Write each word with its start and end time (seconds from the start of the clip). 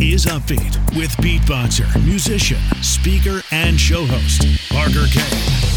is 0.00 0.26
Upbeat 0.26 0.76
with 0.96 1.10
beatboxer, 1.16 2.04
musician, 2.04 2.58
speaker, 2.82 3.42
and 3.50 3.78
show 3.78 4.06
host, 4.06 4.46
Parker 4.70 5.06
Kane. 5.10 5.67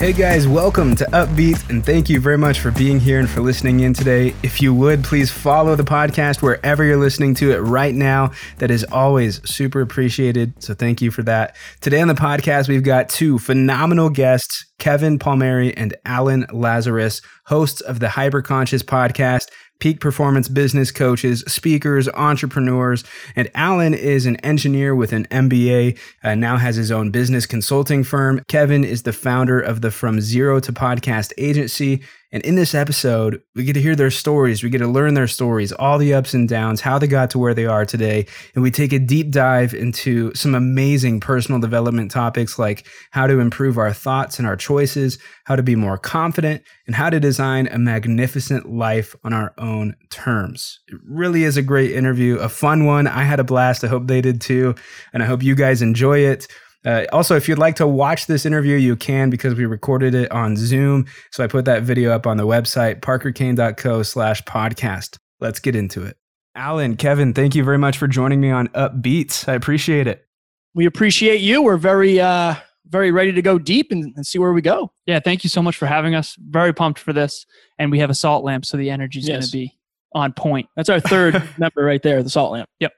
Hey 0.00 0.14
guys, 0.14 0.48
welcome 0.48 0.96
to 0.96 1.04
Upbeat, 1.12 1.68
and 1.68 1.84
thank 1.84 2.08
you 2.08 2.20
very 2.20 2.38
much 2.38 2.58
for 2.58 2.70
being 2.70 2.98
here 2.98 3.18
and 3.18 3.28
for 3.28 3.42
listening 3.42 3.80
in 3.80 3.92
today. 3.92 4.34
If 4.42 4.62
you 4.62 4.72
would, 4.72 5.04
please 5.04 5.30
follow 5.30 5.76
the 5.76 5.82
podcast 5.82 6.40
wherever 6.40 6.82
you're 6.82 6.96
listening 6.96 7.34
to 7.34 7.52
it 7.52 7.58
right 7.58 7.94
now. 7.94 8.30
That 8.56 8.70
is 8.70 8.82
always 8.84 9.46
super 9.46 9.82
appreciated. 9.82 10.54
So 10.62 10.72
thank 10.72 11.02
you 11.02 11.10
for 11.10 11.22
that. 11.24 11.54
Today 11.82 12.00
on 12.00 12.08
the 12.08 12.14
podcast, 12.14 12.66
we've 12.66 12.82
got 12.82 13.10
two 13.10 13.38
phenomenal 13.38 14.08
guests, 14.08 14.64
Kevin 14.78 15.18
Palmieri 15.18 15.76
and 15.76 15.94
Alan 16.06 16.46
Lazarus, 16.50 17.20
hosts 17.44 17.82
of 17.82 18.00
the 18.00 18.06
Hyperconscious 18.06 18.82
podcast 18.82 19.48
peak 19.80 20.00
performance 20.00 20.48
business 20.48 20.92
coaches, 20.92 21.40
speakers, 21.48 22.08
entrepreneurs. 22.10 23.02
And 23.34 23.50
Alan 23.54 23.94
is 23.94 24.26
an 24.26 24.36
engineer 24.36 24.94
with 24.94 25.12
an 25.12 25.26
MBA, 25.26 25.98
and 26.22 26.44
uh, 26.44 26.48
now 26.48 26.56
has 26.56 26.76
his 26.76 26.90
own 26.90 27.10
business 27.10 27.46
consulting 27.46 28.04
firm. 28.04 28.42
Kevin 28.48 28.84
is 28.84 29.02
the 29.02 29.12
founder 29.12 29.60
of 29.60 29.80
the 29.80 29.90
From 29.90 30.20
Zero 30.20 30.60
to 30.60 30.72
Podcast 30.72 31.32
agency 31.38 32.02
and 32.32 32.44
in 32.44 32.54
this 32.54 32.74
episode, 32.74 33.42
we 33.56 33.64
get 33.64 33.72
to 33.72 33.82
hear 33.82 33.96
their 33.96 34.10
stories. 34.10 34.62
We 34.62 34.70
get 34.70 34.78
to 34.78 34.86
learn 34.86 35.14
their 35.14 35.26
stories, 35.26 35.72
all 35.72 35.98
the 35.98 36.14
ups 36.14 36.32
and 36.32 36.48
downs, 36.48 36.80
how 36.80 36.98
they 36.98 37.08
got 37.08 37.30
to 37.30 37.38
where 37.38 37.54
they 37.54 37.66
are 37.66 37.84
today. 37.84 38.26
And 38.54 38.62
we 38.62 38.70
take 38.70 38.92
a 38.92 39.00
deep 39.00 39.30
dive 39.32 39.74
into 39.74 40.32
some 40.34 40.54
amazing 40.54 41.18
personal 41.18 41.60
development 41.60 42.12
topics 42.12 42.56
like 42.56 42.86
how 43.10 43.26
to 43.26 43.40
improve 43.40 43.78
our 43.78 43.92
thoughts 43.92 44.38
and 44.38 44.46
our 44.46 44.56
choices, 44.56 45.18
how 45.44 45.56
to 45.56 45.62
be 45.62 45.74
more 45.74 45.98
confident, 45.98 46.62
and 46.86 46.94
how 46.94 47.10
to 47.10 47.18
design 47.18 47.66
a 47.66 47.78
magnificent 47.78 48.72
life 48.72 49.16
on 49.24 49.32
our 49.32 49.52
own 49.58 49.96
terms. 50.10 50.78
It 50.86 51.00
really 51.04 51.42
is 51.42 51.56
a 51.56 51.62
great 51.62 51.90
interview, 51.90 52.36
a 52.38 52.48
fun 52.48 52.84
one. 52.84 53.08
I 53.08 53.24
had 53.24 53.40
a 53.40 53.44
blast. 53.44 53.82
I 53.82 53.88
hope 53.88 54.06
they 54.06 54.20
did 54.20 54.40
too. 54.40 54.76
And 55.12 55.22
I 55.22 55.26
hope 55.26 55.42
you 55.42 55.56
guys 55.56 55.82
enjoy 55.82 56.20
it. 56.20 56.46
Uh, 56.84 57.04
also, 57.12 57.36
if 57.36 57.48
you'd 57.48 57.58
like 57.58 57.76
to 57.76 57.86
watch 57.86 58.26
this 58.26 58.46
interview, 58.46 58.76
you 58.76 58.96
can 58.96 59.30
because 59.30 59.54
we 59.54 59.66
recorded 59.66 60.14
it 60.14 60.30
on 60.32 60.56
Zoom. 60.56 61.06
So 61.30 61.44
I 61.44 61.46
put 61.46 61.64
that 61.66 61.82
video 61.82 62.10
up 62.10 62.26
on 62.26 62.36
the 62.36 62.46
website, 62.46 63.00
parkerkane.co 63.00 64.02
slash 64.02 64.42
podcast. 64.44 65.16
Let's 65.40 65.60
get 65.60 65.76
into 65.76 66.04
it. 66.04 66.16
Alan, 66.54 66.96
Kevin, 66.96 67.32
thank 67.32 67.54
you 67.54 67.62
very 67.64 67.78
much 67.78 67.98
for 67.98 68.08
joining 68.08 68.40
me 68.40 68.50
on 68.50 68.68
Upbeats. 68.68 69.48
I 69.48 69.54
appreciate 69.54 70.06
it. 70.06 70.26
We 70.74 70.86
appreciate 70.86 71.40
you. 71.40 71.62
We're 71.62 71.76
very, 71.76 72.20
uh, 72.20 72.54
very 72.88 73.10
ready 73.10 73.32
to 73.32 73.42
go 73.42 73.58
deep 73.58 73.92
and, 73.92 74.12
and 74.16 74.26
see 74.26 74.38
where 74.38 74.52
we 74.52 74.60
go. 74.60 74.90
Yeah, 75.06 75.20
thank 75.20 75.44
you 75.44 75.50
so 75.50 75.62
much 75.62 75.76
for 75.76 75.86
having 75.86 76.14
us. 76.14 76.36
Very 76.38 76.72
pumped 76.72 76.98
for 76.98 77.12
this. 77.12 77.46
And 77.78 77.90
we 77.90 77.98
have 78.00 78.10
a 78.10 78.14
salt 78.14 78.44
lamp, 78.44 78.64
so 78.64 78.76
the 78.76 78.90
energy 78.90 79.20
is 79.20 79.28
yes. 79.28 79.36
going 79.36 79.42
to 79.42 79.52
be 79.52 79.78
on 80.14 80.32
point. 80.32 80.68
That's 80.76 80.88
our 80.88 81.00
third 81.00 81.42
member 81.58 81.84
right 81.84 82.02
there, 82.02 82.22
the 82.22 82.30
salt 82.30 82.52
lamp. 82.52 82.68
Yep. 82.80 82.92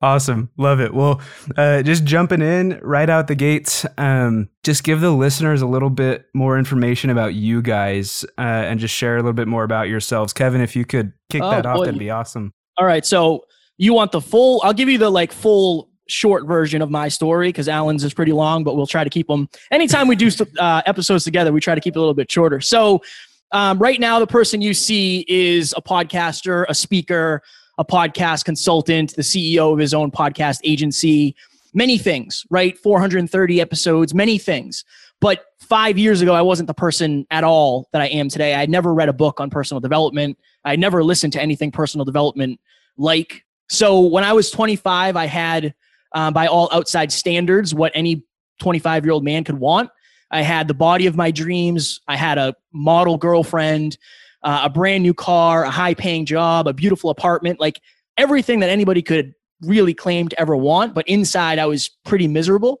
Awesome. 0.00 0.50
Love 0.56 0.80
it. 0.80 0.94
Well, 0.94 1.20
uh, 1.56 1.82
just 1.82 2.04
jumping 2.04 2.40
in 2.40 2.78
right 2.82 3.10
out 3.10 3.26
the 3.26 3.34
gates, 3.34 3.84
um, 3.96 4.48
just 4.62 4.84
give 4.84 5.00
the 5.00 5.10
listeners 5.10 5.60
a 5.60 5.66
little 5.66 5.90
bit 5.90 6.26
more 6.34 6.56
information 6.56 7.10
about 7.10 7.34
you 7.34 7.60
guys 7.62 8.24
uh, 8.38 8.42
and 8.42 8.78
just 8.78 8.94
share 8.94 9.14
a 9.14 9.18
little 9.18 9.32
bit 9.32 9.48
more 9.48 9.64
about 9.64 9.88
yourselves. 9.88 10.32
Kevin, 10.32 10.60
if 10.60 10.76
you 10.76 10.84
could 10.84 11.12
kick 11.30 11.42
oh, 11.42 11.50
that 11.50 11.66
off, 11.66 11.78
boy. 11.78 11.86
that'd 11.86 11.98
be 11.98 12.10
awesome. 12.10 12.52
All 12.76 12.86
right. 12.86 13.04
So 13.04 13.44
you 13.76 13.92
want 13.92 14.12
the 14.12 14.20
full, 14.20 14.60
I'll 14.62 14.72
give 14.72 14.88
you 14.88 14.98
the 14.98 15.10
like 15.10 15.32
full 15.32 15.90
short 16.06 16.46
version 16.46 16.80
of 16.80 16.90
my 16.90 17.08
story 17.08 17.48
because 17.48 17.68
Alan's 17.68 18.04
is 18.04 18.14
pretty 18.14 18.32
long, 18.32 18.62
but 18.62 18.76
we'll 18.76 18.86
try 18.86 19.02
to 19.02 19.10
keep 19.10 19.26
them. 19.26 19.48
Anytime 19.72 20.06
we 20.06 20.14
do 20.14 20.30
uh, 20.60 20.82
episodes 20.86 21.24
together, 21.24 21.52
we 21.52 21.60
try 21.60 21.74
to 21.74 21.80
keep 21.80 21.96
it 21.96 21.98
a 21.98 22.00
little 22.00 22.14
bit 22.14 22.30
shorter. 22.30 22.60
So 22.60 23.02
um, 23.50 23.78
right 23.78 23.98
now, 23.98 24.20
the 24.20 24.26
person 24.26 24.60
you 24.60 24.74
see 24.74 25.24
is 25.26 25.74
a 25.76 25.82
podcaster, 25.82 26.66
a 26.68 26.74
speaker, 26.74 27.42
a 27.78 27.84
podcast 27.84 28.44
consultant, 28.44 29.14
the 29.14 29.22
CEO 29.22 29.72
of 29.72 29.78
his 29.78 29.94
own 29.94 30.10
podcast 30.10 30.58
agency, 30.64 31.34
many 31.72 31.96
things, 31.96 32.44
right? 32.50 32.76
430 32.76 33.60
episodes, 33.60 34.12
many 34.12 34.36
things. 34.36 34.84
But 35.20 35.44
five 35.60 35.96
years 35.96 36.20
ago, 36.20 36.34
I 36.34 36.42
wasn't 36.42 36.66
the 36.66 36.74
person 36.74 37.26
at 37.30 37.44
all 37.44 37.88
that 37.92 38.02
I 38.02 38.06
am 38.06 38.28
today. 38.28 38.54
I 38.54 38.60
had 38.60 38.70
never 38.70 38.92
read 38.92 39.08
a 39.08 39.12
book 39.12 39.40
on 39.40 39.50
personal 39.50 39.80
development. 39.80 40.38
I 40.64 40.76
never 40.76 41.02
listened 41.02 41.32
to 41.34 41.42
anything 41.42 41.70
personal 41.70 42.04
development 42.04 42.60
like. 42.96 43.44
So 43.68 44.00
when 44.00 44.24
I 44.24 44.32
was 44.32 44.50
25, 44.50 45.16
I 45.16 45.26
had, 45.26 45.74
uh, 46.12 46.30
by 46.30 46.46
all 46.46 46.68
outside 46.72 47.12
standards, 47.12 47.74
what 47.74 47.92
any 47.94 48.24
25 48.60 49.04
year 49.04 49.12
old 49.12 49.24
man 49.24 49.44
could 49.44 49.58
want. 49.58 49.90
I 50.30 50.42
had 50.42 50.68
the 50.68 50.74
body 50.74 51.06
of 51.06 51.16
my 51.16 51.30
dreams. 51.30 52.00
I 52.06 52.16
had 52.16 52.38
a 52.38 52.54
model 52.72 53.16
girlfriend 53.16 53.98
uh, 54.48 54.62
a 54.64 54.70
brand 54.70 55.02
new 55.02 55.12
car, 55.12 55.64
a 55.64 55.70
high 55.70 55.92
paying 55.92 56.24
job, 56.24 56.66
a 56.66 56.72
beautiful 56.72 57.10
apartment, 57.10 57.60
like 57.60 57.82
everything 58.16 58.60
that 58.60 58.70
anybody 58.70 59.02
could 59.02 59.34
really 59.60 59.92
claim 59.92 60.26
to 60.26 60.40
ever 60.40 60.56
want. 60.56 60.94
But 60.94 61.06
inside, 61.06 61.58
I 61.58 61.66
was 61.66 61.90
pretty 62.06 62.26
miserable. 62.28 62.80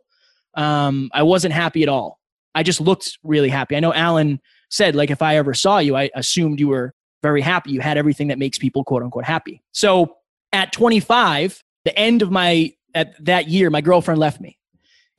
Um, 0.54 1.10
I 1.12 1.24
wasn't 1.24 1.52
happy 1.52 1.82
at 1.82 1.90
all. 1.90 2.20
I 2.54 2.62
just 2.62 2.80
looked 2.80 3.18
really 3.22 3.50
happy. 3.50 3.76
I 3.76 3.80
know 3.80 3.92
Alan 3.92 4.40
said, 4.70 4.96
like, 4.96 5.10
if 5.10 5.20
I 5.20 5.36
ever 5.36 5.52
saw 5.52 5.76
you, 5.76 5.94
I 5.94 6.08
assumed 6.14 6.58
you 6.58 6.68
were 6.68 6.94
very 7.22 7.42
happy. 7.42 7.72
You 7.72 7.80
had 7.80 7.98
everything 7.98 8.28
that 8.28 8.38
makes 8.38 8.56
people 8.56 8.82
quote 8.82 9.02
unquote 9.02 9.26
happy. 9.26 9.62
So 9.72 10.16
at 10.54 10.72
25, 10.72 11.62
the 11.84 11.98
end 11.98 12.22
of 12.22 12.30
my, 12.30 12.72
at 12.94 13.22
that 13.26 13.48
year, 13.48 13.68
my 13.68 13.82
girlfriend 13.82 14.18
left 14.18 14.40
me. 14.40 14.58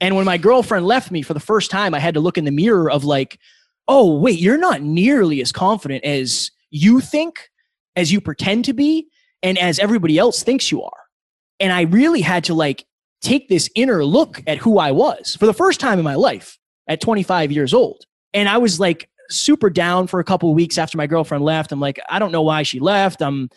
And 0.02 0.16
when 0.16 0.26
my 0.26 0.40
girlfriend 0.40 0.88
left 0.88 1.12
me 1.12 1.22
for 1.22 1.36
the 1.36 1.40
first 1.40 1.70
time, 1.70 1.94
I 1.94 2.00
had 2.00 2.16
to 2.16 2.20
look 2.20 2.40
in 2.40 2.46
the 2.46 2.52
mirror 2.52 2.90
of 2.90 3.04
like, 3.04 3.38
oh, 3.90 4.16
wait, 4.20 4.40
you're 4.40 4.58
not 4.58 4.82
nearly 4.84 5.42
as 5.42 5.52
confident 5.52 6.06
as 6.06 6.52
you 6.70 7.02
think, 7.02 7.50
as 7.96 8.12
you 8.12 8.22
pretend 8.22 8.64
to 8.66 8.74
be, 8.74 9.08
and 9.42 9.58
as 9.58 9.80
everybody 9.80 10.18
else 10.18 10.44
thinks 10.44 10.72
you 10.72 10.84
are. 10.84 11.04
And 11.60 11.74
I 11.74 11.82
really 11.82 12.22
had 12.22 12.44
to 12.46 12.54
like 12.54 12.86
take 13.22 13.50
this 13.50 13.70
inner 13.76 14.06
look 14.06 14.42
at 14.48 14.60
who 14.60 14.78
I 14.78 14.92
was 14.92 15.36
for 15.36 15.48
the 15.48 15.54
first 15.54 15.80
time 15.80 15.98
in 15.98 16.06
my 16.06 16.16
life 16.16 16.58
at 16.88 17.02
25 17.02 17.52
years 17.52 17.74
old. 17.74 18.06
And 18.34 18.48
I 18.48 18.60
was 18.60 18.80
like 18.80 19.10
super 19.30 19.70
down 19.70 20.08
for 20.08 20.20
a 20.20 20.24
couple 20.24 20.50
of 20.50 20.56
weeks 20.56 20.78
after 20.78 20.98
my 20.98 21.08
girlfriend 21.08 21.44
left. 21.44 21.72
I'm 21.72 21.80
like, 21.80 22.00
I 22.10 22.20
don't 22.20 22.32
know 22.32 22.44
why 22.44 22.64
she 22.64 22.80
left. 22.80 23.22
I'm, 23.22 23.50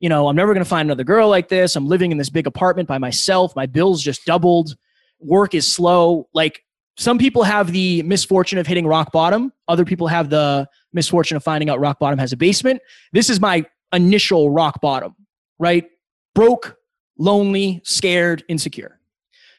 you 0.00 0.08
know, 0.08 0.28
I'm 0.28 0.36
never 0.36 0.52
going 0.52 0.64
to 0.64 0.68
find 0.68 0.86
another 0.86 1.04
girl 1.04 1.28
like 1.28 1.48
this. 1.48 1.74
I'm 1.74 1.86
living 1.86 2.12
in 2.12 2.18
this 2.18 2.30
big 2.30 2.46
apartment 2.46 2.88
by 2.88 2.98
myself. 2.98 3.56
My 3.56 3.66
bills 3.66 4.02
just 4.02 4.24
doubled. 4.26 4.76
Work 5.18 5.54
is 5.54 5.70
slow. 5.70 6.28
Like 6.34 6.62
some 6.98 7.16
people 7.16 7.44
have 7.44 7.70
the 7.70 8.02
misfortune 8.02 8.58
of 8.58 8.66
hitting 8.66 8.84
rock 8.84 9.12
bottom. 9.12 9.52
Other 9.68 9.84
people 9.84 10.08
have 10.08 10.30
the 10.30 10.68
misfortune 10.92 11.36
of 11.36 11.44
finding 11.44 11.70
out 11.70 11.78
rock 11.78 12.00
bottom 12.00 12.18
has 12.18 12.32
a 12.32 12.36
basement. 12.36 12.82
This 13.12 13.30
is 13.30 13.40
my 13.40 13.64
initial 13.92 14.50
rock 14.50 14.80
bottom, 14.80 15.14
right? 15.60 15.88
Broke, 16.34 16.76
lonely, 17.16 17.80
scared, 17.84 18.42
insecure. 18.48 18.98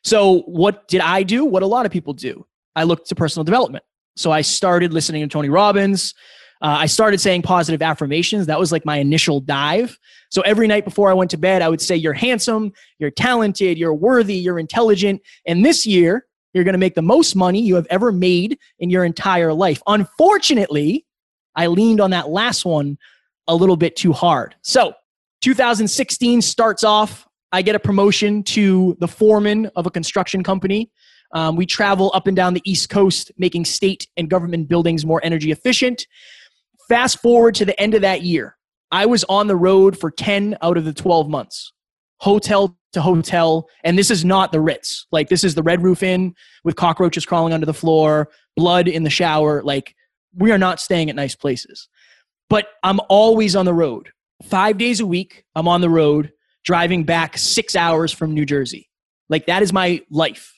So, 0.03 0.41
what 0.41 0.89
did 0.89 0.99
I 0.99 1.23
do? 1.23 1.45
What 1.45 1.63
a 1.63 1.65
lot 1.65 1.85
of 1.85 1.93
people 1.93 2.11
do. 2.11 2.45
I 2.75 2.83
looked 2.83 3.07
to 3.07 3.15
personal 3.15 3.45
development. 3.45 3.85
So, 4.17 4.31
I 4.31 4.41
started 4.41 4.91
listening 4.91 5.21
to 5.21 5.31
Tony 5.31 5.49
Robbins. 5.49 6.13
Uh, 6.61 6.75
I 6.79 6.87
started 6.87 7.21
saying 7.21 7.43
positive 7.43 7.81
affirmations. 7.81 8.47
That 8.47 8.59
was 8.59 8.73
like 8.73 8.85
my 8.85 8.97
initial 8.97 9.39
dive. 9.39 9.97
So, 10.29 10.41
every 10.41 10.67
night 10.67 10.83
before 10.83 11.09
I 11.09 11.13
went 11.13 11.31
to 11.31 11.37
bed, 11.37 11.61
I 11.61 11.69
would 11.69 11.81
say, 11.81 11.95
You're 11.95 12.13
handsome, 12.13 12.73
you're 12.97 13.11
talented, 13.11 13.77
you're 13.77 13.93
worthy, 13.93 14.35
you're 14.35 14.59
intelligent. 14.59 15.21
And 15.45 15.63
this 15.63 15.85
year, 15.85 16.25
you're 16.53 16.63
going 16.63 16.73
to 16.73 16.79
make 16.79 16.95
the 16.95 17.01
most 17.01 17.35
money 17.35 17.61
you 17.61 17.75
have 17.75 17.87
ever 17.89 18.11
made 18.11 18.57
in 18.79 18.89
your 18.89 19.05
entire 19.05 19.53
life. 19.53 19.81
Unfortunately, 19.87 21.05
I 21.55 21.67
leaned 21.67 22.01
on 22.01 22.11
that 22.11 22.29
last 22.29 22.65
one 22.65 22.97
a 23.47 23.55
little 23.55 23.77
bit 23.77 23.95
too 23.95 24.13
hard. 24.13 24.55
So, 24.61 24.93
2016 25.41 26.41
starts 26.41 26.83
off. 26.83 27.27
I 27.51 27.61
get 27.61 27.75
a 27.75 27.79
promotion 27.79 28.43
to 28.43 28.97
the 28.99 29.07
foreman 29.07 29.71
of 29.75 29.85
a 29.85 29.89
construction 29.89 30.43
company. 30.43 30.91
Um, 31.31 31.55
we 31.55 31.65
travel 31.65 32.11
up 32.13 32.27
and 32.27 32.35
down 32.35 32.53
the 32.53 32.61
East 32.65 32.89
Coast, 32.89 33.31
making 33.37 33.65
state 33.65 34.07
and 34.17 34.29
government 34.29 34.67
buildings 34.67 35.05
more 35.05 35.21
energy 35.23 35.51
efficient. 35.51 36.07
Fast 36.89 37.21
forward 37.21 37.55
to 37.55 37.65
the 37.65 37.79
end 37.79 37.93
of 37.93 38.01
that 38.01 38.23
year. 38.23 38.57
I 38.91 39.05
was 39.05 39.23
on 39.25 39.47
the 39.47 39.55
road 39.55 39.97
for 39.97 40.09
10 40.11 40.57
out 40.61 40.77
of 40.77 40.85
the 40.85 40.93
12 40.93 41.29
months 41.29 41.71
hotel 42.19 42.77
to 42.93 43.01
hotel. 43.01 43.67
And 43.83 43.97
this 43.97 44.11
is 44.11 44.25
not 44.25 44.51
the 44.51 44.61
Ritz. 44.61 45.05
Like, 45.11 45.29
this 45.29 45.43
is 45.43 45.55
the 45.55 45.63
Red 45.63 45.83
Roof 45.83 46.03
Inn 46.03 46.33
with 46.63 46.75
cockroaches 46.75 47.25
crawling 47.25 47.53
under 47.53 47.65
the 47.65 47.73
floor, 47.73 48.29
blood 48.55 48.87
in 48.87 49.03
the 49.03 49.09
shower. 49.09 49.61
Like, 49.63 49.95
we 50.35 50.51
are 50.51 50.57
not 50.57 50.79
staying 50.79 51.09
at 51.09 51.15
nice 51.15 51.35
places. 51.35 51.87
But 52.49 52.67
I'm 52.83 52.99
always 53.09 53.55
on 53.55 53.65
the 53.65 53.73
road. 53.73 54.09
Five 54.43 54.77
days 54.77 54.99
a 54.99 55.05
week, 55.05 55.43
I'm 55.55 55.67
on 55.67 55.81
the 55.81 55.89
road, 55.89 56.31
driving 56.63 57.03
back 57.03 57.37
six 57.37 57.75
hours 57.75 58.11
from 58.11 58.33
New 58.33 58.45
Jersey. 58.45 58.89
Like, 59.29 59.45
that 59.45 59.61
is 59.61 59.71
my 59.71 60.01
life, 60.09 60.55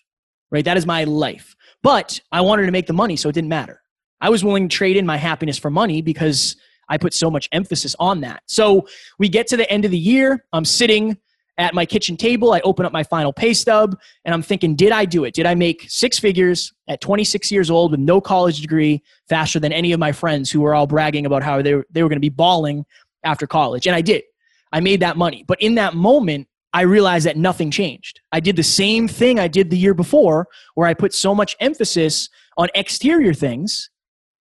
right? 0.51 0.63
That 0.63 0.77
is 0.77 0.85
my 0.85 1.03
life. 1.03 1.55
But 1.83 2.19
I 2.31 2.41
wanted 2.41 2.67
to 2.67 2.71
make 2.71 2.87
the 2.87 2.93
money, 2.93 3.17
so 3.17 3.27
it 3.27 3.33
didn't 3.33 3.49
matter. 3.49 3.81
I 4.21 4.29
was 4.29 4.43
willing 4.43 4.69
to 4.69 4.75
trade 4.75 4.97
in 4.97 5.05
my 5.05 5.17
happiness 5.17 5.57
for 5.57 5.69
money 5.69 6.01
because 6.01 6.55
I 6.87 6.97
put 6.97 7.13
so 7.13 7.31
much 7.31 7.49
emphasis 7.51 7.95
on 7.99 8.21
that. 8.21 8.43
So 8.45 8.87
we 9.17 9.29
get 9.29 9.47
to 9.47 9.57
the 9.57 9.69
end 9.71 9.83
of 9.83 9.91
the 9.91 9.97
year. 9.97 10.45
I'm 10.53 10.65
sitting 10.65 11.17
at 11.57 11.73
my 11.73 11.85
kitchen 11.85 12.17
table. 12.17 12.53
I 12.53 12.61
open 12.61 12.85
up 12.85 12.91
my 12.91 13.03
final 13.03 13.33
pay 13.33 13.53
stub 13.53 13.97
and 14.25 14.33
I'm 14.33 14.41
thinking, 14.41 14.75
did 14.75 14.91
I 14.91 15.05
do 15.05 15.25
it? 15.25 15.33
Did 15.33 15.45
I 15.45 15.55
make 15.55 15.85
six 15.89 16.17
figures 16.17 16.73
at 16.87 17.01
26 17.01 17.51
years 17.51 17.69
old 17.69 17.91
with 17.91 17.99
no 17.99 18.19
college 18.21 18.61
degree 18.61 19.03
faster 19.29 19.59
than 19.59 19.71
any 19.71 19.91
of 19.91 19.99
my 19.99 20.11
friends 20.11 20.49
who 20.49 20.61
were 20.61 20.73
all 20.73 20.87
bragging 20.87 21.25
about 21.25 21.43
how 21.43 21.61
they 21.61 21.75
were, 21.75 21.85
they 21.91 22.03
were 22.03 22.09
going 22.09 22.17
to 22.17 22.21
be 22.21 22.29
balling 22.29 22.85
after 23.23 23.45
college? 23.45 23.85
And 23.85 23.95
I 23.95 24.01
did. 24.01 24.23
I 24.71 24.79
made 24.79 25.01
that 25.01 25.17
money. 25.17 25.43
But 25.47 25.61
in 25.61 25.75
that 25.75 25.93
moment, 25.93 26.47
I 26.73 26.81
realized 26.81 27.25
that 27.25 27.37
nothing 27.37 27.69
changed. 27.69 28.21
I 28.31 28.39
did 28.39 28.55
the 28.55 28.63
same 28.63 29.07
thing 29.07 29.39
I 29.39 29.49
did 29.49 29.69
the 29.69 29.77
year 29.77 29.93
before, 29.93 30.47
where 30.75 30.87
I 30.87 30.93
put 30.93 31.13
so 31.13 31.35
much 31.35 31.55
emphasis 31.59 32.29
on 32.57 32.69
exterior 32.75 33.33
things 33.33 33.89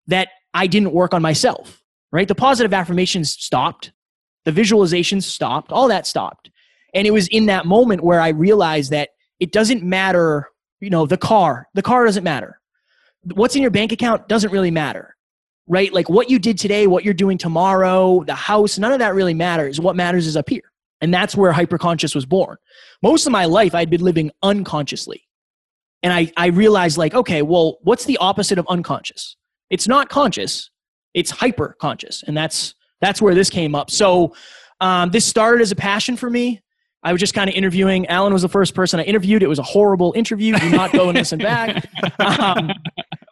that 0.06 0.28
I 0.54 0.66
didn't 0.66 0.92
work 0.92 1.12
on 1.12 1.22
myself, 1.22 1.82
right? 2.12 2.28
The 2.28 2.34
positive 2.34 2.72
affirmations 2.72 3.32
stopped, 3.32 3.92
the 4.44 4.52
visualizations 4.52 5.24
stopped, 5.24 5.72
all 5.72 5.88
that 5.88 6.06
stopped. 6.06 6.50
And 6.94 7.06
it 7.06 7.12
was 7.12 7.28
in 7.28 7.46
that 7.46 7.66
moment 7.66 8.02
where 8.02 8.20
I 8.20 8.28
realized 8.28 8.90
that 8.90 9.10
it 9.38 9.52
doesn't 9.52 9.82
matter, 9.82 10.48
you 10.80 10.90
know, 10.90 11.06
the 11.06 11.16
car, 11.16 11.68
the 11.74 11.82
car 11.82 12.04
doesn't 12.04 12.24
matter. 12.24 12.60
What's 13.34 13.54
in 13.54 13.62
your 13.62 13.70
bank 13.70 13.92
account 13.92 14.28
doesn't 14.28 14.50
really 14.50 14.70
matter, 14.70 15.16
right? 15.66 15.92
Like 15.92 16.08
what 16.08 16.30
you 16.30 16.38
did 16.38 16.58
today, 16.58 16.86
what 16.86 17.04
you're 17.04 17.14
doing 17.14 17.38
tomorrow, 17.38 18.24
the 18.24 18.34
house, 18.34 18.78
none 18.78 18.92
of 18.92 18.98
that 18.98 19.14
really 19.14 19.34
matters. 19.34 19.80
What 19.80 19.96
matters 19.96 20.26
is 20.26 20.36
up 20.36 20.48
here. 20.48 20.62
And 21.00 21.12
that's 21.14 21.36
where 21.36 21.52
hyperconscious 21.52 22.14
was 22.14 22.26
born. 22.26 22.56
Most 23.02 23.26
of 23.26 23.32
my 23.32 23.46
life, 23.46 23.74
I'd 23.74 23.88
been 23.88 24.02
living 24.02 24.30
unconsciously. 24.42 25.22
And 26.02 26.12
I, 26.12 26.32
I 26.36 26.46
realized, 26.46 26.96
like, 26.98 27.14
okay, 27.14 27.42
well, 27.42 27.78
what's 27.82 28.04
the 28.04 28.16
opposite 28.18 28.58
of 28.58 28.66
unconscious? 28.68 29.36
It's 29.68 29.86
not 29.86 30.08
conscious, 30.08 30.70
it's 31.14 31.32
hyperconscious. 31.32 32.22
And 32.22 32.36
that's, 32.36 32.74
that's 33.00 33.20
where 33.20 33.34
this 33.34 33.50
came 33.50 33.74
up. 33.74 33.90
So 33.90 34.34
um, 34.80 35.10
this 35.10 35.24
started 35.26 35.62
as 35.62 35.72
a 35.72 35.76
passion 35.76 36.16
for 36.16 36.30
me. 36.30 36.60
I 37.02 37.12
was 37.12 37.20
just 37.20 37.34
kind 37.34 37.48
of 37.48 37.56
interviewing. 37.56 38.06
Alan 38.08 38.32
was 38.32 38.42
the 38.42 38.48
first 38.48 38.74
person 38.74 39.00
I 39.00 39.04
interviewed. 39.04 39.42
It 39.42 39.48
was 39.48 39.58
a 39.58 39.64
horrible 39.64 40.12
interview. 40.14 40.58
Do 40.58 40.70
not 40.70 40.92
go 40.92 41.08
and 41.08 41.16
listen 41.16 41.38
back. 41.38 41.86
Um, 42.18 42.70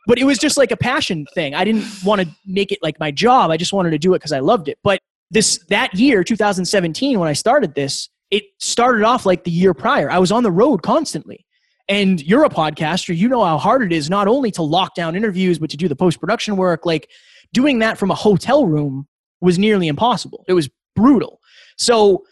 but 0.07 0.19
it 0.19 0.25
was 0.25 0.39
just 0.39 0.57
like 0.57 0.71
a 0.71 0.77
passion 0.77 1.27
thing. 1.35 1.55
I 1.55 1.65
didn't 1.65 1.85
want 2.03 2.23
to 2.23 2.29
make 2.47 2.73
it 2.73 2.79
like 2.83 2.99
my 2.99 3.11
job. 3.11 3.51
I 3.51 3.59
just 3.59 3.73
wanted 3.75 3.91
to 3.91 3.99
do 3.99 4.15
it 4.15 4.19
because 4.19 4.33
I 4.33 4.39
loved 4.39 4.69
it. 4.69 4.79
But 4.83 5.01
this 5.31 5.59
that 5.69 5.95
year, 5.95 6.25
2017, 6.25 7.19
when 7.19 7.29
I 7.29 7.35
started 7.35 7.75
this, 7.75 8.09
it 8.31 8.45
started 8.59 9.05
off 9.05 9.27
like 9.27 9.45
the 9.45 9.51
year 9.51 9.75
prior. 9.75 10.11
I 10.11 10.19
was 10.19 10.33
on 10.33 10.43
the 10.43 10.51
road 10.51 10.83
constantly. 10.83 11.45
And 11.91 12.23
you're 12.23 12.45
a 12.45 12.51
podcaster, 12.51 13.17
you 13.17 13.29
know 13.29 13.45
how 13.45 13.57
hard 13.57 13.83
it 13.83 13.93
is 13.93 14.11
not 14.11 14.29
only 14.29 14.51
to 14.53 14.63
lock 14.63 14.95
down 14.95 15.17
interviews, 15.17 15.59
but 15.59 15.71
to 15.71 15.77
do 15.77 15.89
the 15.89 15.97
post 15.97 16.21
production 16.21 16.57
work. 16.57 16.85
Like 16.85 17.09
doing 17.53 17.79
that 17.79 17.97
from 17.97 18.11
a 18.11 18.15
hotel 18.15 18.67
room 18.67 19.07
was 19.41 19.59
nearly 19.59 19.89
impossible. 19.89 20.45
It 20.49 20.53
was 20.53 20.69
brutal. 20.95 21.41
So 21.77 22.25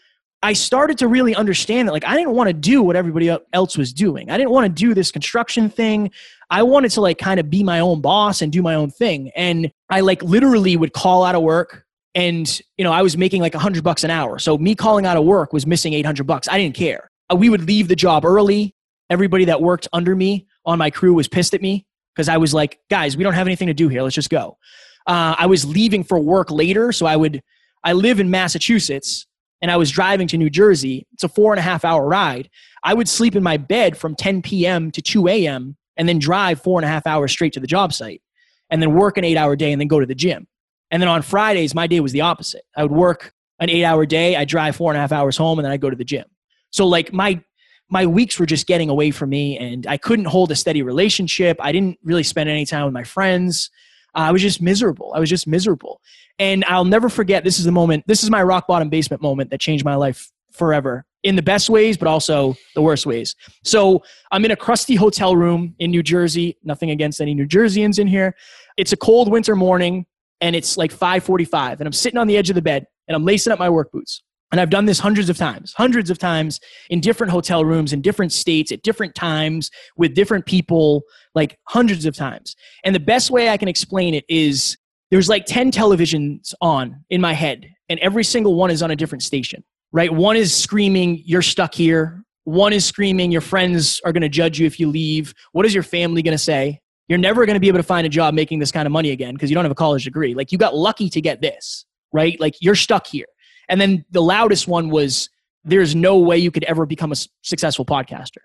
I 0.43 0.53
started 0.53 0.97
to 0.99 1.07
really 1.07 1.35
understand 1.35 1.87
that 1.87 1.93
like 1.93 2.05
I 2.05 2.15
didn't 2.15 2.33
want 2.33 2.47
to 2.47 2.53
do 2.53 2.83
what 2.83 2.95
everybody 2.95 3.35
else 3.53 3.77
was 3.77 3.91
doing. 3.91 4.29
I 4.29 4.37
didn't 4.37 4.51
want 4.51 4.65
to 4.65 4.69
do 4.69 4.93
this 4.93 5.11
construction 5.11 5.69
thing. 5.69 6.11
I 6.49 6.63
wanted 6.63 6.91
to 6.91 7.01
like 7.01 7.17
kind 7.17 7.39
of 7.39 7.49
be 7.49 7.63
my 7.63 7.79
own 7.79 8.01
boss 8.01 8.41
and 8.41 8.51
do 8.51 8.61
my 8.61 8.75
own 8.75 8.91
thing. 8.91 9.31
And 9.35 9.71
I 9.89 10.01
like 10.01 10.21
literally 10.21 10.77
would 10.77 10.93
call 10.93 11.23
out 11.23 11.35
of 11.35 11.41
work 11.41 11.85
and 12.15 12.61
you 12.77 12.83
know 12.83 12.91
I 12.91 13.01
was 13.01 13.15
making 13.15 13.41
like 13.41 13.55
a 13.55 13.59
hundred 13.59 13.83
bucks 13.83 14.03
an 14.03 14.11
hour. 14.11 14.39
So 14.39 14.57
me 14.57 14.75
calling 14.75 15.05
out 15.05 15.17
of 15.17 15.23
work 15.23 15.53
was 15.53 15.65
missing 15.65 15.93
eight 15.93 16.05
hundred 16.05 16.25
bucks. 16.25 16.47
I 16.47 16.57
didn't 16.57 16.75
care. 16.75 17.09
Uh, 17.31 17.35
we 17.35 17.49
would 17.49 17.65
leave 17.67 17.87
the 17.87 17.95
job 17.95 18.25
early. 18.25 18.75
Everybody 19.09 19.45
that 19.45 19.61
worked 19.61 19.87
under 19.93 20.15
me 20.15 20.47
on 20.65 20.77
my 20.77 20.89
crew 20.89 21.13
was 21.13 21.27
pissed 21.27 21.53
at 21.53 21.61
me 21.61 21.85
because 22.13 22.27
I 22.27 22.37
was 22.37 22.53
like, 22.53 22.79
guys, 22.89 23.15
we 23.15 23.23
don't 23.23 23.33
have 23.33 23.47
anything 23.47 23.67
to 23.67 23.73
do 23.73 23.87
here. 23.87 24.01
Let's 24.01 24.15
just 24.15 24.29
go. 24.29 24.57
Uh, 25.05 25.35
I 25.37 25.45
was 25.45 25.63
leaving 25.63 26.03
for 26.03 26.19
work 26.19 26.51
later, 26.51 26.91
so 26.91 27.05
I 27.05 27.15
would. 27.15 27.41
I 27.83 27.93
live 27.93 28.19
in 28.19 28.29
Massachusetts, 28.29 29.27
and 29.61 29.71
I 29.71 29.77
was 29.77 29.91
driving 29.91 30.27
to 30.29 30.37
New 30.37 30.49
Jersey. 30.49 31.07
It's 31.13 31.23
a 31.23 31.29
four 31.29 31.53
and 31.53 31.59
a 31.59 31.63
half 31.63 31.83
hour 31.83 32.07
ride. 32.07 32.49
I 32.83 32.93
would 32.93 33.09
sleep 33.09 33.35
in 33.35 33.43
my 33.43 33.57
bed 33.57 33.97
from 33.97 34.15
10 34.15 34.41
p.m. 34.41 34.91
to 34.91 35.01
2 35.01 35.27
a.m. 35.27 35.75
and 35.97 36.07
then 36.07 36.19
drive 36.19 36.61
four 36.61 36.79
and 36.79 36.85
a 36.85 36.89
half 36.89 37.07
hours 37.07 37.31
straight 37.31 37.53
to 37.53 37.59
the 37.59 37.67
job 37.67 37.93
site, 37.93 38.21
and 38.69 38.81
then 38.81 38.93
work 38.93 39.17
an 39.17 39.23
eight 39.23 39.37
hour 39.37 39.55
day 39.55 39.71
and 39.71 39.81
then 39.81 39.87
go 39.87 39.99
to 39.99 40.05
the 40.05 40.15
gym. 40.15 40.47
And 40.91 41.01
then 41.01 41.09
on 41.09 41.21
Fridays, 41.21 41.75
my 41.75 41.87
day 41.87 41.99
was 41.99 42.11
the 42.11 42.21
opposite. 42.21 42.63
I 42.75 42.83
would 42.83 42.91
work 42.91 43.33
an 43.59 43.69
eight 43.69 43.83
hour 43.83 44.05
day, 44.05 44.35
I'd 44.35 44.47
drive 44.47 44.75
four 44.75 44.91
and 44.91 44.97
a 44.97 45.01
half 45.01 45.11
hours 45.11 45.35
home, 45.35 45.59
and 45.59 45.65
then 45.65 45.71
I'd 45.71 45.81
go 45.81 45.89
to 45.89 45.95
the 45.95 46.05
gym. 46.05 46.25
So 46.71 46.85
like 46.85 47.11
my 47.11 47.41
my 47.89 48.05
weeks 48.05 48.37
were 48.37 48.45
just 48.45 48.67
getting 48.67 48.89
away 48.89 49.11
from 49.11 49.29
me 49.29 49.57
and 49.57 49.87
I 49.87 49.95
couldn't 49.97 50.25
hold 50.25 50.51
a 50.51 50.55
steady 50.55 50.81
relationship. 50.81 51.57
I 51.61 51.71
didn't 51.71 51.97
really 52.03 52.23
spend 52.23 52.49
any 52.49 52.65
time 52.65 52.83
with 52.83 52.93
my 52.93 53.05
friends. 53.05 53.69
Uh, 54.17 54.21
I 54.21 54.31
was 54.31 54.41
just 54.41 54.61
miserable. 54.61 55.13
I 55.15 55.19
was 55.19 55.29
just 55.29 55.47
miserable. 55.47 56.01
And 56.39 56.65
I'll 56.67 56.85
never 56.85 57.07
forget 57.07 57.43
this 57.43 57.59
is 57.59 57.65
the 57.65 57.71
moment, 57.71 58.03
this 58.07 58.23
is 58.23 58.31
my 58.31 58.41
rock 58.41 58.67
bottom 58.67 58.89
basement 58.89 59.21
moment 59.21 59.51
that 59.51 59.59
changed 59.59 59.85
my 59.85 59.95
life 59.95 60.31
forever 60.51 61.05
in 61.23 61.35
the 61.35 61.41
best 61.41 61.69
ways, 61.69 61.97
but 61.97 62.07
also 62.07 62.55
the 62.73 62.81
worst 62.81 63.05
ways. 63.05 63.35
So 63.63 64.03
I'm 64.31 64.43
in 64.43 64.51
a 64.51 64.55
crusty 64.55 64.95
hotel 64.95 65.35
room 65.35 65.75
in 65.79 65.91
New 65.91 66.01
Jersey. 66.01 66.57
Nothing 66.63 66.89
against 66.89 67.21
any 67.21 67.33
New 67.33 67.47
Jerseyans 67.47 67.99
in 67.99 68.07
here. 68.07 68.35
It's 68.75 68.91
a 68.91 68.97
cold 68.97 69.31
winter 69.31 69.55
morning 69.55 70.05
and 70.41 70.55
it's 70.55 70.77
like 70.77 70.91
5:45 70.91 71.79
and 71.79 71.87
I'm 71.87 71.93
sitting 71.93 72.17
on 72.17 72.27
the 72.27 72.37
edge 72.37 72.49
of 72.49 72.55
the 72.55 72.61
bed 72.61 72.85
and 73.07 73.15
I'm 73.15 73.23
lacing 73.23 73.53
up 73.53 73.59
my 73.59 73.69
work 73.69 73.91
boots. 73.91 74.23
And 74.51 74.61
I've 74.61 74.69
done 74.69 74.85
this 74.85 74.99
hundreds 74.99 75.29
of 75.29 75.37
times, 75.37 75.73
hundreds 75.75 76.09
of 76.09 76.17
times 76.17 76.59
in 76.89 77.01
different 77.01 77.31
hotel 77.31 77.65
rooms 77.65 77.91
in 77.91 78.01
different 78.01 78.31
states 78.31 78.71
at 78.71 78.81
different 78.81 79.13
times 79.13 79.71
with 79.97 80.13
different 80.13 80.45
people, 80.45 81.03
like 81.35 81.57
hundreds 81.67 82.05
of 82.05 82.15
times. 82.15 82.55
And 82.85 82.95
the 82.95 82.99
best 82.99 83.29
way 83.29 83.49
I 83.49 83.57
can 83.57 83.67
explain 83.67 84.13
it 84.13 84.23
is 84.29 84.77
there's 85.11 85.29
like 85.29 85.45
10 85.45 85.71
televisions 85.71 86.53
on 86.61 87.03
in 87.09 87.21
my 87.21 87.33
head, 87.33 87.69
and 87.89 87.99
every 87.99 88.23
single 88.23 88.55
one 88.55 88.71
is 88.71 88.81
on 88.81 88.91
a 88.91 88.95
different 88.95 89.23
station, 89.23 89.63
right? 89.91 90.13
One 90.13 90.35
is 90.35 90.55
screaming, 90.55 91.21
You're 91.25 91.41
stuck 91.41 91.73
here. 91.73 92.23
One 92.43 92.71
is 92.71 92.85
screaming, 92.85 93.31
Your 93.31 93.41
friends 93.41 94.01
are 94.05 94.11
going 94.11 94.21
to 94.21 94.29
judge 94.29 94.59
you 94.59 94.65
if 94.65 94.79
you 94.79 94.89
leave. 94.89 95.33
What 95.51 95.65
is 95.65 95.73
your 95.73 95.83
family 95.83 96.21
going 96.21 96.33
to 96.33 96.43
say? 96.43 96.79
You're 97.07 97.19
never 97.19 97.45
going 97.45 97.53
to 97.53 97.59
be 97.59 97.69
able 97.69 97.79
to 97.79 97.83
find 97.83 98.05
a 98.05 98.09
job 98.09 98.33
making 98.33 98.59
this 98.59 98.71
kind 98.71 98.85
of 98.85 98.91
money 98.91 99.11
again 99.11 99.33
because 99.33 99.49
you 99.49 99.55
don't 99.55 99.63
have 99.63 99.71
a 99.71 99.75
college 99.75 100.03
degree. 100.03 100.33
Like 100.33 100.51
you 100.51 100.57
got 100.57 100.75
lucky 100.75 101.09
to 101.09 101.21
get 101.21 101.41
this, 101.41 101.85
right? 102.11 102.37
Like 102.39 102.55
you're 102.59 102.75
stuck 102.75 103.07
here. 103.07 103.27
And 103.69 103.79
then 103.79 104.05
the 104.11 104.21
loudest 104.21 104.67
one 104.67 104.89
was 104.89 105.29
there's 105.63 105.95
no 105.95 106.17
way 106.17 106.37
you 106.37 106.51
could 106.51 106.63
ever 106.63 106.85
become 106.85 107.11
a 107.11 107.15
successful 107.41 107.85
podcaster. 107.85 108.37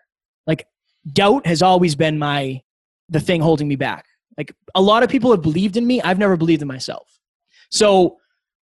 Like 0.47 0.67
doubt 1.13 1.47
has 1.47 1.63
always 1.63 1.95
been 1.95 2.19
my 2.19 2.63
the 3.09 3.21
thing 3.21 3.41
holding 3.41 3.69
me 3.69 3.77
back. 3.77 4.07
Like 4.37 4.55
a 4.75 4.83
lot 4.83 5.03
of 5.03 5.11
people 5.11 5.31
have 5.31 5.43
believed 5.43 5.77
in 5.77 5.87
me, 5.87 6.01
I've 6.03 6.19
never 6.19 6.37
believed 6.37 6.63
in 6.63 6.69
myself. 6.69 7.09
So 7.71 8.19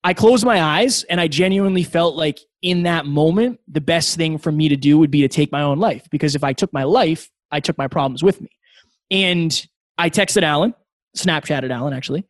I 0.03 0.13
closed 0.13 0.45
my 0.45 0.61
eyes 0.61 1.03
and 1.03 1.19
I 1.19 1.27
genuinely 1.27 1.83
felt 1.83 2.15
like 2.15 2.39
in 2.61 2.83
that 2.83 3.05
moment 3.05 3.59
the 3.67 3.81
best 3.81 4.17
thing 4.17 4.37
for 4.37 4.51
me 4.51 4.69
to 4.69 4.75
do 4.75 4.97
would 4.97 5.11
be 5.11 5.21
to 5.21 5.27
take 5.27 5.51
my 5.51 5.61
own 5.61 5.79
life 5.79 6.07
because 6.09 6.35
if 6.35 6.43
I 6.43 6.53
took 6.53 6.71
my 6.73 6.83
life, 6.83 7.29
I 7.51 7.59
took 7.59 7.77
my 7.77 7.87
problems 7.87 8.23
with 8.23 8.41
me. 8.41 8.49
And 9.11 9.67
I 9.97 10.09
texted 10.09 10.43
Alan, 10.43 10.73
Snapchatted 11.15 11.71
Alan 11.71 11.93
actually, 11.93 12.25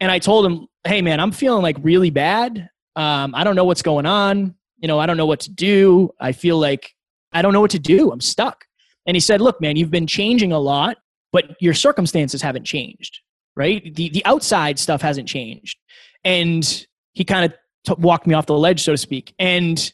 and 0.00 0.10
I 0.10 0.18
told 0.18 0.46
him, 0.46 0.66
"Hey 0.84 1.02
man, 1.02 1.20
I'm 1.20 1.32
feeling 1.32 1.62
like 1.62 1.76
really 1.82 2.10
bad. 2.10 2.68
Um, 2.96 3.34
I 3.34 3.44
don't 3.44 3.56
know 3.56 3.64
what's 3.64 3.82
going 3.82 4.06
on. 4.06 4.54
You 4.78 4.88
know, 4.88 4.98
I 4.98 5.06
don't 5.06 5.16
know 5.16 5.26
what 5.26 5.40
to 5.40 5.50
do. 5.50 6.10
I 6.20 6.32
feel 6.32 6.58
like 6.58 6.94
I 7.32 7.42
don't 7.42 7.52
know 7.52 7.60
what 7.60 7.70
to 7.72 7.78
do. 7.78 8.10
I'm 8.10 8.20
stuck." 8.20 8.64
And 9.06 9.16
he 9.16 9.20
said, 9.20 9.40
"Look, 9.40 9.60
man, 9.60 9.76
you've 9.76 9.90
been 9.90 10.06
changing 10.06 10.52
a 10.52 10.58
lot, 10.58 10.98
but 11.32 11.56
your 11.60 11.74
circumstances 11.74 12.42
haven't 12.42 12.64
changed, 12.64 13.20
right? 13.56 13.94
The 13.94 14.08
the 14.10 14.24
outside 14.24 14.78
stuff 14.78 15.02
hasn't 15.02 15.28
changed." 15.28 15.78
And 16.24 16.86
he 17.12 17.24
kind 17.24 17.44
of 17.44 17.58
t- 17.86 18.00
walked 18.02 18.26
me 18.26 18.34
off 18.34 18.46
the 18.46 18.56
ledge, 18.56 18.82
so 18.82 18.92
to 18.92 18.98
speak. 18.98 19.34
And 19.38 19.92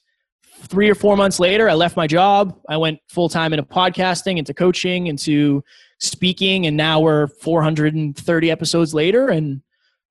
three 0.62 0.90
or 0.90 0.95
four 0.95 1.17
months 1.17 1.38
later, 1.38 1.69
I 1.69 1.75
left 1.75 1.97
my 1.97 2.07
job. 2.07 2.59
I 2.69 2.76
went 2.76 2.99
full 3.09 3.28
time 3.28 3.52
into 3.52 3.64
podcasting, 3.64 4.38
into 4.38 4.52
coaching, 4.52 5.07
into 5.07 5.62
speaking 6.00 6.67
and 6.67 6.76
now 6.76 7.00
we're 7.00 7.26
430 7.26 8.50
episodes 8.50 8.95
later 8.95 9.28
and 9.28 9.61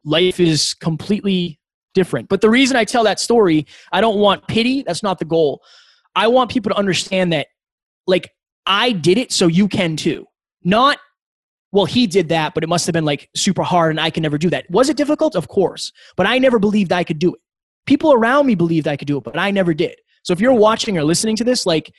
life 0.04 0.40
is 0.40 0.74
completely 0.74 1.60
different. 1.94 2.30
But 2.30 2.42
the 2.42 2.50
reason 2.50 2.78
i 2.78 2.84
tell 2.84 3.04
that 3.04 3.20
story 3.20 3.66
i 3.92 4.02
don't 4.02 4.18
want 4.18 4.48
pity. 4.48 4.84
That's 4.84 5.04
not 5.04 5.20
the 5.20 5.26
goal. 5.26 5.62
I 6.16 6.28
want 6.28 6.52
people 6.52 6.72
to 6.72 6.78
understand 6.78 7.34
that 7.34 7.48
like 8.06 8.32
i 8.66 8.92
did 8.92 9.18
it 9.18 9.32
so 9.32 9.48
you 9.48 9.68
can 9.68 9.96
too. 9.96 10.26
Not 10.64 11.00
well 11.72 11.86
he 11.86 12.08
did 12.08 12.30
that 12.30 12.54
but 12.54 12.64
it 12.64 12.68
must 12.68 12.86
have 12.86 12.94
been 12.94 13.06
like 13.06 13.30
super 13.36 13.64
hard 13.64 13.92
and 13.92 14.00
i 14.00 14.10
can 14.10 14.24
never 14.24 14.38
do 14.38 14.50
that. 14.50 14.70
Was 14.70 14.90
it 14.90 14.98
difficult? 14.98 15.36
Of 15.36 15.48
course. 15.48 15.92
But 16.16 16.28
i 16.28 16.38
never 16.38 16.60
believed 16.60 16.92
i 16.92 17.04
could 17.04 17.20
do 17.20 17.34
it. 17.34 17.42
People 17.86 18.14
around 18.14 18.46
me 18.46 18.56
believed 18.56 18.88
i 18.88 18.98
could 18.98 19.08
do 19.08 19.18
it 19.18 19.24
but 19.24 19.38
i 19.38 19.52
never 19.52 19.74
did. 19.74 19.96
So 20.24 20.34
if 20.34 20.42
you're 20.42 20.54
watching 20.54 20.98
or 20.98 21.04
listening 21.04 21.36
to 21.38 21.44
this 21.44 21.66
like 21.66 21.92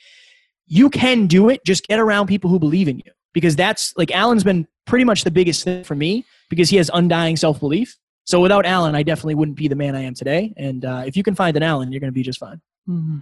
you 0.69 0.89
can 0.89 1.27
do 1.27 1.49
it. 1.49 1.65
Just 1.65 1.87
get 1.87 1.99
around 1.99 2.27
people 2.27 2.49
who 2.49 2.59
believe 2.59 2.87
in 2.87 2.99
you. 2.99 3.11
Because 3.33 3.55
that's 3.55 3.93
like 3.97 4.11
Alan's 4.11 4.43
been 4.43 4.67
pretty 4.85 5.03
much 5.03 5.23
the 5.23 5.31
biggest 5.31 5.63
thing 5.63 5.83
for 5.83 5.95
me 5.95 6.25
because 6.49 6.69
he 6.69 6.77
has 6.77 6.89
undying 6.93 7.35
self 7.35 7.59
belief. 7.59 7.97
So 8.29 8.39
without 8.39 8.63
Alan, 8.63 8.93
I 8.93 9.01
definitely 9.01 9.33
wouldn't 9.33 9.57
be 9.57 9.67
the 9.67 9.75
man 9.75 9.95
I 9.95 10.01
am 10.01 10.13
today. 10.13 10.53
And 10.55 10.85
uh, 10.85 11.01
if 11.03 11.17
you 11.17 11.23
can 11.23 11.33
find 11.33 11.57
an 11.57 11.63
Alan, 11.63 11.91
you're 11.91 11.99
going 11.99 12.11
to 12.11 12.15
be 12.15 12.21
just 12.21 12.37
fine. 12.37 12.61
Mm-hmm. 12.87 13.17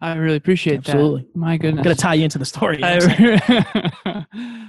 I 0.00 0.14
really 0.14 0.36
appreciate 0.36 0.78
Absolutely. 0.78 1.02
that. 1.02 1.26
Absolutely. 1.26 1.40
My 1.40 1.56
goodness. 1.58 1.80
I'm 1.80 1.84
going 1.84 1.96
to 1.96 2.02
tie 2.02 2.14
you 2.14 2.24
into 2.24 2.38
the 2.38 2.46
story. 2.46 2.80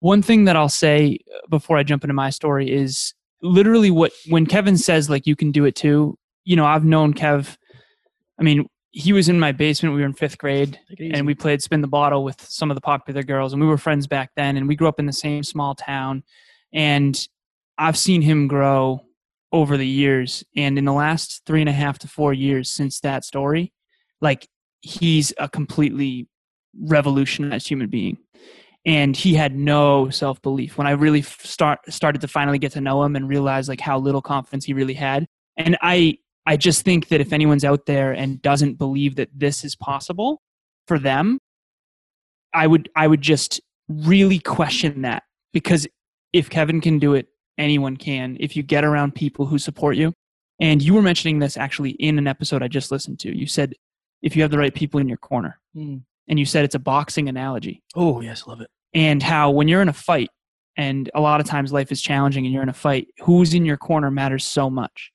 One 0.00 0.20
thing 0.20 0.44
that 0.44 0.56
I'll 0.56 0.68
say 0.68 1.20
before 1.48 1.78
I 1.78 1.84
jump 1.84 2.04
into 2.04 2.12
my 2.12 2.28
story 2.28 2.70
is 2.70 3.14
literally 3.40 3.90
what 3.90 4.12
when 4.28 4.44
Kevin 4.44 4.76
says 4.76 5.08
like 5.08 5.26
you 5.26 5.36
can 5.36 5.52
do 5.52 5.64
it 5.64 5.74
too. 5.74 6.18
You 6.44 6.56
know, 6.56 6.66
I've 6.66 6.84
known 6.84 7.14
Kev. 7.14 7.56
I 8.38 8.42
mean, 8.42 8.68
he 8.90 9.14
was 9.14 9.30
in 9.30 9.40
my 9.40 9.52
basement. 9.52 9.94
We 9.94 10.02
were 10.02 10.06
in 10.06 10.12
fifth 10.12 10.36
grade, 10.36 10.78
and 11.00 11.26
we 11.26 11.34
played 11.34 11.62
spin 11.62 11.80
the 11.80 11.88
bottle 11.88 12.24
with 12.24 12.42
some 12.42 12.70
of 12.70 12.74
the 12.74 12.82
popular 12.82 13.22
girls, 13.22 13.54
and 13.54 13.62
we 13.62 13.68
were 13.68 13.78
friends 13.78 14.06
back 14.06 14.32
then. 14.36 14.58
And 14.58 14.68
we 14.68 14.76
grew 14.76 14.86
up 14.86 15.00
in 15.00 15.06
the 15.06 15.14
same 15.14 15.44
small 15.44 15.74
town, 15.74 16.24
and 16.74 17.26
I've 17.78 17.96
seen 17.96 18.20
him 18.20 18.48
grow 18.48 19.00
over 19.54 19.76
the 19.76 19.86
years. 19.86 20.42
And 20.56 20.76
in 20.76 20.84
the 20.84 20.92
last 20.92 21.42
three 21.46 21.60
and 21.60 21.68
a 21.68 21.72
half 21.72 21.98
to 22.00 22.08
four 22.08 22.34
years 22.34 22.68
since 22.68 22.98
that 23.00 23.24
story, 23.24 23.72
like 24.20 24.48
he's 24.80 25.32
a 25.38 25.48
completely 25.48 26.28
revolutionized 26.76 27.68
human 27.68 27.88
being 27.88 28.18
and 28.84 29.16
he 29.16 29.32
had 29.34 29.54
no 29.54 30.10
self 30.10 30.42
belief. 30.42 30.76
When 30.76 30.88
I 30.88 30.90
really 30.90 31.22
start 31.22 31.78
started 31.88 32.20
to 32.20 32.28
finally 32.28 32.58
get 32.58 32.72
to 32.72 32.80
know 32.80 33.02
him 33.04 33.14
and 33.14 33.28
realize 33.28 33.68
like 33.68 33.80
how 33.80 33.96
little 33.96 34.20
confidence 34.20 34.64
he 34.64 34.72
really 34.72 34.94
had, 34.94 35.26
and 35.56 35.78
I 35.80 36.18
I 36.46 36.56
just 36.56 36.84
think 36.84 37.08
that 37.08 37.20
if 37.20 37.32
anyone's 37.32 37.64
out 37.64 37.86
there 37.86 38.12
and 38.12 38.42
doesn't 38.42 38.74
believe 38.74 39.14
that 39.16 39.30
this 39.32 39.64
is 39.64 39.76
possible 39.76 40.42
for 40.88 40.98
them, 40.98 41.38
I 42.52 42.66
would 42.66 42.90
I 42.96 43.06
would 43.06 43.22
just 43.22 43.60
really 43.88 44.40
question 44.40 45.02
that 45.02 45.22
because 45.52 45.86
if 46.32 46.50
Kevin 46.50 46.80
can 46.80 46.98
do 46.98 47.14
it, 47.14 47.28
anyone 47.58 47.96
can. 47.96 48.36
If 48.40 48.56
you 48.56 48.62
get 48.62 48.84
around 48.84 49.14
people 49.14 49.46
who 49.46 49.58
support 49.58 49.96
you, 49.96 50.12
and 50.60 50.82
you 50.82 50.94
were 50.94 51.02
mentioning 51.02 51.40
this 51.40 51.56
actually 51.56 51.90
in 51.90 52.18
an 52.18 52.26
episode 52.26 52.62
I 52.62 52.68
just 52.68 52.92
listened 52.92 53.18
to. 53.20 53.36
You 53.36 53.46
said 53.46 53.74
if 54.22 54.36
you 54.36 54.42
have 54.42 54.50
the 54.50 54.58
right 54.58 54.74
people 54.74 55.00
in 55.00 55.08
your 55.08 55.18
corner. 55.18 55.58
Mm 55.76 56.02
and 56.28 56.38
you 56.38 56.46
said 56.46 56.64
it's 56.64 56.74
a 56.74 56.80
boxing 56.80 57.28
analogy. 57.28 57.82
Oh, 57.94 58.20
yes, 58.20 58.46
love 58.46 58.60
it. 58.60 58.70
And 58.92 59.22
how 59.22 59.50
when 59.50 59.68
you're 59.68 59.82
in 59.82 59.88
a 59.88 59.94
fight, 59.94 60.30
and 60.76 61.08
a 61.14 61.20
lot 61.20 61.40
of 61.40 61.46
times 61.46 61.72
life 61.72 61.92
is 61.92 62.02
challenging 62.02 62.44
and 62.44 62.52
you're 62.52 62.62
in 62.62 62.68
a 62.68 62.72
fight, 62.72 63.08
who's 63.22 63.54
in 63.54 63.64
your 63.64 63.76
corner 63.76 64.10
matters 64.10 64.44
so 64.44 64.68
much. 64.68 65.12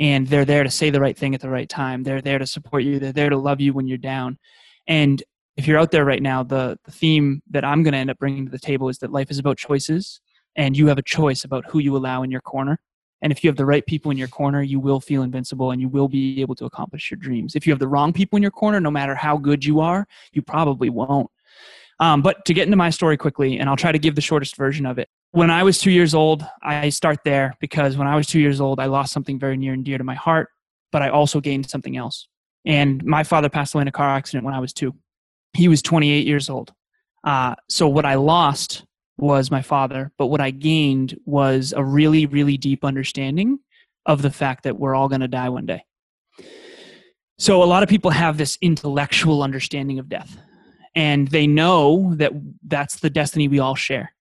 And 0.00 0.26
they're 0.26 0.46
there 0.46 0.64
to 0.64 0.70
say 0.70 0.88
the 0.88 1.02
right 1.02 1.16
thing 1.16 1.34
at 1.34 1.42
the 1.42 1.50
right 1.50 1.68
time. 1.68 2.02
They're 2.02 2.22
there 2.22 2.38
to 2.38 2.46
support 2.46 2.82
you. 2.82 2.98
They're 2.98 3.12
there 3.12 3.28
to 3.28 3.36
love 3.36 3.60
you 3.60 3.74
when 3.74 3.86
you're 3.86 3.98
down. 3.98 4.38
And 4.86 5.22
if 5.58 5.66
you're 5.66 5.78
out 5.78 5.90
there 5.90 6.06
right 6.06 6.22
now, 6.22 6.42
the, 6.42 6.78
the 6.86 6.92
theme 6.92 7.42
that 7.50 7.62
I'm 7.62 7.82
going 7.82 7.92
to 7.92 7.98
end 7.98 8.10
up 8.10 8.18
bringing 8.18 8.46
to 8.46 8.50
the 8.50 8.58
table 8.58 8.88
is 8.88 8.98
that 8.98 9.12
life 9.12 9.30
is 9.30 9.38
about 9.38 9.58
choices, 9.58 10.22
and 10.56 10.76
you 10.76 10.86
have 10.88 10.98
a 10.98 11.02
choice 11.02 11.44
about 11.44 11.64
who 11.70 11.78
you 11.78 11.96
allow 11.96 12.22
in 12.22 12.30
your 12.30 12.40
corner. 12.40 12.78
And 13.22 13.32
if 13.32 13.44
you 13.44 13.48
have 13.48 13.56
the 13.56 13.66
right 13.66 13.86
people 13.86 14.10
in 14.10 14.18
your 14.18 14.28
corner, 14.28 14.62
you 14.62 14.80
will 14.80 15.00
feel 15.00 15.22
invincible 15.22 15.70
and 15.70 15.80
you 15.80 15.88
will 15.88 16.08
be 16.08 16.40
able 16.40 16.56
to 16.56 16.64
accomplish 16.64 17.10
your 17.10 17.18
dreams. 17.18 17.54
If 17.54 17.66
you 17.66 17.72
have 17.72 17.78
the 17.78 17.88
wrong 17.88 18.12
people 18.12 18.36
in 18.36 18.42
your 18.42 18.50
corner, 18.50 18.80
no 18.80 18.90
matter 18.90 19.14
how 19.14 19.36
good 19.36 19.64
you 19.64 19.80
are, 19.80 20.06
you 20.32 20.42
probably 20.42 20.90
won't. 20.90 21.30
Um, 22.00 22.20
but 22.20 22.44
to 22.46 22.54
get 22.54 22.66
into 22.66 22.76
my 22.76 22.90
story 22.90 23.16
quickly, 23.16 23.58
and 23.58 23.68
I'll 23.68 23.76
try 23.76 23.92
to 23.92 23.98
give 23.98 24.16
the 24.16 24.20
shortest 24.20 24.56
version 24.56 24.86
of 24.86 24.98
it. 24.98 25.08
When 25.30 25.50
I 25.50 25.62
was 25.62 25.78
two 25.78 25.92
years 25.92 26.14
old, 26.14 26.44
I 26.60 26.88
start 26.88 27.20
there 27.24 27.54
because 27.60 27.96
when 27.96 28.08
I 28.08 28.16
was 28.16 28.26
two 28.26 28.40
years 28.40 28.60
old, 28.60 28.80
I 28.80 28.86
lost 28.86 29.12
something 29.12 29.38
very 29.38 29.56
near 29.56 29.72
and 29.72 29.84
dear 29.84 29.98
to 29.98 30.04
my 30.04 30.16
heart, 30.16 30.48
but 30.90 31.00
I 31.00 31.10
also 31.10 31.40
gained 31.40 31.70
something 31.70 31.96
else. 31.96 32.26
And 32.64 33.04
my 33.04 33.22
father 33.22 33.48
passed 33.48 33.74
away 33.74 33.82
in 33.82 33.88
a 33.88 33.92
car 33.92 34.08
accident 34.08 34.44
when 34.44 34.52
I 34.54 34.58
was 34.58 34.72
two. 34.72 34.94
He 35.54 35.68
was 35.68 35.80
28 35.80 36.26
years 36.26 36.50
old. 36.50 36.72
Uh, 37.24 37.54
so 37.68 37.88
what 37.88 38.04
I 38.04 38.14
lost 38.14 38.84
was 39.22 39.50
my 39.50 39.62
father, 39.62 40.12
but 40.18 40.26
what 40.26 40.40
I 40.40 40.50
gained 40.50 41.16
was 41.24 41.72
a 41.74 41.84
really, 41.84 42.26
really 42.26 42.56
deep 42.56 42.84
understanding 42.84 43.60
of 44.04 44.20
the 44.20 44.30
fact 44.30 44.64
that 44.64 44.78
we're 44.78 44.96
all 44.96 45.08
going 45.08 45.20
to 45.20 45.28
die 45.28 45.48
one 45.48 45.64
day. 45.64 45.84
So 47.38 47.62
a 47.62 47.64
lot 47.64 47.82
of 47.82 47.88
people 47.88 48.10
have 48.10 48.36
this 48.36 48.58
intellectual 48.60 49.42
understanding 49.42 49.98
of 49.98 50.08
death, 50.08 50.36
and 50.94 51.28
they 51.28 51.46
know 51.46 52.14
that 52.16 52.32
that's 52.66 53.00
the 53.00 53.10
destiny 53.10 53.48
we 53.48 53.60
all 53.60 53.76
share. 53.76 54.12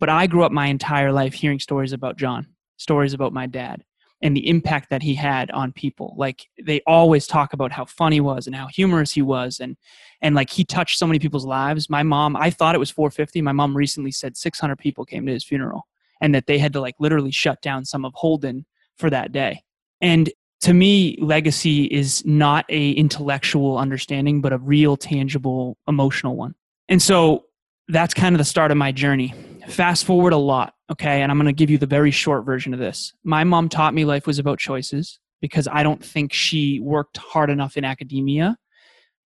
But 0.00 0.08
I 0.08 0.26
grew 0.26 0.42
up 0.42 0.52
my 0.52 0.66
entire 0.66 1.12
life 1.12 1.32
hearing 1.32 1.60
stories 1.60 1.92
about 1.92 2.16
John, 2.16 2.48
stories 2.76 3.14
about 3.14 3.32
my 3.32 3.46
dad, 3.46 3.84
and 4.20 4.36
the 4.36 4.48
impact 4.48 4.90
that 4.90 5.02
he 5.02 5.14
had 5.14 5.50
on 5.52 5.72
people. 5.72 6.14
Like 6.18 6.46
they 6.62 6.80
always 6.86 7.26
talk 7.26 7.52
about 7.52 7.72
how 7.72 7.84
funny 7.84 8.16
he 8.16 8.20
was 8.20 8.46
and 8.46 8.56
how 8.56 8.66
humorous 8.66 9.12
he 9.12 9.22
was 9.22 9.60
and 9.60 9.76
and 10.22 10.34
like 10.34 10.50
he 10.50 10.64
touched 10.64 10.98
so 10.98 11.06
many 11.06 11.18
people's 11.18 11.46
lives. 11.46 11.88
My 11.88 12.02
mom, 12.02 12.36
I 12.36 12.50
thought 12.50 12.74
it 12.74 12.78
was 12.78 12.90
450. 12.90 13.42
My 13.42 13.52
mom 13.52 13.76
recently 13.76 14.10
said 14.10 14.36
600 14.36 14.76
people 14.76 15.04
came 15.04 15.26
to 15.26 15.32
his 15.32 15.44
funeral 15.44 15.86
and 16.20 16.34
that 16.34 16.46
they 16.46 16.58
had 16.58 16.72
to 16.74 16.80
like 16.80 16.96
literally 16.98 17.30
shut 17.30 17.62
down 17.62 17.84
some 17.84 18.04
of 18.04 18.12
Holden 18.14 18.66
for 18.98 19.10
that 19.10 19.32
day. 19.32 19.62
And 20.00 20.30
to 20.62 20.74
me, 20.74 21.16
legacy 21.20 21.84
is 21.84 22.24
not 22.26 22.66
a 22.68 22.90
intellectual 22.92 23.78
understanding, 23.78 24.42
but 24.42 24.52
a 24.52 24.58
real, 24.58 24.96
tangible, 24.96 25.78
emotional 25.88 26.36
one. 26.36 26.54
And 26.88 27.00
so 27.00 27.46
that's 27.88 28.12
kind 28.12 28.34
of 28.34 28.38
the 28.38 28.44
start 28.44 28.70
of 28.70 28.76
my 28.76 28.92
journey. 28.92 29.34
Fast 29.68 30.04
forward 30.04 30.32
a 30.32 30.38
lot, 30.38 30.74
okay? 30.90 31.22
And 31.22 31.30
I'm 31.30 31.38
going 31.38 31.46
to 31.46 31.52
give 31.52 31.70
you 31.70 31.78
the 31.78 31.86
very 31.86 32.10
short 32.10 32.44
version 32.44 32.74
of 32.74 32.80
this. 32.80 33.14
My 33.24 33.44
mom 33.44 33.68
taught 33.68 33.94
me 33.94 34.04
life 34.04 34.26
was 34.26 34.38
about 34.38 34.58
choices 34.58 35.18
because 35.40 35.66
I 35.70 35.82
don't 35.82 36.04
think 36.04 36.32
she 36.32 36.80
worked 36.80 37.16
hard 37.16 37.48
enough 37.48 37.76
in 37.78 37.84
academia 37.84 38.56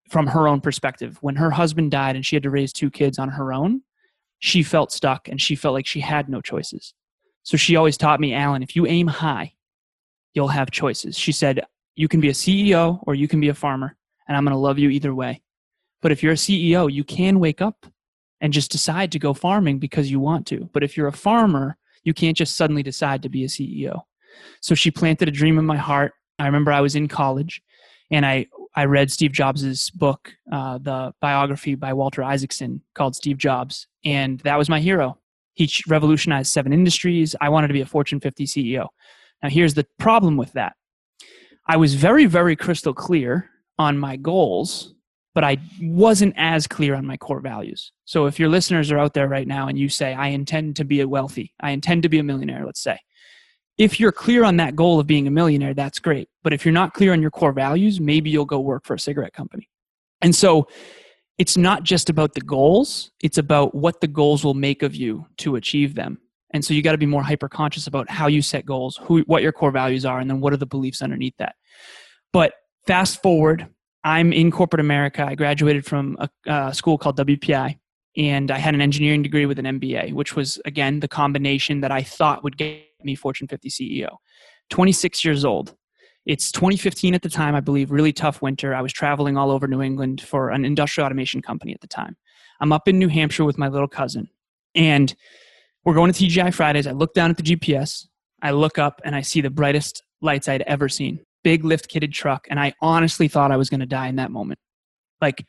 from 0.09 0.27
her 0.27 0.47
own 0.47 0.61
perspective. 0.61 1.17
When 1.21 1.35
her 1.35 1.51
husband 1.51 1.91
died 1.91 2.15
and 2.15 2.25
she 2.25 2.35
had 2.35 2.43
to 2.43 2.49
raise 2.49 2.73
two 2.73 2.89
kids 2.89 3.17
on 3.17 3.29
her 3.29 3.53
own, 3.53 3.81
she 4.39 4.63
felt 4.63 4.91
stuck 4.91 5.27
and 5.27 5.41
she 5.41 5.55
felt 5.55 5.73
like 5.73 5.85
she 5.85 6.01
had 6.01 6.29
no 6.29 6.41
choices. 6.41 6.93
So 7.43 7.57
she 7.57 7.75
always 7.75 7.97
taught 7.97 8.19
me, 8.19 8.33
Alan, 8.33 8.63
if 8.63 8.75
you 8.75 8.85
aim 8.85 9.07
high, 9.07 9.53
you'll 10.33 10.49
have 10.49 10.71
choices. 10.71 11.17
She 11.17 11.31
said, 11.31 11.65
you 11.95 12.07
can 12.07 12.19
be 12.19 12.29
a 12.29 12.33
CEO 12.33 12.99
or 13.03 13.15
you 13.15 13.27
can 13.27 13.39
be 13.39 13.49
a 13.49 13.53
farmer, 13.53 13.95
and 14.27 14.35
I'm 14.35 14.43
going 14.43 14.53
to 14.53 14.57
love 14.57 14.79
you 14.79 14.89
either 14.89 15.13
way. 15.13 15.41
But 16.01 16.11
if 16.11 16.23
you're 16.23 16.33
a 16.33 16.35
CEO, 16.35 16.91
you 16.91 17.03
can 17.03 17.39
wake 17.39 17.61
up 17.61 17.85
and 18.41 18.51
just 18.51 18.71
decide 18.71 19.11
to 19.13 19.19
go 19.19 19.33
farming 19.33 19.79
because 19.79 20.11
you 20.11 20.19
want 20.19 20.45
to. 20.47 20.69
But 20.73 20.83
if 20.83 20.97
you're 20.97 21.07
a 21.07 21.13
farmer, 21.13 21.77
you 22.03 22.13
can't 22.13 22.35
just 22.35 22.55
suddenly 22.55 22.83
decide 22.83 23.21
to 23.23 23.29
be 23.29 23.43
a 23.43 23.47
CEO. 23.47 24.01
So 24.61 24.75
she 24.75 24.91
planted 24.91 25.27
a 25.29 25.31
dream 25.31 25.57
in 25.57 25.65
my 25.65 25.77
heart. 25.77 26.13
I 26.39 26.45
remember 26.45 26.71
I 26.71 26.81
was 26.81 26.95
in 26.95 27.07
college 27.07 27.61
and 28.11 28.25
I, 28.25 28.47
I 28.75 28.85
read 28.85 29.11
Steve 29.11 29.31
Jobs' 29.31 29.89
book, 29.91 30.33
uh, 30.51 30.79
the 30.79 31.13
biography 31.21 31.75
by 31.75 31.93
Walter 31.93 32.23
Isaacson 32.23 32.81
called 32.95 33.15
Steve 33.15 33.37
Jobs. 33.37 33.87
And 34.03 34.39
that 34.39 34.57
was 34.57 34.69
my 34.69 34.79
hero. 34.79 35.17
He 35.53 35.71
revolutionized 35.87 36.51
seven 36.51 36.73
industries. 36.73 37.35
I 37.39 37.49
wanted 37.49 37.67
to 37.67 37.73
be 37.73 37.81
a 37.81 37.85
Fortune 37.85 38.19
50 38.19 38.45
CEO. 38.45 38.87
Now, 39.43 39.49
here's 39.49 39.75
the 39.75 39.85
problem 39.99 40.37
with 40.37 40.53
that 40.53 40.75
I 41.67 41.77
was 41.77 41.95
very, 41.95 42.25
very 42.25 42.55
crystal 42.55 42.93
clear 42.93 43.49
on 43.77 43.97
my 43.97 44.15
goals 44.15 44.93
but 45.33 45.43
I 45.43 45.57
wasn't 45.81 46.35
as 46.37 46.67
clear 46.67 46.95
on 46.95 47.05
my 47.05 47.17
core 47.17 47.39
values. 47.39 47.91
So 48.05 48.25
if 48.25 48.39
your 48.39 48.49
listeners 48.49 48.91
are 48.91 48.99
out 48.99 49.13
there 49.13 49.27
right 49.27 49.47
now 49.47 49.67
and 49.67 49.77
you 49.77 49.89
say, 49.89 50.13
I 50.13 50.27
intend 50.27 50.75
to 50.77 50.85
be 50.85 51.01
a 51.01 51.07
wealthy, 51.07 51.53
I 51.59 51.71
intend 51.71 52.03
to 52.03 52.09
be 52.09 52.19
a 52.19 52.23
millionaire, 52.23 52.65
let's 52.65 52.81
say. 52.81 52.99
If 53.77 53.99
you're 53.99 54.11
clear 54.11 54.43
on 54.43 54.57
that 54.57 54.75
goal 54.75 54.99
of 54.99 55.07
being 55.07 55.27
a 55.27 55.31
millionaire, 55.31 55.73
that's 55.73 55.99
great. 55.99 56.29
But 56.43 56.53
if 56.53 56.65
you're 56.65 56.73
not 56.73 56.93
clear 56.93 57.13
on 57.13 57.21
your 57.21 57.31
core 57.31 57.53
values, 57.53 57.99
maybe 57.99 58.29
you'll 58.29 58.45
go 58.45 58.59
work 58.59 58.85
for 58.85 58.93
a 58.93 58.99
cigarette 58.99 59.33
company. 59.33 59.69
And 60.21 60.35
so 60.35 60.67
it's 61.37 61.57
not 61.57 61.83
just 61.83 62.09
about 62.09 62.33
the 62.33 62.41
goals, 62.41 63.11
it's 63.21 63.37
about 63.37 63.73
what 63.73 63.99
the 63.99 64.07
goals 64.07 64.43
will 64.43 64.53
make 64.53 64.83
of 64.83 64.95
you 64.95 65.25
to 65.37 65.55
achieve 65.55 65.95
them. 65.95 66.19
And 66.51 66.63
so 66.63 66.73
you 66.75 66.83
got 66.83 66.91
to 66.91 66.99
be 66.99 67.07
more 67.07 67.23
hyper 67.23 67.49
conscious 67.49 67.87
about 67.87 68.09
how 68.09 68.27
you 68.27 68.43
set 68.43 68.65
goals, 68.65 68.99
who, 69.03 69.21
what 69.21 69.41
your 69.41 69.51
core 69.51 69.71
values 69.71 70.05
are, 70.05 70.19
and 70.19 70.29
then 70.29 70.39
what 70.39 70.53
are 70.53 70.57
the 70.57 70.67
beliefs 70.67 71.01
underneath 71.01 71.33
that. 71.39 71.55
But 72.31 72.53
fast 72.85 73.23
forward 73.23 73.67
I'm 74.03 74.33
in 74.33 74.51
corporate 74.51 74.81
America. 74.81 75.25
I 75.25 75.35
graduated 75.35 75.85
from 75.85 76.17
a, 76.19 76.29
a, 76.51 76.73
school 76.73 76.97
called 76.97 77.17
WPI, 77.17 77.77
and 78.17 78.51
I 78.51 78.57
had 78.57 78.75
an 78.75 78.81
engineering 78.81 79.23
degree 79.23 79.45
with 79.45 79.59
an 79.59 79.79
MBA, 79.79 80.13
which 80.13 80.35
was, 80.35 80.59
again, 80.65 80.99
the 80.99 81.07
combination 81.07 81.81
that 81.81 81.91
I 81.91 82.03
thought 82.03 82.43
would 82.43 82.57
get 82.57 82.83
me 83.05 83.15
Fortune 83.15 83.47
50 83.47 83.69
CEO. 83.69 84.17
26 84.69 85.23
years 85.25 85.45
old. 85.45 85.75
It's 86.25 86.51
2015 86.51 87.13
at 87.13 87.21
the 87.21 87.29
time, 87.29 87.53
I 87.53 87.59
believe, 87.59 87.91
really 87.91 88.13
tough 88.13 88.41
winter. 88.41 88.73
I 88.73 88.81
was 88.81 88.93
traveling 88.93 89.35
all 89.37 89.51
over 89.51 89.67
New 89.67 89.81
England 89.81 90.21
for 90.21 90.51
an 90.51 90.63
industrial 90.63 91.05
automation 91.05 91.41
company 91.41 91.73
at 91.73 91.81
the 91.81 91.87
time. 91.87 92.15
I'm 92.61 92.71
up 92.71 92.87
in 92.87 92.97
New 92.97 93.09
Hampshire 93.09 93.43
with 93.43 93.57
my 93.57 93.67
little 93.67 93.89
cousin, 93.89 94.29
and 94.73 95.13
we're 95.83 95.95
going 95.95 96.13
to 96.13 96.23
TGI 96.23 96.53
Fridays. 96.53 96.87
I 96.87 96.91
look 96.91 97.13
down 97.13 97.29
at 97.29 97.35
the 97.35 97.43
GPS, 97.43 98.07
I 98.41 98.51
look 98.51 98.77
up, 98.77 99.01
and 99.03 99.15
I 99.15 99.21
see 99.21 99.41
the 99.41 99.49
brightest 99.49 100.01
lights 100.21 100.47
I'd 100.47 100.61
ever 100.61 100.87
seen 100.87 101.19
big 101.43 101.63
lift 101.63 101.89
kitted 101.89 102.13
truck. 102.13 102.47
And 102.49 102.59
I 102.59 102.73
honestly 102.81 103.27
thought 103.27 103.51
I 103.51 103.57
was 103.57 103.69
going 103.69 103.81
to 103.81 103.85
die 103.85 104.07
in 104.07 104.15
that 104.15 104.31
moment. 104.31 104.59
Like, 105.21 105.45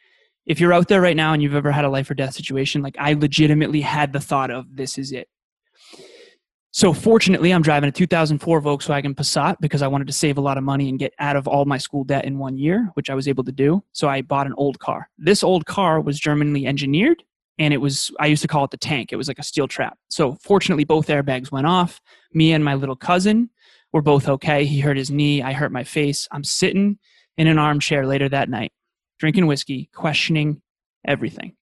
if 0.46 0.60
you're 0.60 0.74
out 0.74 0.88
there 0.88 1.00
right 1.00 1.16
now 1.16 1.32
and 1.32 1.42
you've 1.42 1.54
ever 1.54 1.72
had 1.72 1.86
a 1.86 1.88
life 1.88 2.10
or 2.10 2.14
death 2.14 2.34
situation, 2.34 2.82
like 2.82 2.96
I 2.98 3.14
legitimately 3.14 3.80
had 3.80 4.12
the 4.12 4.20
thought 4.20 4.50
of 4.50 4.76
this 4.76 4.98
is 4.98 5.10
it. 5.10 5.28
So 6.74 6.92
fortunately, 6.92 7.52
I'm 7.52 7.62
driving 7.62 7.88
a 7.88 7.92
2004 7.92 8.60
Volkswagen 8.60 9.14
Passat 9.14 9.58
because 9.60 9.80
I 9.80 9.86
wanted 9.86 10.08
to 10.08 10.12
save 10.12 10.38
a 10.38 10.40
lot 10.40 10.58
of 10.58 10.64
money 10.64 10.88
and 10.88 10.98
get 10.98 11.14
out 11.20 11.36
of 11.36 11.46
all 11.46 11.66
my 11.66 11.78
school 11.78 12.02
debt 12.02 12.24
in 12.24 12.36
one 12.36 12.58
year, 12.58 12.90
which 12.94 13.10
I 13.10 13.14
was 13.14 13.28
able 13.28 13.44
to 13.44 13.52
do. 13.52 13.84
So 13.92 14.08
I 14.08 14.22
bought 14.22 14.48
an 14.48 14.54
old 14.56 14.80
car. 14.80 15.08
This 15.16 15.44
old 15.44 15.66
car 15.66 16.00
was 16.00 16.18
Germanly 16.18 16.66
engineered 16.66 17.22
and 17.60 17.72
it 17.72 17.76
was 17.76 18.10
I 18.18 18.26
used 18.26 18.42
to 18.42 18.48
call 18.48 18.64
it 18.64 18.72
the 18.72 18.76
tank. 18.76 19.12
It 19.12 19.16
was 19.16 19.28
like 19.28 19.38
a 19.38 19.44
steel 19.44 19.68
trap. 19.68 19.96
So 20.08 20.34
fortunately 20.40 20.82
both 20.82 21.06
airbags 21.06 21.52
went 21.52 21.68
off. 21.68 22.00
Me 22.32 22.52
and 22.52 22.64
my 22.64 22.74
little 22.74 22.96
cousin 22.96 23.50
we're 23.92 24.00
both 24.00 24.28
okay. 24.28 24.64
He 24.64 24.80
hurt 24.80 24.96
his 24.96 25.12
knee. 25.12 25.42
I 25.42 25.52
hurt 25.52 25.70
my 25.70 25.84
face. 25.84 26.26
I'm 26.32 26.42
sitting 26.42 26.98
in 27.38 27.46
an 27.46 27.56
armchair 27.56 28.04
later 28.04 28.28
that 28.28 28.48
night, 28.48 28.72
drinking 29.20 29.46
whiskey, 29.46 29.90
questioning 29.94 30.60
everything. 31.06 31.54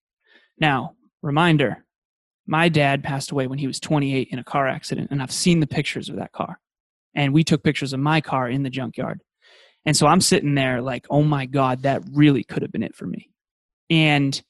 Now, 0.59 0.95
reminder 1.21 1.85
my 2.47 2.69
dad 2.69 3.05
passed 3.05 3.31
away 3.31 3.47
when 3.47 3.59
he 3.59 3.67
was 3.67 3.81
28 3.81 4.29
in 4.31 4.39
a 4.39 4.45
car 4.45 4.67
accident, 4.67 5.11
and 5.11 5.23
I've 5.23 5.33
seen 5.33 5.61
the 5.61 5.67
pictures 5.67 6.09
of 6.09 6.17
that 6.17 6.33
car. 6.33 6.59
And 7.15 7.33
we 7.33 7.45
took 7.45 7.63
pictures 7.63 7.93
of 7.93 8.01
my 8.01 8.21
car 8.21 8.49
in 8.49 8.63
the 8.63 8.71
junkyard. 8.71 9.21
And 9.85 9.97
so 9.97 10.07
I'm 10.07 10.21
sitting 10.21 10.55
there 10.55 10.81
like, 10.81 11.07
oh 11.11 11.23
my 11.23 11.47
God, 11.47 11.83
that 11.83 12.03
really 12.13 12.45
could 12.45 12.63
have 12.63 12.73
been 12.73 12.83
it 12.83 12.95
for 12.95 13.07
me. 13.07 13.31
And 13.91 14.41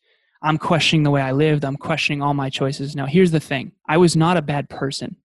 I'm 0.42 0.58
questioning 0.58 1.02
the 1.02 1.10
way 1.10 1.22
I 1.22 1.32
lived. 1.32 1.64
I'm 1.64 1.76
questioning 1.76 2.22
all 2.22 2.34
my 2.34 2.50
choices. 2.50 2.94
Now, 2.94 3.06
here's 3.06 3.30
the 3.30 3.40
thing 3.40 3.72
I 3.88 3.96
was 3.96 4.16
not 4.16 4.36
a 4.36 4.42
bad 4.42 4.68
person. 4.68 5.16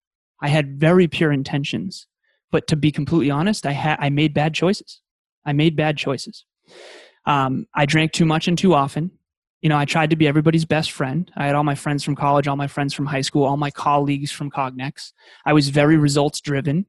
I 0.41 0.47
had 0.47 0.79
very 0.79 1.07
pure 1.07 1.31
intentions. 1.31 2.07
But 2.51 2.67
to 2.67 2.75
be 2.75 2.91
completely 2.91 3.29
honest, 3.29 3.65
I, 3.65 3.71
had 3.71 3.97
I 4.00 4.09
made 4.09 4.33
bad 4.33 4.53
choices. 4.53 5.01
I 5.45 5.53
made 5.53 5.75
bad 5.75 5.97
choices. 5.97 6.45
Um, 7.25 7.65
I 7.75 7.86
drank 7.86 8.13
too 8.13 8.25
much 8.25 8.47
and 8.47 8.57
too 8.57 8.74
often. 8.74 9.12
You 9.61 9.69
know, 9.69 9.77
I 9.77 9.85
tried 9.85 10.11
to 10.11 10.15
be 10.15 10.27
everybody's 10.27 10.65
best 10.65 10.91
friend. 10.91 11.31
I 11.35 11.47
had 11.47 11.55
all 11.55 11.63
my 11.63 11.75
friends 11.75 12.03
from 12.03 12.15
college, 12.15 12.47
all 12.47 12.55
my 12.55 12.67
friends 12.67 12.93
from 12.93 13.07
high 13.07 13.21
school, 13.21 13.43
all 13.43 13.57
my 13.57 13.71
colleagues 13.71 14.31
from 14.31 14.51
Cognex. 14.51 15.13
I 15.45 15.53
was 15.53 15.69
very 15.69 15.97
results 15.97 16.41
driven. 16.41 16.85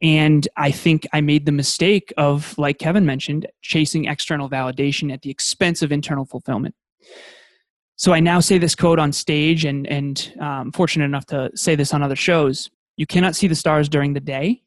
And 0.00 0.46
I 0.56 0.70
think 0.70 1.06
I 1.12 1.20
made 1.20 1.44
the 1.44 1.52
mistake 1.52 2.12
of, 2.16 2.56
like 2.56 2.78
Kevin 2.78 3.04
mentioned, 3.04 3.46
chasing 3.62 4.04
external 4.04 4.48
validation 4.48 5.12
at 5.12 5.22
the 5.22 5.30
expense 5.30 5.82
of 5.82 5.90
internal 5.90 6.24
fulfillment. 6.24 6.74
So 7.96 8.12
I 8.12 8.20
now 8.20 8.38
say 8.38 8.58
this 8.58 8.76
quote 8.76 9.00
on 9.00 9.12
stage, 9.12 9.64
and 9.64 9.84
and 9.88 10.32
um, 10.40 10.70
fortunate 10.70 11.04
enough 11.04 11.26
to 11.26 11.50
say 11.56 11.74
this 11.74 11.92
on 11.92 12.02
other 12.02 12.14
shows. 12.14 12.70
You 12.96 13.06
cannot 13.06 13.34
see 13.34 13.48
the 13.48 13.56
stars 13.56 13.88
during 13.88 14.12
the 14.12 14.20
day. 14.20 14.62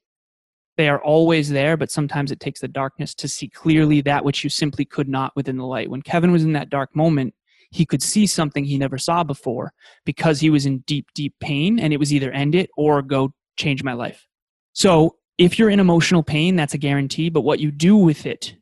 They 0.82 0.90
are 0.90 1.04
always 1.04 1.52
there, 1.52 1.78
but 1.78 1.92
sometimes 1.92 2.32
it 2.32 2.40
takes 2.40 2.60
the 2.60 2.68
darkness 2.68 3.14
to 3.14 3.28
see 3.28 3.48
clearly 3.48 4.02
that 4.02 4.26
which 4.26 4.44
you 4.44 4.50
simply 4.50 4.84
could 4.84 5.08
not 5.08 5.32
within 5.36 5.56
the 5.56 5.64
light. 5.64 5.92
When 5.92 6.02
Kevin 6.02 6.32
was 6.32 6.44
in 6.44 6.54
that 6.54 6.72
dark 6.72 6.96
moment, 6.96 7.36
he 7.70 7.86
could 7.86 8.02
see 8.02 8.26
something 8.26 8.66
he 8.66 8.80
never 8.80 8.98
saw 8.98 9.24
before 9.24 9.74
because 10.06 10.40
he 10.40 10.50
was 10.50 10.66
in 10.66 10.80
deep, 10.88 11.06
deep 11.14 11.36
pain, 11.40 11.78
and 11.78 11.94
it 11.94 12.00
was 12.00 12.12
either 12.12 12.32
end 12.32 12.56
it 12.56 12.72
or 12.76 13.04
go 13.04 13.32
change 13.58 13.84
my 13.84 13.94
life. 13.94 14.26
So 14.74 15.18
if 15.38 15.60
you're 15.60 15.70
in 15.70 15.80
emotional 15.80 16.24
pain, 16.24 16.56
that's 16.56 16.74
a 16.74 16.80
guarantee, 16.80 17.30
but 17.30 17.42
what 17.42 17.60
you 17.60 17.70
do 17.70 17.96
with 17.96 18.26
it 18.26 18.56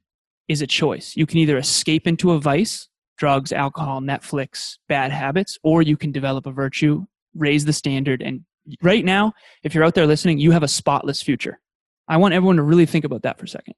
is 0.50 0.62
a 0.62 0.68
choice. 0.68 1.16
You 1.16 1.26
can 1.26 1.38
either 1.38 1.58
escape 1.58 2.06
into 2.06 2.34
a 2.34 2.40
vice, 2.42 2.90
drugs, 3.18 3.54
alcohol, 3.54 4.02
Netflix, 4.02 4.78
bad 4.90 5.14
habits, 5.14 5.58
or 5.64 5.84
you 5.84 5.96
can 5.96 6.12
develop 6.12 6.46
a 6.46 6.52
virtue, 6.52 7.06
raise 7.34 7.64
the 7.64 7.72
standard. 7.72 8.22
And 8.22 8.44
right 8.82 9.06
now, 9.06 9.32
if 9.64 9.74
you're 9.74 9.86
out 9.86 9.96
there 9.96 10.06
listening, 10.06 10.38
you 10.40 10.52
have 10.52 10.64
a 10.64 10.68
spotless 10.68 11.22
future. 11.22 11.62
I 12.10 12.18
want 12.18 12.34
everyone 12.34 12.58
to 12.58 12.64
really 12.64 12.88
think 12.88 13.06
about 13.06 13.22
that 13.22 13.38
for 13.38 13.46
a 13.46 13.48
second. 13.48 13.76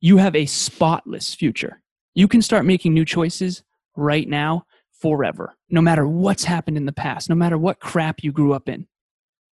You 0.00 0.16
have 0.16 0.36
a 0.36 0.46
spotless 0.46 1.34
future. 1.34 1.82
You 2.14 2.28
can 2.28 2.42
start 2.42 2.64
making 2.64 2.94
new 2.94 3.04
choices 3.04 3.64
right 3.96 4.28
now 4.28 4.64
forever, 4.92 5.56
no 5.68 5.80
matter 5.80 6.06
what's 6.06 6.44
happened 6.44 6.76
in 6.76 6.86
the 6.86 6.92
past, 6.92 7.28
no 7.28 7.34
matter 7.34 7.58
what 7.58 7.80
crap 7.80 8.22
you 8.22 8.32
grew 8.32 8.52
up 8.52 8.68
in. 8.68 8.86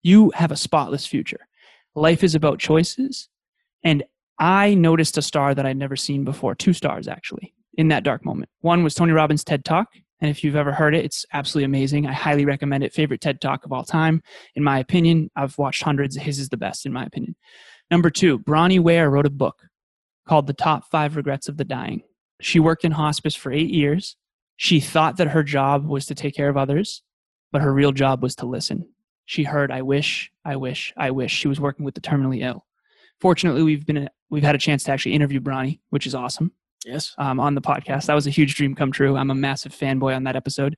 You 0.02 0.30
have 0.30 0.52
a 0.52 0.56
spotless 0.56 1.06
future. 1.06 1.40
Life 1.94 2.22
is 2.22 2.34
about 2.34 2.60
choices. 2.60 3.28
And 3.82 4.04
I 4.38 4.74
noticed 4.74 5.18
a 5.18 5.22
star 5.22 5.54
that 5.54 5.66
I'd 5.66 5.76
never 5.76 5.96
seen 5.96 6.24
before, 6.24 6.54
two 6.54 6.72
stars 6.72 7.08
actually, 7.08 7.52
in 7.74 7.88
that 7.88 8.04
dark 8.04 8.24
moment. 8.24 8.48
One 8.60 8.84
was 8.84 8.94
Tony 8.94 9.12
Robbins' 9.12 9.42
TED 9.42 9.64
Talk. 9.64 9.88
And 10.20 10.30
if 10.30 10.42
you've 10.42 10.56
ever 10.56 10.72
heard 10.72 10.94
it, 10.94 11.04
it's 11.04 11.24
absolutely 11.32 11.64
amazing. 11.64 12.06
I 12.06 12.12
highly 12.12 12.44
recommend 12.44 12.84
it. 12.84 12.92
Favorite 12.92 13.20
TED 13.20 13.40
Talk 13.40 13.64
of 13.64 13.72
all 13.72 13.84
time, 13.84 14.22
in 14.54 14.64
my 14.64 14.78
opinion. 14.78 15.30
I've 15.36 15.56
watched 15.58 15.82
hundreds. 15.82 16.16
His 16.16 16.38
is 16.38 16.48
the 16.48 16.56
best, 16.56 16.86
in 16.86 16.92
my 16.92 17.04
opinion. 17.04 17.36
Number 17.90 18.10
two, 18.10 18.38
Bronnie 18.38 18.80
Ware 18.80 19.10
wrote 19.10 19.26
a 19.26 19.30
book 19.30 19.62
called 20.26 20.46
The 20.46 20.52
Top 20.52 20.90
Five 20.90 21.16
Regrets 21.16 21.48
of 21.48 21.56
the 21.56 21.64
Dying. 21.64 22.02
She 22.40 22.60
worked 22.60 22.84
in 22.84 22.92
hospice 22.92 23.34
for 23.34 23.50
eight 23.50 23.70
years. 23.70 24.16
She 24.56 24.80
thought 24.80 25.16
that 25.16 25.28
her 25.28 25.42
job 25.42 25.86
was 25.86 26.06
to 26.06 26.14
take 26.14 26.34
care 26.34 26.48
of 26.48 26.56
others, 26.56 27.02
but 27.50 27.62
her 27.62 27.72
real 27.72 27.92
job 27.92 28.22
was 28.22 28.34
to 28.36 28.46
listen 28.46 28.86
she 29.28 29.42
heard 29.42 29.70
i 29.70 29.82
wish 29.82 30.32
i 30.46 30.56
wish 30.56 30.94
i 30.96 31.10
wish 31.10 31.30
she 31.30 31.48
was 31.48 31.60
working 31.60 31.84
with 31.84 31.94
the 31.94 32.00
terminally 32.00 32.40
ill 32.40 32.64
fortunately 33.20 33.62
we've 33.62 33.84
been 33.84 34.08
we've 34.30 34.42
had 34.42 34.54
a 34.54 34.58
chance 34.58 34.82
to 34.82 34.90
actually 34.90 35.12
interview 35.12 35.38
bronnie 35.38 35.80
which 35.90 36.06
is 36.06 36.14
awesome 36.14 36.50
yes. 36.84 37.14
um, 37.18 37.40
on 37.40 37.54
the 37.54 37.60
podcast. 37.60 38.06
That 38.06 38.14
was 38.14 38.26
a 38.26 38.30
huge 38.30 38.54
dream 38.54 38.74
come 38.74 38.92
true. 38.92 39.16
I'm 39.16 39.30
a 39.30 39.34
massive 39.34 39.72
fanboy 39.72 40.14
on 40.14 40.24
that 40.24 40.36
episode. 40.36 40.76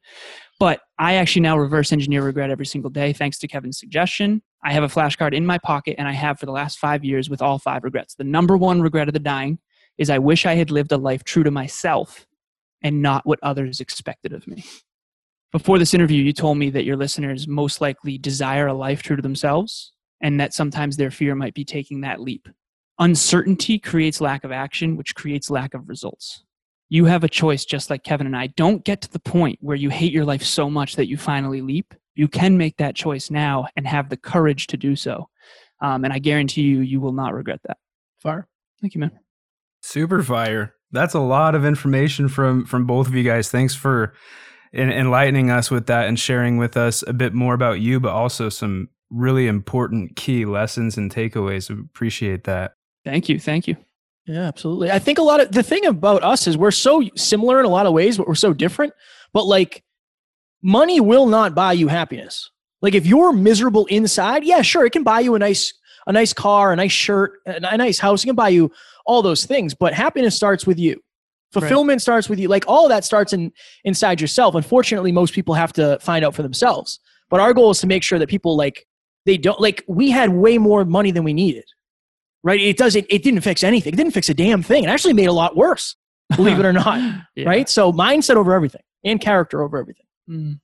But 0.59 0.81
i 0.99 1.15
actually 1.15 1.43
now 1.43 1.57
reverse 1.59 1.93
engineer 1.93 2.23
regret 2.23 2.51
every 2.51 2.67
single 2.67 2.91
day 2.91 3.13
thanks 3.13 3.39
to 3.39 3.49
kevin's 3.49 3.79
suggestion. 3.79 4.43
I 4.63 4.73
have 4.73 4.83
a 4.83 4.89
flashcard 4.89 5.35
in 5.35 5.47
my 5.47 5.59
pocket 5.59 5.97
and 5.99 6.07
i 6.07 6.13
have 6.13 6.39
for 6.39 6.47
the 6.47 6.53
last 6.53 6.79
five 6.79 7.05
years 7.05 7.31
with 7.31 7.41
all 7.41 7.59
five 7.59 7.83
regrets. 7.85 8.15
The 8.15 8.25
number 8.25 8.57
one 8.57 8.83
regret 8.83 9.09
of 9.09 9.15
the 9.15 9.21
dying 9.21 9.59
is 9.99 10.11
i 10.11 10.19
wish 10.19 10.47
i 10.47 10.55
had 10.55 10.71
lived 10.71 10.93
a 10.93 10.99
life 10.99 11.25
true 11.25 11.43
to 11.43 11.51
myself 11.51 12.27
and 12.83 13.03
not 13.03 13.27
what 13.27 13.39
others 13.43 13.81
expected 13.81 14.33
of 14.33 14.47
me. 14.47 14.65
Before 15.53 15.79
this 15.79 15.95
interview, 15.95 16.23
you 16.23 16.33
told 16.33 16.59
me 16.59 16.71
that 16.71 16.85
your 16.85 16.97
listeners 16.97 17.49
most 17.49 17.81
likely 17.81 18.19
desire 18.19 18.69
a 18.69 18.75
life 18.75 19.03
true 19.03 19.17
to 19.17 19.23
themselves 19.23 19.93
and 20.21 20.39
that 20.39 20.55
sometimes 20.55 20.97
their 20.97 21.11
fear 21.11 21.35
might 21.35 21.55
be 21.55 21.65
taking 21.65 22.03
that 22.03 22.21
leap. 22.21 22.49
Uncertainty 23.01 23.79
creates 23.79 24.21
lack 24.21 24.45
of 24.45 24.53
action, 24.53 24.95
which 24.95 25.15
creates 25.15 25.51
lack 25.51 25.73
of 25.73 25.89
results. 25.89 26.45
You 26.91 27.07
have 27.07 27.25
a 27.25 27.29
choice, 27.29 27.65
just 27.65 27.89
like 27.89 28.05
Kevin 28.05 28.27
and 28.27 28.37
I. 28.37 28.49
Don't 28.49 28.85
get 28.85 29.01
to 29.01 29.11
the 29.11 29.19
point 29.19 29.59
where 29.63 29.77
you 29.77 29.89
hate 29.89 30.13
your 30.13 30.27
life 30.27 30.43
so 30.43 30.69
much 30.69 30.97
that 30.97 31.09
you 31.09 31.17
finally 31.17 31.63
leap. 31.63 31.95
You 32.15 32.29
can 32.29 32.59
make 32.59 32.77
that 32.77 32.95
choice 32.95 33.31
now 33.31 33.69
and 33.75 33.87
have 33.87 34.11
the 34.11 34.19
courage 34.19 34.67
to 34.67 34.77
do 34.77 34.97
so. 34.97 35.31
Um, 35.81 36.05
and 36.05 36.13
I 36.13 36.19
guarantee 36.19 36.63
you, 36.63 36.81
you 36.81 37.01
will 37.01 37.13
not 37.13 37.33
regret 37.33 37.61
that. 37.65 37.79
Fire. 38.19 38.47
Thank 38.83 38.95
you, 38.95 39.01
man. 39.01 39.13
Super 39.81 40.23
fire. 40.23 40.75
That's 40.93 41.15
a 41.15 41.21
lot 41.21 41.55
of 41.55 41.65
information 41.65 42.29
from 42.29 42.67
from 42.67 42.85
both 42.85 43.07
of 43.07 43.15
you 43.15 43.23
guys. 43.23 43.51
Thanks 43.51 43.75
for 43.75 44.13
enlightening 44.75 45.51
us 45.51 45.71
with 45.71 45.87
that 45.87 46.07
and 46.07 46.19
sharing 46.19 46.59
with 46.59 46.77
us 46.77 47.03
a 47.07 47.15
bit 47.15 47.33
more 47.33 47.55
about 47.55 47.81
you, 47.81 47.99
but 47.99 48.13
also 48.13 48.51
some 48.51 48.89
really 49.09 49.47
important 49.47 50.17
key 50.17 50.45
lessons 50.45 50.99
and 50.99 51.11
takeaways. 51.11 51.71
We 51.71 51.81
appreciate 51.81 52.45
that. 52.45 52.75
Thank 53.05 53.29
you. 53.29 53.39
Thank 53.39 53.67
you. 53.67 53.77
Yeah, 54.27 54.43
absolutely. 54.43 54.91
I 54.91 54.99
think 54.99 55.19
a 55.19 55.23
lot 55.23 55.41
of 55.41 55.53
the 55.53 55.63
thing 55.63 55.87
about 55.87 56.23
us 56.23 56.47
is 56.47 56.57
we're 56.57 56.71
so 56.71 57.03
similar 57.17 57.59
in 57.59 57.67
a 57.67 57.71
lot 57.71 57.87
of 57.87 57.93
ways, 57.93 58.19
but 58.19 58.29
we're 58.29 58.35
so 58.35 58.53
different. 58.53 58.93
But 59.33 59.47
like, 59.47 59.83
money 60.63 61.01
will 61.01 61.27
not 61.27 61.55
buy 61.55 61.73
you 61.73 61.89
happiness. 61.89 62.51
Like, 62.83 62.95
if 62.95 63.07
you're 63.07 63.33
miserable 63.33 63.87
inside, 63.87 64.45
yeah, 64.45 64.63
sure, 64.63 64.87
it 64.87 64.93
can 64.93 65.03
buy 65.03 65.21
you 65.21 65.35
a 65.35 65.39
nice 65.39 65.73
a 66.07 66.13
nice 66.13 66.33
car, 66.33 66.73
a 66.73 66.77
nice 66.77 66.93
shirt, 66.93 67.41
a 67.47 67.77
nice 67.77 67.99
house. 67.99 68.23
It 68.25 68.27
can 68.27 68.37
buy 68.37 68.49
you 68.49 68.71
all 69.05 69.23
those 69.23 69.45
things, 69.45 69.75
but 69.75 69.93
happiness 69.93 70.35
starts 70.35 70.67
with 70.67 70.79
you. 70.79 71.01
Fulfillment 71.53 71.97
right. 71.97 72.01
starts 72.01 72.29
with 72.29 72.39
you. 72.39 72.49
Like 72.49 72.65
all 72.69 72.89
that 72.89 73.05
starts 73.05 73.33
in 73.33 73.53
inside 73.85 74.21
yourself. 74.21 74.55
Unfortunately, 74.55 75.11
most 75.13 75.35
people 75.35 75.55
have 75.55 75.73
to 75.75 75.99
find 76.01 76.25
out 76.25 76.35
for 76.35 76.43
themselves. 76.43 77.01
But 77.29 77.41
our 77.41 77.53
goal 77.53 77.71
is 77.71 77.81
to 77.81 77.87
make 77.87 78.03
sure 78.03 78.19
that 78.19 78.29
people 78.29 78.57
like 78.57 78.87
they 79.27 79.37
don't 79.37 79.61
like 79.61 79.85
we 79.89 80.11
had 80.11 80.31
way 80.31 80.59
more 80.59 80.85
money 80.85 81.11
than 81.11 81.25
we 81.25 81.33
needed. 81.33 81.65
Right? 82.43 82.61
It 82.61 82.77
doesn't 82.77 83.07
it 83.11 83.23
didn't 83.23 83.43
fix 83.43 83.63
anything. 83.63 83.93
It 83.93 83.97
didn't 83.97 84.13
fix 84.13 84.29
a 84.29 84.35
damn 84.35 84.63
thing. 84.63 84.85
It 84.85 84.89
actually 84.89 85.15
made 85.15 85.27
a 85.27 85.33
lot 85.33 85.57
worse, 85.57 85.97
believe 86.37 86.59
it 86.59 86.65
or 86.65 86.73
not. 86.73 86.99
yeah. 87.35 87.49
Right? 87.49 87.69
So 87.69 87.93
mindset 87.93 88.37
over 88.37 88.55
everything 88.55 88.83
and 89.05 89.21
character 89.21 89.63
over 89.63 89.79
everything. 89.79 90.07
Mm. 90.29 90.61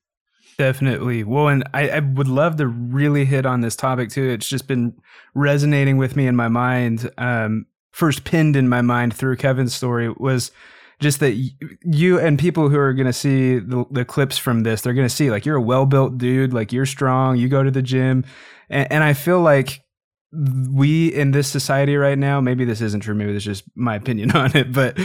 Definitely. 0.58 1.22
Well, 1.22 1.48
and 1.48 1.68
I, 1.74 1.90
I, 1.90 1.98
would 2.00 2.28
love 2.28 2.56
to 2.56 2.66
really 2.66 3.26
hit 3.26 3.44
on 3.44 3.60
this 3.60 3.76
topic 3.76 4.08
too. 4.08 4.26
It's 4.30 4.48
just 4.48 4.66
been 4.66 4.94
resonating 5.34 5.98
with 5.98 6.16
me 6.16 6.26
in 6.26 6.34
my 6.34 6.48
mind. 6.48 7.10
Um, 7.18 7.66
first 7.92 8.24
pinned 8.24 8.56
in 8.56 8.68
my 8.68 8.80
mind 8.80 9.14
through 9.14 9.36
Kevin's 9.36 9.74
story 9.74 10.08
was 10.16 10.50
just 10.98 11.20
that 11.20 11.34
you 11.82 12.18
and 12.18 12.38
people 12.38 12.70
who 12.70 12.78
are 12.78 12.94
going 12.94 13.06
to 13.06 13.12
see 13.12 13.58
the, 13.58 13.84
the, 13.90 14.04
clips 14.04 14.38
from 14.38 14.62
this, 14.62 14.80
they're 14.80 14.94
going 14.94 15.08
to 15.08 15.14
see 15.14 15.30
like 15.30 15.44
you're 15.44 15.56
a 15.56 15.62
well 15.62 15.84
built 15.84 16.16
dude, 16.16 16.54
like 16.54 16.72
you're 16.72 16.86
strong, 16.86 17.36
you 17.36 17.48
go 17.48 17.62
to 17.62 17.70
the 17.70 17.82
gym. 17.82 18.24
And, 18.70 18.90
and 18.90 19.04
I 19.04 19.12
feel 19.12 19.40
like 19.40 19.82
we 20.70 21.09
in 21.09 21.31
this 21.31 21.49
society 21.49 21.96
right 21.96 22.18
now, 22.18 22.40
maybe 22.40 22.64
this 22.64 22.81
isn't 22.81 23.01
true, 23.01 23.14
maybe 23.14 23.33
this 23.33 23.46
is 23.46 23.61
just 23.61 23.64
my 23.77 23.96
opinion 23.96 24.31
on 24.37 24.57
it, 24.57 24.72
but 24.72 24.99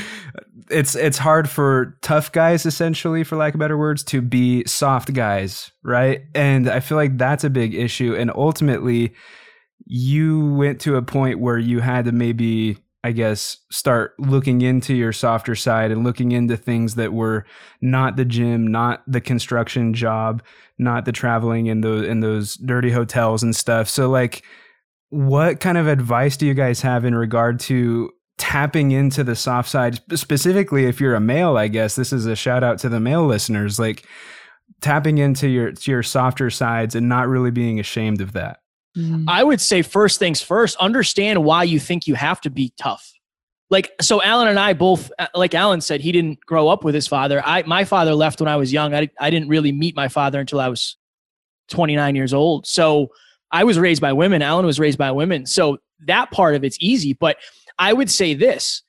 it's 0.70 0.96
it's 0.96 1.17
hard 1.17 1.50
for 1.50 1.98
tough 2.02 2.32
guys 2.32 2.65
essentially 2.65 3.24
for 3.24 3.36
lack 3.36 3.54
of 3.54 3.60
better 3.60 3.78
words 3.78 4.04
to 4.06 4.22
be 4.22 4.63
soft 4.65 5.13
guys, 5.13 5.72
right? 5.84 6.24
And 6.36 6.70
I 6.70 6.80
feel 6.80 6.98
like 6.98 7.17
that's 7.17 7.44
a 7.44 7.50
big 7.50 7.74
issue 7.74 8.15
and 8.15 8.32
ultimately 8.36 9.13
you 9.86 10.54
went 10.54 10.80
to 10.82 10.96
a 10.96 11.02
point 11.02 11.39
where 11.39 11.58
you 11.58 11.80
had 11.80 12.06
to 12.06 12.12
maybe 12.12 12.78
I 13.04 13.13
guess, 13.13 13.58
start 13.72 14.13
looking 14.20 14.62
into 14.62 14.94
your 14.94 15.12
softer 15.12 15.56
side 15.56 15.91
and 15.91 16.04
looking 16.04 16.34
into 16.34 16.56
things 16.56 16.96
that 16.96 17.13
were 17.13 17.46
not 17.82 18.15
the 18.15 18.26
gym, 18.26 18.67
not 18.67 19.02
the 19.08 19.20
construction 19.20 19.96
job, 19.96 20.44
not 20.78 21.06
the 21.06 21.12
traveling 21.12 21.65
in 21.65 21.82
those 21.82 22.08
in 22.08 22.20
those 22.20 22.56
dirty 22.58 22.91
hotels 22.91 23.41
and 23.41 23.56
stuff. 23.56 23.89
So 23.89 24.08
like 24.08 24.44
what 25.12 25.60
kind 25.60 25.78
of 25.78 25.88
advice 25.88 26.38
do 26.38 26.47
you 26.47 26.54
guys 26.54 26.82
have 26.82 27.06
in 27.06 27.13
regard 27.13 27.60
to 27.60 28.12
tapping 28.38 28.91
into 28.91 29.24
the 29.24 29.36
soft 29.36 29.69
side 29.69 30.00
specifically 30.17 30.86
if 30.86 31.00
you're 31.00 31.15
a 31.15 31.19
male, 31.19 31.58
I 31.58 31.67
guess. 31.67 31.95
This 31.95 32.12
is 32.12 32.26
a 32.26 32.36
shout 32.36 32.63
out 32.63 32.80
to 32.80 32.89
the 32.89 33.00
male 33.00 33.26
listeners 33.26 33.78
like 33.78 34.06
tapping 34.80 35.19
into 35.19 35.47
your 35.47 35.74
to 35.74 35.91
your 35.91 36.02
softer 36.02 36.50
sides 36.50 36.95
and 36.95 37.08
not 37.08 37.28
really 37.28 37.52
being 37.52 37.80
ashamed 37.80 38.21
of 38.21 38.32
that. 38.34 38.62
Mm. 38.97 39.26
I 39.28 39.43
would 39.43 39.62
say 39.62 39.82
first 39.82 40.17
things 40.17 40.41
first, 40.41 40.78
understand 40.78 41.43
why 41.43 41.63
you 41.63 41.80
think 41.80 42.08
you 42.08 42.15
have 42.15 42.41
to 42.41 42.50
be 42.50 42.74
tough. 42.80 43.13
Like 43.69 43.91
so 44.02 44.24
Alan 44.24 44.47
and 44.47 44.60
I 44.60 44.74
both 44.74 45.12
uh, 45.19 45.28
like 45.36 45.54
Alan 45.54 45.82
said 45.82 46.00
he 46.00 46.13
didn't 46.13 46.39
grow 46.45 46.69
up 46.69 46.86
with 46.86 46.95
his 46.95 47.08
father. 47.08 47.43
I 47.45 47.63
my 47.63 47.84
father 47.84 48.15
left 48.15 48.39
when 48.39 48.50
I 48.50 48.56
was 48.56 48.71
young. 48.71 48.93
I 48.93 49.10
I 49.19 49.30
didn't 49.30 49.50
really 49.50 49.74
meet 49.74 49.95
my 49.95 50.08
father 50.08 50.39
until 50.39 50.62
I 50.62 50.69
was 50.69 50.95
29 51.69 52.15
years 52.15 52.34
old. 52.34 52.65
So 52.65 53.10
I 53.51 53.63
was 53.63 53.77
raised 53.77 54.01
by 54.01 54.13
women. 54.13 54.41
Alan 54.41 54.65
was 54.65 54.79
raised 54.79 54.97
by 54.97 55.11
women. 55.11 55.45
So 55.45 55.77
that 56.07 56.31
part 56.31 56.55
of 56.55 56.63
it's 56.63 56.77
easy, 56.79 57.13
but 57.13 57.37
I 57.77 57.93
would 57.93 58.09
say 58.09 58.33
this 58.33 58.83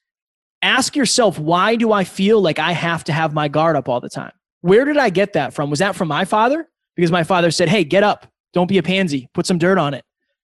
ask 0.63 0.95
yourself, 0.95 1.39
why 1.39 1.75
do 1.75 1.93
I 1.93 2.05
feel 2.05 2.41
like 2.41 2.59
I 2.59 2.73
have 2.73 3.03
to 3.05 3.13
have 3.13 3.35
my 3.35 3.49
guard 3.49 3.75
up 3.75 3.89
all 3.89 4.01
the 4.01 4.09
time? 4.09 4.33
Where 4.61 4.85
did 4.85 4.97
I 4.97 5.11
get 5.11 5.33
that 5.33 5.53
from? 5.53 5.71
Was 5.71 5.81
that 5.81 5.97
from 5.97 6.09
my 6.09 6.25
father? 6.25 6.69
Because 6.95 7.11
my 7.11 7.25
father 7.25 7.51
said, 7.51 7.69
hey, 7.69 7.83
get 7.83 8.05
up, 8.05 8.27
don't 8.53 8.69
be 8.69 8.79
a 8.79 8.83
pansy, 8.83 9.29
put 9.35 9.47
some 9.47 9.59
dirt 9.59 9.79
on 9.79 9.95
it. 9.95 10.05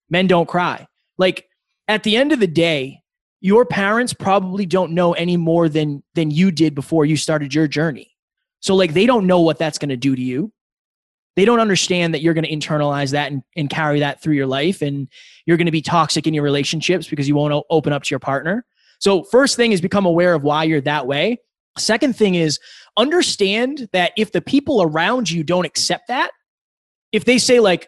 Men 0.10 0.25
don't 0.27 0.47
cry. 0.47 0.88
Like 1.17 1.47
at 1.88 2.03
the 2.03 2.15
end 2.15 2.32
of 2.32 2.39
the 2.39 2.47
day, 2.47 3.01
your 3.41 3.65
parents 3.65 4.13
probably 4.13 4.65
don't 4.65 4.93
know 4.93 5.13
any 5.13 5.38
more 5.38 5.69
than 5.69 6.03
than 6.15 6.32
you 6.32 6.51
did 6.51 6.73
before 6.73 7.06
you 7.06 7.15
started 7.15 7.53
your 7.53 7.67
journey. 7.67 8.12
So 8.62 8.75
like 8.75 8.93
they 8.93 9.06
don't 9.06 9.27
know 9.27 9.41
what 9.41 9.60
that's 9.60 9.77
going 9.77 9.89
to 9.89 9.97
do 9.97 10.15
to 10.15 10.21
you. 10.21 10.51
They 11.38 11.45
don't 11.45 11.62
understand 11.62 12.13
that 12.13 12.21
you're 12.21 12.34
going 12.34 12.43
to 12.43 12.52
internalize 12.52 13.12
that 13.12 13.32
and, 13.32 13.41
and 13.56 13.69
carry 13.69 14.02
that 14.02 14.21
through 14.21 14.36
your 14.36 14.45
life 14.45 14.82
and 14.82 15.08
you're 15.45 15.56
going 15.56 15.67
to 15.67 15.71
be 15.71 15.82
toxic 15.82 16.28
in 16.28 16.34
your 16.34 16.43
relationships 16.43 17.08
because 17.08 17.30
you 17.30 17.36
won't 17.36 17.63
open 17.69 17.93
up 17.93 18.04
to 18.04 18.10
your 18.10 18.19
partner. 18.19 18.65
So 19.00 19.23
first 19.23 19.56
thing 19.56 19.71
is 19.71 19.80
become 19.80 20.06
aware 20.06 20.34
of 20.34 20.43
why 20.43 20.65
you're 20.65 20.82
that 20.82 21.08
way. 21.08 21.38
Second 21.78 22.17
thing 22.17 22.36
is 22.36 22.60
understand 22.97 23.88
that 23.93 24.12
if 24.17 24.34
the 24.34 24.41
people 24.41 24.82
around 24.82 25.30
you 25.30 25.43
don't 25.43 25.65
accept 25.65 26.10
that, 26.10 26.32
if 27.13 27.23
they 27.23 27.38
say 27.38 27.62
like, 27.62 27.88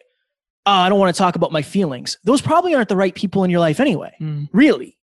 oh, 0.65 0.71
I 0.71 0.87
don't 0.87 0.99
want 0.99 1.13
to 1.13 1.17
talk 1.17 1.35
about 1.35 1.51
my 1.51 1.63
feelings, 1.63 2.17
those 2.23 2.41
probably 2.41 2.73
aren't 2.73 2.87
the 2.87 2.95
right 2.95 3.13
people 3.13 3.43
in 3.43 3.51
your 3.51 3.59
life 3.59 3.81
anyway. 3.81 4.15
Mm. 4.21 4.47
Really 4.53 4.95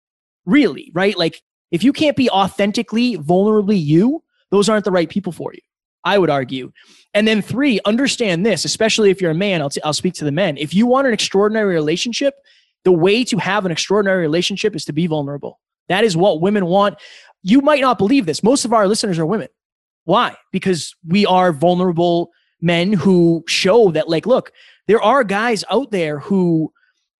really, 0.45 0.91
right? 0.93 1.17
Like 1.17 1.41
if 1.71 1.83
you 1.83 1.91
can't 1.91 2.15
be 2.15 2.29
authentically, 2.29 3.17
vulnerably 3.17 3.83
you, 3.83 4.23
those 4.51 4.69
aren't 4.69 4.85
the 4.85 4.91
right 4.91 5.09
people 5.09 5.31
for 5.31 5.53
you. 5.53 5.61
I 6.05 6.17
would 6.17 6.29
argue. 6.29 6.71
And 7.13 7.27
then 7.27 7.41
three, 7.41 7.79
understand 7.85 8.45
this, 8.45 8.63
especially 8.63 9.09
if 9.09 9.21
you're 9.21 9.31
a 9.31 9.35
man, 9.35 9.61
I'll, 9.61 9.69
t- 9.69 9.81
I'll 9.83 9.93
speak 9.93 10.13
to 10.15 10.25
the 10.25 10.31
men. 10.31 10.57
If 10.57 10.73
you 10.73 10.85
want 10.85 11.07
an 11.07 11.13
extraordinary 11.13 11.73
relationship, 11.73 12.35
the 12.83 12.91
way 12.91 13.23
to 13.25 13.37
have 13.37 13.65
an 13.65 13.71
extraordinary 13.71 14.21
relationship 14.21 14.75
is 14.75 14.85
to 14.85 14.93
be 14.93 15.07
vulnerable. 15.07 15.59
That 15.89 16.03
is 16.03 16.15
what 16.15 16.41
women 16.41 16.65
want. 16.65 16.97
You 17.41 17.61
might 17.61 17.81
not 17.81 17.97
believe 17.97 18.25
this. 18.25 18.43
Most 18.43 18.65
of 18.65 18.73
our 18.73 18.87
listeners 18.87 19.17
are 19.17 19.25
women. 19.25 19.49
Why? 20.03 20.35
Because 20.51 20.95
we 21.07 21.25
are 21.25 21.51
vulnerable 21.51 22.31
men 22.61 22.93
who 22.93 23.43
show 23.47 23.91
that, 23.91 24.07
like, 24.07 24.25
look, 24.25 24.51
there 24.87 25.01
are 25.01 25.23
guys 25.23 25.63
out 25.71 25.91
there 25.91 26.19
who 26.19 26.71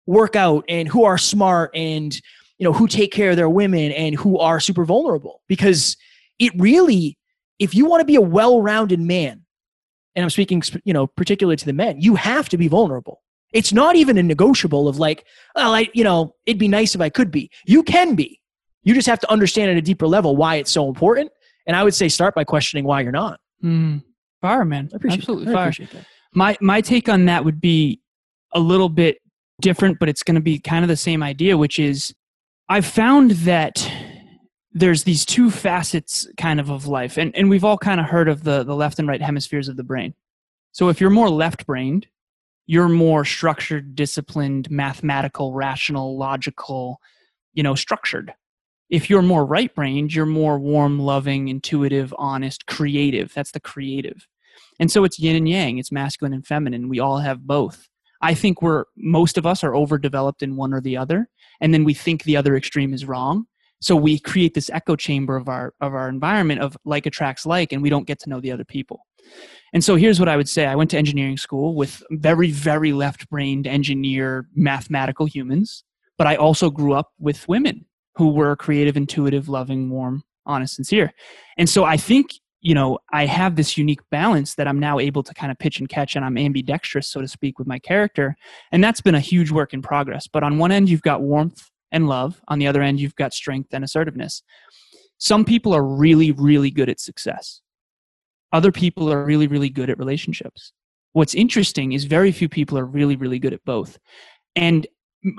work 0.06 0.36
out 0.36 0.64
and 0.70 0.88
who 0.88 1.04
are 1.04 1.18
smart 1.18 1.72
and 1.74 2.20
you 2.58 2.64
know 2.64 2.74
who 2.74 2.88
take 2.88 3.12
care 3.12 3.32
of 3.32 3.38
their 3.38 3.50
women 3.50 3.92
and 3.92 4.16
who 4.16 4.38
are 4.38 4.60
super 4.60 4.86
vulnerable 4.86 5.42
because 5.48 5.98
it 6.40 6.54
really 6.58 7.18
if 7.60 7.74
you 7.74 7.86
want 7.86 8.02
to 8.02 8.06
be 8.06 8.16
a 8.16 8.22
well-rounded 8.22 9.00
man 9.00 9.46
and 10.16 10.24
i'm 10.24 10.30
speaking 10.30 10.62
you 10.84 10.94
know 10.94 11.08
particularly 11.08 11.56
to 11.56 11.66
the 11.66 11.74
men 11.74 12.00
you 12.00 12.16
have 12.16 12.50
to 12.50 12.58
be 12.58 12.68
vulnerable. 12.68 13.22
It's 13.54 13.72
not 13.72 13.96
even 13.96 14.18
a 14.18 14.24
negotiable 14.24 14.88
of 14.88 14.98
like 15.00 15.26
well 15.56 15.74
i 15.74 15.88
you 15.94 16.04
know 16.04 16.36
it'd 16.46 16.60
be 16.60 16.68
nice 16.68 16.96
if 16.96 17.02
i 17.02 17.10
could 17.10 17.32
be. 17.32 17.50
You 17.66 17.84
can 17.84 18.16
be. 18.16 18.42
You 18.84 18.94
just 18.94 19.08
have 19.08 19.20
to 19.20 19.32
understand 19.32 19.72
at 19.72 19.78
a 19.78 19.82
deeper 19.82 20.08
level 20.08 20.36
why 20.36 20.56
it's 20.56 20.72
so 20.72 20.88
important 20.88 21.32
and 21.66 21.76
i 21.76 21.84
would 21.84 21.96
say 21.96 22.10
start 22.10 22.36
by 22.36 22.44
questioning 22.44 22.86
why 22.86 23.02
you're 23.02 23.12
not. 23.12 23.40
Mm. 23.64 24.04
fire 24.42 24.66
man. 24.66 24.90
Absolutely 24.94 25.54
fire. 25.54 25.72
my 26.34 26.58
my 26.60 26.82
take 26.82 27.08
on 27.08 27.26
that 27.26 27.46
would 27.46 27.62
be 27.62 28.02
a 28.54 28.60
little 28.60 28.90
bit 28.90 29.20
different 29.62 30.00
but 30.00 30.10
it's 30.10 30.24
going 30.24 30.36
to 30.36 30.42
be 30.42 30.60
kind 30.60 30.84
of 30.84 30.90
the 30.90 30.98
same 30.98 31.24
idea 31.24 31.58
which 31.58 31.80
is 31.80 32.14
I've 32.68 32.86
found 32.86 33.32
that 33.32 33.90
there's 34.76 35.06
these 35.06 35.26
two 35.26 35.50
facets 35.50 36.28
kind 36.36 36.60
of 36.60 36.70
of 36.70 36.86
life 36.86 37.18
and, 37.18 37.34
and 37.34 37.50
we've 37.50 37.64
all 37.64 37.78
kind 37.78 38.00
of 38.00 38.06
heard 38.08 38.28
of 38.28 38.44
the, 38.44 38.64
the 38.64 38.76
left 38.76 39.00
and 39.00 39.08
right 39.08 39.22
hemispheres 39.22 39.70
of 39.70 39.78
the 39.78 39.84
brain. 39.84 40.14
So 40.74 40.90
if 40.90 41.00
you're 41.00 41.10
more 41.10 41.30
left 41.30 41.66
brained 41.66 42.08
you're 42.68 42.90
more 42.90 43.24
structured 43.24 43.96
disciplined 43.96 44.70
mathematical 44.70 45.54
rational 45.54 46.18
logical 46.18 47.00
you 47.54 47.64
know 47.64 47.74
structured. 47.74 48.34
If 48.90 49.10
you're 49.10 49.22
more 49.22 49.46
right 49.46 49.74
brained 49.74 50.14
you're 50.14 50.26
more 50.26 50.60
warm 50.60 51.00
loving 51.00 51.48
intuitive 51.48 52.14
honest 52.20 52.66
creative. 52.68 53.34
That's 53.34 53.52
the 53.52 53.62
creative. 53.62 54.28
And 54.78 54.92
so 54.92 55.06
it's 55.06 55.18
yin 55.18 55.38
and 55.38 55.48
yang 55.48 55.78
it's 55.78 55.92
masculine 55.92 56.34
and 56.34 56.46
feminine. 56.46 56.90
We 56.90 57.00
all 57.00 57.20
have 57.20 57.48
both. 57.48 57.88
I 58.22 58.34
think 58.34 58.62
we're 58.62 58.86
most 58.98 59.38
of 59.38 59.46
us 59.46 59.64
are 59.64 59.76
overdeveloped 59.76 60.44
in 60.44 60.58
one 60.58 60.74
or 60.74 60.82
the 60.82 60.98
other 60.98 61.30
and 61.62 61.74
then 61.74 61.86
we 61.86 61.94
think 61.94 62.24
the 62.24 62.36
other 62.36 62.58
extreme 62.58 62.94
is 62.94 63.06
wrong 63.06 63.46
so 63.82 63.96
we 63.96 64.20
create 64.20 64.54
this 64.54 64.70
echo 64.70 64.96
chamber 64.96 65.36
of 65.36 65.48
our 65.48 65.74
of 65.82 65.94
our 65.94 66.10
environment 66.10 66.62
of 66.62 66.78
like 66.86 67.06
attracts 67.06 67.46
like 67.46 67.72
and 67.72 67.82
we 67.82 67.90
don't 67.90 68.08
get 68.08 68.20
to 68.20 68.30
know 68.30 68.40
the 68.40 68.52
other 68.52 68.66
people. 68.66 69.06
And 69.74 69.84
so 69.84 69.96
here's 69.96 70.20
what 70.20 70.30
i 70.30 70.38
would 70.38 70.50
say. 70.50 70.66
I 70.66 70.76
went 70.76 70.90
to 70.92 70.98
engineering 70.98 71.38
school 71.38 71.76
with 71.76 72.02
very 72.12 72.52
very 72.52 72.94
left 72.94 73.30
brained 73.30 73.68
engineer 73.68 74.48
mathematical 74.56 75.26
humans 75.26 75.84
but 76.18 76.28
i 76.28 76.36
also 76.36 76.70
grew 76.70 76.94
up 76.94 77.12
with 77.20 77.48
women 77.48 77.86
who 78.16 78.30
were 78.30 78.56
creative 78.56 78.96
intuitive 78.96 79.50
loving 79.50 79.90
warm 79.90 80.24
honest 80.46 80.76
sincere. 80.76 81.12
And 81.58 81.70
so 81.70 81.84
i 81.84 81.98
think 81.98 82.32
you 82.62 82.74
know 82.74 82.98
i 83.14 83.26
have 83.26 83.56
this 83.56 83.78
unique 83.78 84.02
balance 84.10 84.56
that 84.56 84.68
i'm 84.68 84.80
now 84.80 85.00
able 85.00 85.22
to 85.24 85.34
kind 85.34 85.52
of 85.52 85.60
pitch 85.60 85.80
and 85.80 85.90
catch 85.90 86.16
and 86.16 86.26
i'm 86.26 86.38
ambidextrous 86.38 87.08
so 87.08 87.22
to 87.22 87.28
speak 87.28 87.60
with 87.60 87.68
my 87.68 87.80
character. 87.80 88.36
And 88.72 88.84
that's 88.84 89.02
been 89.02 89.16
a 89.16 89.20
huge 89.20 89.52
work 89.52 89.74
in 89.74 89.82
progress. 89.82 90.28
But 90.28 90.44
on 90.44 90.58
one 90.58 90.72
end 90.72 90.90
you've 90.90 91.02
got 91.02 91.22
warmth 91.22 91.70
and 91.92 92.08
love. 92.08 92.42
On 92.48 92.60
the 92.60 92.68
other 92.68 92.82
end 92.82 93.00
you've 93.00 93.16
got 93.16 93.34
strength 93.34 93.74
and 93.74 93.84
assertiveness. 93.84 94.44
Some 95.18 95.46
people 95.46 95.74
are 95.74 95.84
really 95.84 96.32
really 96.32 96.72
good 96.72 96.90
at 96.90 97.00
success. 97.00 97.62
Other 98.52 98.72
people 98.72 99.12
are 99.12 99.24
really 99.24 99.48
really 99.48 99.70
good 99.70 99.90
at 99.90 100.00
relationships. 100.00 100.72
What's 101.14 101.34
interesting 101.34 101.94
is 101.94 102.06
very 102.06 102.32
few 102.32 102.50
people 102.50 102.78
are 102.78 102.86
really 102.86 103.16
really 103.16 103.40
good 103.40 103.54
at 103.54 103.64
both. 103.66 103.98
And 104.56 104.88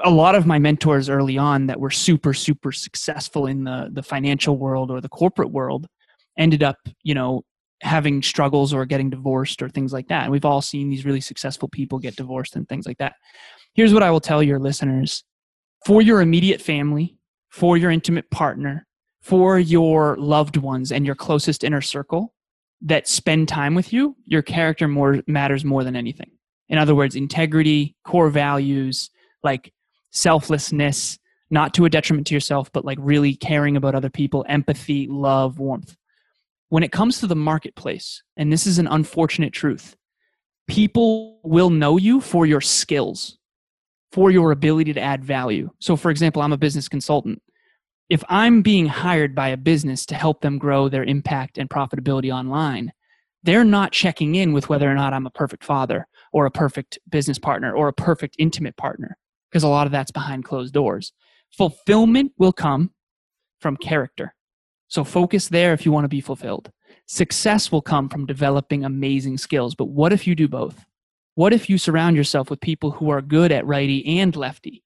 a 0.02 0.10
lot 0.10 0.34
of 0.34 0.46
my 0.46 0.58
mentors 0.58 1.08
early 1.08 1.38
on 1.38 1.66
that 1.66 1.78
were 1.78 1.90
super 1.90 2.34
super 2.34 2.72
successful 2.72 3.46
in 3.46 3.64
the 3.64 3.88
the 3.92 4.02
financial 4.02 4.56
world 4.56 4.90
or 4.90 5.00
the 5.00 5.08
corporate 5.08 5.50
world 5.50 5.86
ended 6.38 6.62
up, 6.62 6.76
you 7.02 7.14
know, 7.14 7.42
having 7.82 8.22
struggles 8.22 8.72
or 8.72 8.84
getting 8.86 9.10
divorced 9.10 9.62
or 9.62 9.68
things 9.68 9.92
like 9.92 10.08
that. 10.08 10.24
And 10.24 10.32
we've 10.32 10.44
all 10.44 10.62
seen 10.62 10.88
these 10.88 11.04
really 11.04 11.20
successful 11.20 11.68
people 11.68 11.98
get 11.98 12.16
divorced 12.16 12.56
and 12.56 12.68
things 12.68 12.86
like 12.86 12.98
that. 12.98 13.14
Here's 13.74 13.92
what 13.92 14.02
I 14.02 14.10
will 14.10 14.20
tell 14.20 14.42
your 14.42 14.58
listeners 14.58 15.24
for 15.84 16.02
your 16.02 16.20
immediate 16.20 16.60
family, 16.60 17.18
for 17.50 17.76
your 17.76 17.90
intimate 17.90 18.30
partner, 18.30 18.86
for 19.20 19.58
your 19.58 20.16
loved 20.16 20.56
ones 20.56 20.92
and 20.92 21.04
your 21.04 21.14
closest 21.14 21.64
inner 21.64 21.80
circle 21.80 22.34
that 22.80 23.08
spend 23.08 23.48
time 23.48 23.74
with 23.74 23.92
you, 23.92 24.16
your 24.24 24.42
character 24.42 24.86
more 24.86 25.22
matters 25.26 25.64
more 25.64 25.84
than 25.84 25.96
anything. 25.96 26.30
In 26.68 26.78
other 26.78 26.94
words, 26.94 27.16
integrity, 27.16 27.96
core 28.04 28.30
values, 28.30 29.10
like 29.42 29.72
selflessness, 30.10 31.18
not 31.50 31.74
to 31.74 31.84
a 31.84 31.90
detriment 31.90 32.26
to 32.28 32.34
yourself, 32.34 32.70
but 32.72 32.84
like 32.84 32.98
really 33.00 33.34
caring 33.34 33.76
about 33.76 33.94
other 33.94 34.10
people, 34.10 34.44
empathy, 34.48 35.06
love, 35.08 35.58
warmth 35.58 35.96
when 36.68 36.82
it 36.82 36.92
comes 36.92 37.20
to 37.20 37.26
the 37.26 37.36
marketplace, 37.36 38.22
and 38.36 38.52
this 38.52 38.66
is 38.66 38.78
an 38.78 38.88
unfortunate 38.88 39.52
truth, 39.52 39.96
people 40.66 41.40
will 41.44 41.70
know 41.70 41.96
you 41.96 42.20
for 42.20 42.46
your 42.46 42.60
skills, 42.60 43.38
for 44.12 44.30
your 44.30 44.52
ability 44.52 44.92
to 44.94 45.00
add 45.00 45.24
value. 45.24 45.70
So, 45.80 45.96
for 45.96 46.10
example, 46.10 46.42
I'm 46.42 46.52
a 46.52 46.58
business 46.58 46.88
consultant. 46.88 47.42
If 48.08 48.22
I'm 48.28 48.62
being 48.62 48.86
hired 48.86 49.34
by 49.34 49.48
a 49.48 49.56
business 49.56 50.06
to 50.06 50.14
help 50.14 50.40
them 50.40 50.58
grow 50.58 50.88
their 50.88 51.04
impact 51.04 51.58
and 51.58 51.68
profitability 51.68 52.32
online, 52.32 52.92
they're 53.42 53.64
not 53.64 53.92
checking 53.92 54.36
in 54.36 54.52
with 54.52 54.68
whether 54.68 54.90
or 54.90 54.94
not 54.94 55.12
I'm 55.12 55.26
a 55.26 55.30
perfect 55.30 55.64
father 55.64 56.06
or 56.32 56.46
a 56.46 56.50
perfect 56.50 56.98
business 57.08 57.38
partner 57.38 57.74
or 57.74 57.88
a 57.88 57.92
perfect 57.92 58.36
intimate 58.38 58.76
partner, 58.76 59.18
because 59.50 59.64
a 59.64 59.68
lot 59.68 59.86
of 59.86 59.92
that's 59.92 60.12
behind 60.12 60.44
closed 60.44 60.72
doors. 60.72 61.12
Fulfillment 61.50 62.32
will 62.38 62.52
come 62.52 62.92
from 63.60 63.76
character. 63.76 64.34
So 64.88 65.02
focus 65.02 65.48
there 65.48 65.72
if 65.72 65.84
you 65.84 65.92
want 65.92 66.04
to 66.04 66.08
be 66.08 66.20
fulfilled. 66.20 66.70
Success 67.06 67.72
will 67.72 67.82
come 67.82 68.08
from 68.08 68.26
developing 68.26 68.84
amazing 68.84 69.38
skills, 69.38 69.74
but 69.74 69.88
what 69.88 70.12
if 70.12 70.26
you 70.26 70.34
do 70.36 70.48
both? 70.48 70.85
What 71.36 71.52
if 71.52 71.70
you 71.70 71.78
surround 71.78 72.16
yourself 72.16 72.50
with 72.50 72.60
people 72.60 72.90
who 72.90 73.10
are 73.10 73.22
good 73.22 73.52
at 73.52 73.64
righty 73.64 74.18
and 74.18 74.34
lefty? 74.34 74.82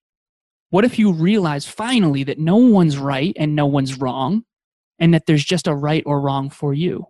What 0.69 0.85
if 0.85 0.99
you 0.99 1.13
realize 1.13 1.67
finally 1.67 2.23
that 2.25 2.39
no 2.39 2.57
one's 2.57 2.99
right 2.99 3.33
and 3.37 3.57
no 3.57 3.65
one's 3.65 3.99
wrong, 3.99 4.45
and 4.99 5.15
that 5.15 5.25
there's 5.25 5.45
just 5.45 5.67
a 5.67 5.75
right 5.75 6.03
or 6.05 6.21
wrong 6.21 6.51
for 6.51 6.75
you? 6.75 7.07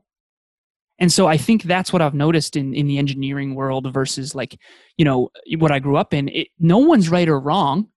And 1.01 1.11
so 1.11 1.27
I 1.27 1.37
think 1.37 1.65
that's 1.65 1.93
what 1.93 2.03
I've 2.03 2.15
noticed 2.15 2.55
in, 2.55 2.73
in 2.75 2.87
the 2.87 2.99
engineering 2.99 3.57
world 3.57 3.93
versus 3.93 4.35
like, 4.35 4.57
you 4.97 5.05
know, 5.05 5.31
what 5.59 5.73
I 5.73 5.81
grew 5.81 5.97
up 5.97 6.15
in. 6.15 6.29
It, 6.29 6.49
no 6.61 6.79
one's 6.79 7.09
right 7.09 7.29
or 7.29 7.41
wrong 7.41 7.89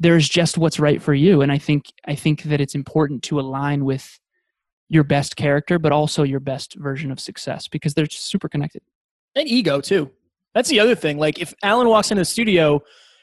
there's 0.00 0.26
just 0.26 0.56
what's 0.56 0.80
right 0.80 1.00
for 1.00 1.14
you 1.14 1.42
and 1.42 1.52
i 1.52 1.58
think 1.58 1.92
i 2.08 2.14
think 2.14 2.42
that 2.44 2.60
it's 2.60 2.74
important 2.74 3.22
to 3.22 3.38
align 3.38 3.84
with 3.84 4.18
your 4.88 5.04
best 5.04 5.36
character 5.36 5.78
but 5.78 5.92
also 5.92 6.24
your 6.24 6.40
best 6.40 6.74
version 6.76 7.12
of 7.12 7.20
success 7.20 7.68
because 7.68 7.94
they're 7.94 8.08
super 8.10 8.48
connected 8.48 8.82
and 9.36 9.46
ego 9.46 9.80
too 9.80 10.10
that's 10.54 10.68
the 10.68 10.80
other 10.80 10.94
thing 10.94 11.18
like 11.18 11.38
if 11.38 11.54
alan 11.62 11.88
walks 11.88 12.10
into 12.10 12.20
the 12.20 12.24
studio 12.24 12.82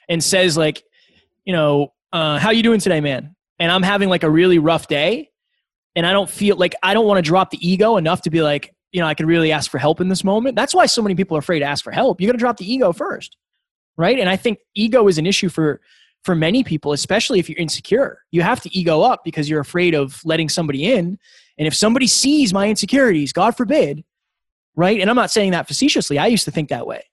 and 0.09 0.23
says 0.23 0.57
like 0.57 0.83
you 1.45 1.53
know 1.53 1.93
uh, 2.13 2.39
how 2.39 2.51
you 2.51 2.63
doing 2.63 2.79
today 2.79 3.01
man 3.01 3.35
and 3.59 3.71
i'm 3.71 3.83
having 3.83 4.09
like 4.09 4.23
a 4.23 4.29
really 4.29 4.59
rough 4.59 4.87
day 4.87 5.29
and 5.95 6.05
i 6.05 6.13
don't 6.13 6.29
feel 6.29 6.55
like 6.55 6.75
i 6.83 6.93
don't 6.93 7.05
want 7.05 7.17
to 7.17 7.21
drop 7.21 7.49
the 7.49 7.67
ego 7.67 7.97
enough 7.97 8.21
to 8.21 8.29
be 8.29 8.41
like 8.41 8.73
you 8.91 9.01
know 9.01 9.07
i 9.07 9.13
could 9.13 9.27
really 9.27 9.51
ask 9.51 9.69
for 9.69 9.77
help 9.77 9.99
in 9.99 10.07
this 10.07 10.23
moment 10.23 10.55
that's 10.55 10.73
why 10.73 10.85
so 10.85 11.01
many 11.01 11.15
people 11.15 11.35
are 11.35 11.39
afraid 11.39 11.59
to 11.59 11.65
ask 11.65 11.83
for 11.83 11.91
help 11.91 12.21
you 12.21 12.27
got 12.27 12.33
to 12.33 12.37
drop 12.37 12.57
the 12.57 12.71
ego 12.71 12.93
first 12.93 13.35
right 13.97 14.19
and 14.19 14.29
i 14.29 14.35
think 14.35 14.59
ego 14.73 15.07
is 15.07 15.17
an 15.17 15.25
issue 15.25 15.49
for 15.49 15.81
for 16.27 16.35
many 16.35 16.61
people, 16.61 16.91
especially 16.91 17.39
if 17.39 17.49
you're 17.49 17.57
insecure, 17.57 18.19
you 18.31 18.41
have 18.41 18.59
to 18.61 18.77
ego 18.77 19.01
up 19.01 19.23
because 19.23 19.49
you're 19.49 19.61
afraid 19.61 19.95
of 19.95 20.19
letting 20.25 20.49
somebody 20.49 20.85
in. 20.91 21.17
And 21.57 21.67
if 21.67 21.73
somebody 21.73 22.05
sees 22.05 22.53
my 22.53 22.67
insecurities, 22.67 23.31
God 23.31 23.55
forbid, 23.55 24.03
right? 24.75 24.99
And 24.99 25.09
I'm 25.09 25.15
not 25.15 25.31
saying 25.31 25.51
that 25.51 25.69
facetiously. 25.69 26.19
I 26.19 26.27
used 26.27 26.43
to 26.43 26.51
think 26.51 26.67
that 26.67 26.85
way. 26.85 27.03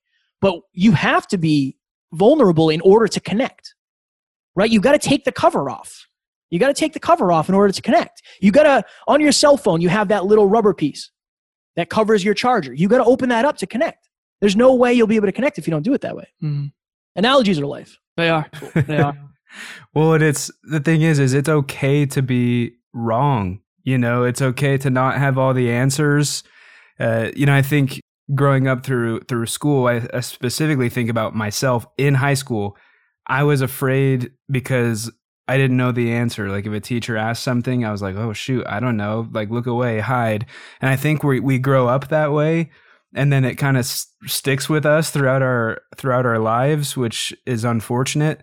But 0.44 0.61
you 0.74 0.92
have 0.92 1.26
to 1.28 1.38
be 1.38 1.78
vulnerable 2.12 2.68
in 2.68 2.83
order 2.83 3.09
to 3.09 3.18
connect, 3.18 3.74
right? 4.54 4.70
You 4.70 4.78
got 4.78 4.92
to 4.92 4.98
take 4.98 5.24
the 5.24 5.33
cover 5.33 5.70
off. 5.70 6.07
You 6.50 6.59
got 6.59 6.68
to 6.68 6.74
take 6.74 6.92
the 6.92 7.00
cover 7.00 7.33
off 7.33 7.48
in 7.48 7.54
order 7.54 7.72
to 7.72 7.80
connect. 7.80 8.20
You 8.42 8.52
got 8.52 8.64
to, 8.64 8.85
on 9.09 9.22
your 9.22 9.33
cell 9.33 9.57
phone, 9.57 9.80
you 9.80 9.88
have 9.88 10.09
that 10.09 10.26
little 10.26 10.46
rubber 10.46 10.74
piece 10.74 11.11
that 11.76 11.88
covers 11.88 12.22
your 12.22 12.35
charger. 12.35 12.74
You 12.74 12.88
got 12.88 12.98
to 12.98 13.04
open 13.04 13.30
that 13.30 13.46
up 13.46 13.57
to 13.57 13.66
connect. 13.66 14.11
There's 14.42 14.54
no 14.54 14.74
way 14.74 14.92
you'll 14.92 15.07
be 15.07 15.16
able 15.16 15.28
to 15.28 15.33
connect 15.33 15.57
if 15.57 15.66
you 15.66 15.70
don't 15.70 15.83
do 15.83 15.94
it 15.94 16.02
that 16.02 16.14
way. 16.14 16.28
Mhm. 16.42 16.72
Analogies 17.16 17.59
are 17.59 17.64
life. 17.64 17.96
They 18.18 18.28
are. 18.28 18.46
They 18.74 18.98
are. 18.98 19.16
well, 19.94 20.12
and 20.12 20.22
it's 20.22 20.50
the 20.64 20.80
thing 20.80 21.00
is, 21.00 21.18
is 21.20 21.33
it's 21.33 21.48
okay 21.48 22.04
to 22.04 22.20
be 22.20 22.72
wrong. 22.92 23.61
You 23.83 23.96
know, 23.96 24.24
it's 24.24 24.42
okay 24.42 24.76
to 24.76 24.90
not 24.90 25.16
have 25.16 25.38
all 25.38 25.54
the 25.54 25.70
answers. 25.70 26.44
Uh, 27.00 27.30
you 27.35 27.46
know, 27.46 27.54
I 27.54 27.62
think 27.62 28.02
growing 28.34 28.66
up 28.68 28.84
through 28.84 29.20
through 29.22 29.46
school, 29.46 29.87
I, 29.87 30.06
I 30.12 30.20
specifically 30.20 30.88
think 30.88 31.10
about 31.10 31.34
myself 31.34 31.87
in 31.98 32.14
high 32.14 32.34
school. 32.34 32.76
I 33.26 33.42
was 33.42 33.60
afraid 33.60 34.32
because 34.50 35.10
I 35.46 35.58
didn't 35.58 35.76
know 35.76 35.92
the 35.92 36.12
answer. 36.12 36.48
Like 36.48 36.66
if 36.66 36.72
a 36.72 36.80
teacher 36.80 37.16
asked 37.16 37.42
something, 37.42 37.84
I 37.84 37.92
was 37.92 38.02
like, 38.02 38.16
"Oh 38.16 38.32
shoot, 38.32 38.64
I 38.66 38.80
don't 38.80 38.96
know." 38.96 39.28
Like 39.32 39.50
look 39.50 39.66
away, 39.66 40.00
hide. 40.00 40.46
And 40.80 40.90
I 40.90 40.96
think 40.96 41.22
we 41.22 41.40
we 41.40 41.58
grow 41.58 41.88
up 41.88 42.08
that 42.08 42.32
way, 42.32 42.70
and 43.14 43.32
then 43.32 43.44
it 43.44 43.56
kind 43.56 43.76
of 43.76 43.82
s- 43.82 44.06
sticks 44.26 44.68
with 44.68 44.87
us 44.87 45.10
throughout 45.10 45.42
our 45.42 45.80
throughout 45.96 46.26
our 46.26 46.38
lives, 46.38 46.96
which 46.96 47.34
is 47.46 47.64
unfortunate. 47.64 48.42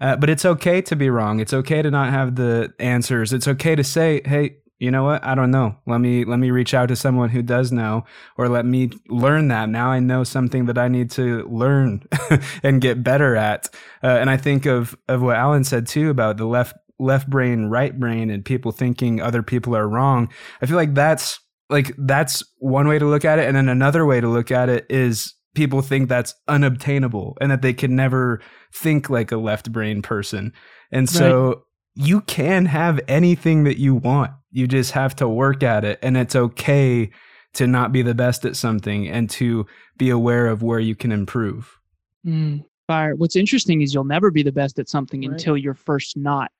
Uh, 0.00 0.16
but 0.16 0.28
it's 0.28 0.44
okay 0.44 0.82
to 0.82 0.96
be 0.96 1.08
wrong. 1.08 1.38
It's 1.40 1.54
okay 1.54 1.80
to 1.80 1.90
not 1.90 2.10
have 2.10 2.34
the 2.34 2.72
answers. 2.80 3.32
It's 3.32 3.48
okay 3.48 3.74
to 3.76 3.84
say, 3.84 4.20
"Hey, 4.24 4.56
you 4.82 4.90
know 4.90 5.04
what? 5.04 5.24
I 5.24 5.36
don't 5.36 5.52
know. 5.52 5.76
Let 5.86 6.00
me 6.00 6.24
let 6.24 6.40
me 6.40 6.50
reach 6.50 6.74
out 6.74 6.88
to 6.88 6.96
someone 6.96 7.28
who 7.28 7.40
does 7.40 7.70
know, 7.70 8.04
or 8.36 8.48
let 8.48 8.66
me 8.66 8.90
learn 9.08 9.46
that. 9.46 9.68
Now 9.68 9.90
I 9.90 10.00
know 10.00 10.24
something 10.24 10.66
that 10.66 10.76
I 10.76 10.88
need 10.88 11.08
to 11.12 11.44
learn 11.48 12.02
and 12.64 12.80
get 12.80 13.04
better 13.04 13.36
at." 13.36 13.72
Uh, 14.02 14.08
and 14.08 14.28
I 14.28 14.36
think 14.36 14.66
of 14.66 14.96
of 15.06 15.22
what 15.22 15.36
Alan 15.36 15.62
said 15.62 15.86
too 15.86 16.10
about 16.10 16.36
the 16.36 16.46
left 16.46 16.74
left 16.98 17.30
brain, 17.30 17.66
right 17.66 17.96
brain, 17.96 18.28
and 18.28 18.44
people 18.44 18.72
thinking 18.72 19.20
other 19.20 19.40
people 19.40 19.76
are 19.76 19.88
wrong. 19.88 20.28
I 20.60 20.66
feel 20.66 20.74
like 20.74 20.94
that's 20.94 21.38
like 21.70 21.94
that's 21.96 22.42
one 22.58 22.88
way 22.88 22.98
to 22.98 23.06
look 23.06 23.24
at 23.24 23.38
it, 23.38 23.46
and 23.46 23.56
then 23.56 23.68
another 23.68 24.04
way 24.04 24.20
to 24.20 24.26
look 24.26 24.50
at 24.50 24.68
it 24.68 24.84
is 24.90 25.32
people 25.54 25.80
think 25.80 26.08
that's 26.08 26.34
unobtainable 26.48 27.38
and 27.40 27.52
that 27.52 27.62
they 27.62 27.72
can 27.72 27.94
never 27.94 28.40
think 28.74 29.08
like 29.08 29.30
a 29.30 29.36
left 29.36 29.70
brain 29.70 30.02
person. 30.02 30.52
And 30.90 31.08
so 31.08 31.66
you 31.94 32.22
can 32.22 32.66
have 32.66 32.98
anything 33.06 33.62
that 33.62 33.78
you 33.78 33.94
want. 33.94 34.32
You 34.52 34.66
just 34.68 34.92
have 34.92 35.16
to 35.16 35.28
work 35.28 35.62
at 35.62 35.84
it. 35.84 35.98
And 36.02 36.16
it's 36.16 36.36
okay 36.36 37.10
to 37.54 37.66
not 37.66 37.90
be 37.92 38.02
the 38.02 38.14
best 38.14 38.44
at 38.44 38.56
something 38.56 39.08
and 39.08 39.28
to 39.30 39.66
be 39.96 40.10
aware 40.10 40.46
of 40.46 40.62
where 40.62 40.78
you 40.80 40.94
can 40.94 41.10
improve. 41.12 41.78
Mm, 42.26 42.64
fire. 42.86 43.14
What's 43.14 43.36
interesting 43.36 43.82
is 43.82 43.92
you'll 43.92 44.04
never 44.04 44.30
be 44.30 44.42
the 44.42 44.52
best 44.52 44.78
at 44.78 44.88
something 44.88 45.22
Right. 45.22 45.32
until 45.32 45.56
you're 45.56 45.74
first 45.74 46.16
not. 46.16 46.50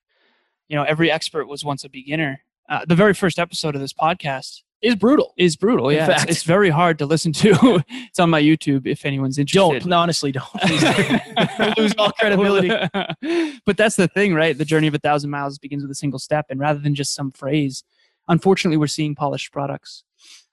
You 0.69 0.77
know, 0.77 0.83
every 0.85 1.11
expert 1.11 1.47
was 1.47 1.65
once 1.65 1.85
a 1.85 1.89
beginner. 1.89 2.43
Uh, 2.69 2.85
the 2.87 2.95
very 2.95 3.15
first 3.15 3.39
episode 3.39 3.75
of 3.75 3.81
this 3.81 3.93
podcast 3.93 4.63
Is 4.83 4.97
brutal. 4.97 5.33
is 5.37 5.55
brutal. 5.57 5.89
In 5.91 5.97
Yeah, 5.97 6.11
it's, 6.11 6.19
fact. 6.21 6.31
it's 6.31 6.43
very 6.43 6.69
hard 6.69 6.99
to 6.99 7.07
listen 7.07 7.33
to. 7.35 7.83
it's 7.89 8.19
on 8.19 8.31
my 8.31 8.43
YouTube 8.43 8.87
if 8.87 9.05
anyone's 9.07 9.39
interested. 9.39 9.83
Don't. 9.85 9.93
Honestly, 9.93 10.33
don't. 10.33 10.45
Don't. 11.59 11.79
Lose 11.79 11.95
all 11.99 12.11
credibility. 12.13 12.69
but 13.65 13.77
that's 13.77 13.95
the 13.97 14.09
thing, 14.09 14.35
right? 14.35 14.59
The 14.59 14.65
journey 14.65 14.89
of 14.89 14.95
a 14.95 14.99
thousand 14.99 15.31
miles 15.31 15.59
begins 15.59 15.83
with 15.83 15.91
a 15.93 15.95
single 15.95 16.19
step, 16.19 16.47
and 16.51 16.59
rather 16.59 16.81
than 16.81 16.95
just 16.97 17.15
some 17.15 17.31
phrase, 17.31 17.85
unfortunately, 18.29 18.77
we're 18.77 18.89
seeing 18.89 19.15
polished 19.15 19.53
products, 19.53 20.03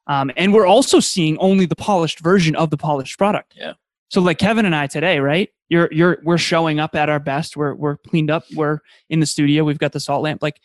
um, 0.08 0.32
and 0.38 0.54
we're 0.54 0.68
also 0.68 1.00
seeing 1.00 1.38
only 1.40 1.66
the 1.66 1.76
polished 1.76 2.20
version 2.20 2.56
of 2.56 2.70
the 2.70 2.78
polished 2.78 3.18
product. 3.18 3.54
Yeah. 3.58 3.74
So, 4.10 4.22
like 4.22 4.38
Kevin 4.38 4.66
and 4.66 4.76
I 4.76 4.88
today, 4.88 5.20
right? 5.20 5.50
You're 5.70 5.90
you're 5.92 6.20
we're 6.24 6.38
showing 6.38 6.80
up 6.80 6.96
at 6.96 7.10
our 7.10 7.20
best. 7.20 7.58
We're 7.58 7.74
we're 7.74 7.98
cleaned 7.98 8.30
up. 8.30 8.44
We're 8.56 8.80
in 9.10 9.20
the 9.20 9.26
studio. 9.26 9.64
We've 9.64 9.78
got 9.80 9.92
the 9.92 10.00
salt 10.00 10.24
lamp. 10.24 10.42
Like 10.44 10.60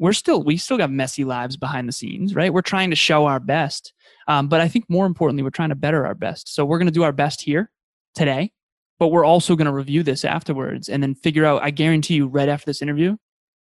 we're 0.00 0.14
still 0.14 0.42
we 0.42 0.56
still 0.56 0.78
got 0.78 0.90
messy 0.90 1.24
lives 1.24 1.56
behind 1.56 1.86
the 1.86 1.92
scenes, 1.92 2.34
right? 2.34 2.52
We're 2.52 2.62
trying 2.62 2.88
to 2.90 2.96
show 2.96 3.26
our 3.26 3.38
best. 3.38 3.92
Um, 4.26 4.48
but 4.48 4.60
I 4.60 4.66
think 4.66 4.86
more 4.88 5.06
importantly, 5.06 5.42
we're 5.42 5.50
trying 5.50 5.68
to 5.68 5.74
better 5.74 6.06
our 6.06 6.14
best. 6.14 6.52
So 6.52 6.64
we're 6.64 6.78
going 6.78 6.86
to 6.86 6.92
do 6.92 7.02
our 7.02 7.12
best 7.12 7.42
here 7.42 7.70
today, 8.14 8.50
but 8.98 9.08
we're 9.08 9.26
also 9.26 9.54
going 9.54 9.66
to 9.66 9.72
review 9.72 10.02
this 10.02 10.24
afterwards 10.24 10.88
and 10.88 11.02
then 11.02 11.14
figure 11.14 11.44
out. 11.44 11.62
I 11.62 11.70
guarantee 11.70 12.14
you, 12.14 12.28
right 12.28 12.48
after 12.48 12.64
this 12.64 12.80
interview, 12.80 13.16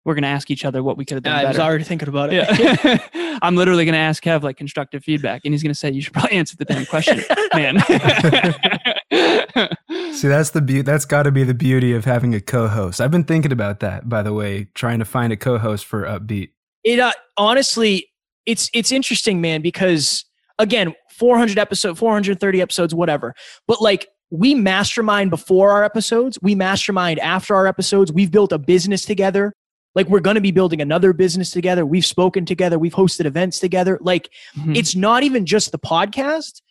we're 0.06 0.14
going 0.14 0.24
to 0.24 0.30
ask 0.30 0.50
each 0.50 0.66
other 0.66 0.82
what 0.82 0.98
we 0.98 1.06
could 1.06 1.16
have 1.16 1.24
done 1.24 1.46
I 1.46 1.48
was 1.48 1.60
already 1.60 1.84
thinking 1.84 2.08
about 2.08 2.34
it. 2.34 2.36
Yeah. 2.36 2.98
I'm 3.42 3.56
literally 3.56 3.86
going 3.86 3.94
to 3.94 4.00
ask 4.00 4.24
Kev 4.24 4.44
like 4.44 4.58
constructive 4.58 5.04
feedback, 5.04 5.42
and 5.46 5.54
he's 5.54 5.64
going 5.64 5.74
to 5.74 5.80
say, 5.80 5.92
"You 5.92 6.02
should 6.02 6.14
probably 6.14 6.38
answer 6.38 6.56
the 6.58 6.66
damn 6.66 6.86
question, 6.86 7.22
man." 7.54 7.80
See, 10.14 10.28
that's 10.28 10.52
the 10.52 10.62
be- 10.62 10.82
that's 10.82 11.06
got 11.06 11.24
to 11.24 11.32
be 11.32 11.44
the 11.44 11.54
beauty 11.54 11.94
of 11.94 12.06
having 12.06 12.34
a 12.34 12.42
co-host. 12.42 13.00
I've 13.00 13.12
been 13.12 13.24
thinking 13.24 13.52
about 13.52 13.80
that, 13.82 14.10
by 14.10 14.24
the 14.24 14.34
way, 14.34 14.68
trying 14.74 15.00
to 15.00 15.06
find 15.06 15.32
a 15.32 15.38
co-host 15.38 15.86
for 15.86 16.04
Upbeat. 16.04 16.50
it 16.84 17.00
uh, 17.00 17.12
honestly 17.38 18.08
it's 18.46 18.70
it's 18.74 18.92
interesting 18.92 19.42
man 19.42 19.62
because 19.62 20.26
again 20.58 20.94
400 21.12 21.60
episode 21.60 21.98
430 21.98 22.62
episodes 22.62 22.96
whatever 22.96 23.34
but 23.68 23.82
like 23.82 24.08
we 24.32 24.56
mastermind 24.56 25.30
before 25.30 25.72
our 25.72 25.84
episodes 25.84 26.40
we 26.42 26.56
mastermind 26.56 27.20
after 27.20 27.56
our 27.56 27.68
episodes 27.68 28.12
we've 28.12 28.32
built 28.32 28.52
a 28.52 28.58
business 28.58 29.06
together 29.06 29.54
like 29.95 30.08
we're 30.08 30.19
going 30.19 30.36
to 30.36 30.41
be 30.41 30.52
building 30.52 30.82
another 30.82 31.13
business 31.13 31.52
together. 31.52 31.86
We've 31.86 32.06
spoken 32.06 32.45
together. 32.45 32.78
We've 32.78 32.93
hosted 32.93 33.25
events 33.25 33.60
together. 33.60 33.97
Like 34.02 34.30
Mhm. 34.58 34.75
it's 34.78 34.95
not 34.95 35.23
even 35.23 35.45
just 35.45 35.71
the 35.71 35.80
podcast. 35.80 36.62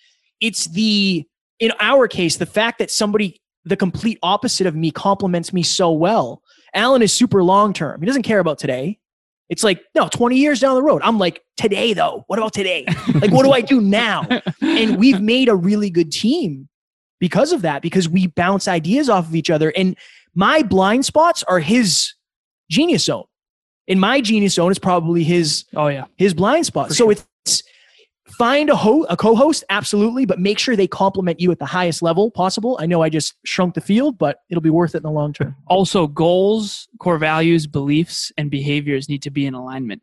It's 0.40 0.66
the 0.66 1.26
in 1.58 1.72
our 1.80 2.06
case 2.06 2.36
the 2.36 2.46
fact 2.46 2.78
that 2.78 2.90
somebody 2.90 3.40
the 3.64 3.76
complete 3.76 4.18
opposite 4.22 4.66
of 4.66 4.74
me 4.76 4.90
complements 4.90 5.52
me 5.52 5.62
so 5.62 5.90
well. 5.92 6.42
Alan 6.74 7.02
is 7.02 7.12
super 7.12 7.42
long 7.42 7.72
term 7.72 8.00
he 8.00 8.06
doesn't 8.06 8.22
care 8.22 8.38
about 8.38 8.58
today. 8.58 8.98
It's 9.48 9.64
like 9.64 9.82
no 9.94 10.08
20 10.08 10.36
years 10.36 10.60
down 10.60 10.74
the 10.76 10.82
road. 10.82 11.00
I'm 11.02 11.18
like 11.18 11.42
today 11.56 11.92
though. 11.94 12.24
What 12.28 12.38
about 12.38 12.52
today? 12.52 12.84
Like 13.14 13.32
what 13.32 13.44
do 13.44 13.50
i 13.52 13.60
do 13.60 13.80
now? 14.02 14.26
And 14.62 14.96
we've 14.98 15.20
made 15.20 15.48
a 15.48 15.56
really 15.56 15.90
good 15.90 16.12
team 16.12 16.68
because 17.18 17.52
of 17.52 17.62
that 17.62 17.82
because 17.82 18.08
we 18.08 18.28
bounce 18.28 18.68
ideas 18.68 19.08
off 19.08 19.26
of 19.26 19.34
each 19.34 19.50
other. 19.50 19.72
And 19.76 19.96
my 20.34 20.62
blind 20.62 21.04
spots 21.04 21.42
are 21.44 21.58
his 21.58 22.12
genius 22.70 23.04
zone 23.04 23.24
and 23.88 24.00
my 24.00 24.20
genius 24.20 24.54
zone 24.54 24.70
is 24.70 24.78
probably 24.78 25.24
his 25.24 25.64
oh 25.74 25.88
yeah, 25.88 26.04
his 26.16 26.34
blind 26.34 26.66
spot. 26.66 26.88
For 26.88 26.94
so 26.94 27.04
sure. 27.04 27.12
it's 27.12 27.62
find 28.36 28.68
a 28.70 28.76
ho- 28.76 29.06
a 29.08 29.16
co-host 29.16 29.64
absolutely, 29.70 30.26
but 30.26 30.38
make 30.38 30.58
sure 30.58 30.76
they 30.76 30.86
complement 30.86 31.40
you 31.40 31.50
at 31.50 31.58
the 31.58 31.66
highest 31.66 32.02
level 32.02 32.30
possible. 32.30 32.76
I 32.80 32.86
know 32.86 33.02
I 33.02 33.08
just 33.08 33.34
shrunk 33.44 33.74
the 33.74 33.80
field, 33.80 34.18
but 34.18 34.40
it'll 34.50 34.60
be 34.60 34.70
worth 34.70 34.94
it 34.94 34.98
in 34.98 35.02
the 35.04 35.10
long 35.10 35.32
term. 35.32 35.56
also 35.66 36.06
goals 36.06 36.86
core 37.00 37.18
values 37.18 37.66
beliefs 37.66 38.30
and 38.36 38.50
behaviors 38.50 39.08
need 39.08 39.22
to 39.22 39.30
be 39.30 39.46
in 39.46 39.54
alignment 39.54 40.02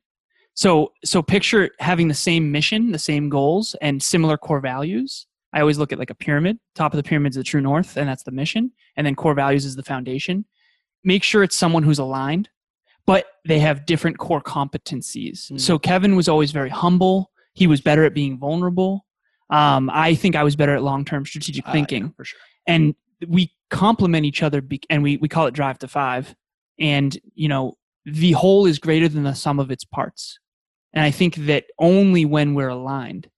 so 0.55 0.91
so 1.03 1.21
picture 1.21 1.69
having 1.79 2.07
the 2.07 2.13
same 2.13 2.51
mission 2.51 2.91
the 2.91 2.99
same 2.99 3.29
goals 3.29 3.75
and 3.81 4.01
similar 4.01 4.37
core 4.37 4.61
values 4.61 5.27
i 5.53 5.59
always 5.59 5.77
look 5.77 5.91
at 5.91 5.99
like 5.99 6.09
a 6.09 6.15
pyramid 6.15 6.57
top 6.75 6.93
of 6.93 6.97
the 6.97 7.03
pyramid 7.03 7.31
is 7.31 7.35
the 7.35 7.43
true 7.43 7.59
north 7.61 7.97
and 7.97 8.07
that's 8.07 8.23
the 8.23 8.31
mission 8.31 8.71
and 8.95 9.05
then 9.05 9.15
core 9.15 9.33
values 9.33 9.65
is 9.65 9.75
the 9.75 9.83
foundation 9.83 10.45
make 11.03 11.23
sure 11.23 11.43
it's 11.43 11.57
someone 11.57 11.83
who's 11.83 11.99
aligned 11.99 12.47
but 13.07 13.25
they 13.47 13.59
have 13.59 13.85
different 13.85 14.17
core 14.17 14.41
competencies. 14.41 15.51
Mm. 15.51 15.59
so 15.59 15.77
kevin 15.79 16.15
was 16.15 16.27
always 16.27 16.51
very 16.51 16.69
humble. 16.69 17.31
He 17.53 17.67
was 17.67 17.79
better 17.81 18.03
at 18.03 18.13
being 18.13 18.37
vulnerable. 18.37 19.05
Um, 19.49 19.89
i 19.93 20.15
think 20.15 20.35
i 20.35 20.43
was 20.43 20.55
better 20.55 20.75
at 20.75 20.83
long-term 20.83 21.25
strategic 21.25 21.67
Uh, 21.67 21.71
thinking. 21.71 22.03
yeah, 22.03 22.09
for 22.17 22.25
sure. 22.25 22.39
and 22.67 22.95
we 23.27 23.51
complement 23.69 24.25
each 24.25 24.43
other 24.43 24.61
be- 24.61 24.81
and 24.89 25.01
we, 25.03 25.17
we 25.17 25.27
call 25.27 25.45
it 25.47 25.53
drive 25.53 25.79
to 25.79 25.87
five. 25.87 26.35
And 26.79 27.17
you 27.33 27.47
know 27.47 27.77
the 28.05 28.33
whole 28.33 28.65
is 28.65 28.77
greater 28.79 29.07
than 29.09 29.23
the 29.23 29.33
sum 29.33 29.59
of 29.59 29.71
its 29.71 29.83
parts. 29.85 30.39
And 30.93 31.03
i 31.03 31.11
think 31.11 31.35
that 31.51 31.65
only 31.79 32.23
when 32.25 32.53
we're 32.55 32.69
aligned 32.79 33.29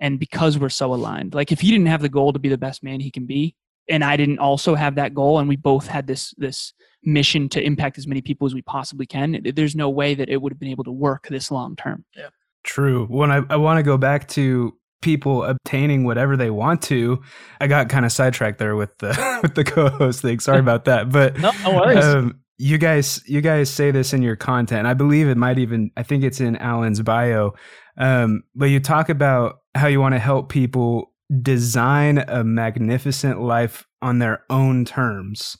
and 0.00 0.18
because 0.18 0.58
we're 0.58 0.68
so 0.82 0.94
aligned. 0.94 1.34
Like 1.34 1.50
if 1.52 1.60
he 1.60 1.70
didn't 1.72 1.86
have 1.94 2.02
the 2.02 2.08
goal 2.08 2.32
to 2.32 2.38
be 2.38 2.48
the 2.48 2.58
best 2.66 2.82
man 2.82 3.00
he 3.00 3.10
can 3.10 3.26
be 3.26 3.54
and 3.88 4.04
i 4.04 4.16
didn't 4.16 4.38
also 4.38 4.74
have 4.74 4.94
that 4.94 5.14
goal 5.14 5.38
and 5.38 5.48
we 5.48 5.56
both 5.56 5.86
had 5.86 6.06
this 6.06 6.34
this 6.38 6.72
mission 7.04 7.48
to 7.48 7.62
impact 7.62 7.96
as 7.98 8.06
many 8.06 8.20
people 8.20 8.46
as 8.46 8.54
we 8.54 8.62
possibly 8.62 9.06
can 9.06 9.40
there's 9.54 9.76
no 9.76 9.88
way 9.88 10.14
that 10.14 10.28
it 10.28 10.42
would 10.42 10.52
have 10.52 10.58
been 10.60 10.70
able 10.70 10.84
to 10.84 10.92
work 10.92 11.28
this 11.28 11.50
long 11.50 11.76
term 11.76 12.04
Yeah, 12.16 12.28
True. 12.64 13.06
When 13.06 13.30
I, 13.30 13.42
I 13.48 13.56
want 13.56 13.78
to 13.78 13.82
go 13.82 13.96
back 13.96 14.28
to 14.30 14.74
people 15.00 15.44
obtaining 15.44 16.04
whatever 16.04 16.36
they 16.36 16.50
want 16.50 16.82
to, 16.82 17.22
I 17.60 17.66
got 17.68 17.88
kind 17.88 18.04
of 18.04 18.10
sidetracked 18.12 18.58
there 18.58 18.74
with 18.76 18.98
the 18.98 19.38
with 19.42 19.54
the 19.54 19.64
co-host 19.64 20.20
thing. 20.22 20.40
Sorry 20.40 20.58
about 20.58 20.84
that, 20.86 21.10
but 21.10 21.38
No, 21.38 21.52
no 21.64 21.76
worries. 21.76 22.04
um, 22.04 22.40
you 22.58 22.76
guys 22.76 23.22
you 23.26 23.40
guys 23.40 23.70
say 23.70 23.90
this 23.92 24.12
in 24.12 24.20
your 24.22 24.34
content. 24.36 24.86
I 24.88 24.94
believe 24.94 25.28
it 25.28 25.36
might 25.36 25.58
even 25.60 25.92
I 25.96 26.02
think 26.02 26.24
it's 26.24 26.40
in 26.40 26.56
Alan's 26.56 27.00
bio. 27.00 27.52
Um, 27.96 28.42
but 28.54 28.66
you 28.66 28.80
talk 28.80 29.08
about 29.08 29.60
how 29.74 29.86
you 29.86 30.00
want 30.00 30.14
to 30.14 30.18
help 30.18 30.48
people 30.50 31.12
design 31.42 32.18
a 32.18 32.42
magnificent 32.42 33.40
life 33.40 33.86
on 34.00 34.18
their 34.18 34.44
own 34.48 34.84
terms. 34.84 35.56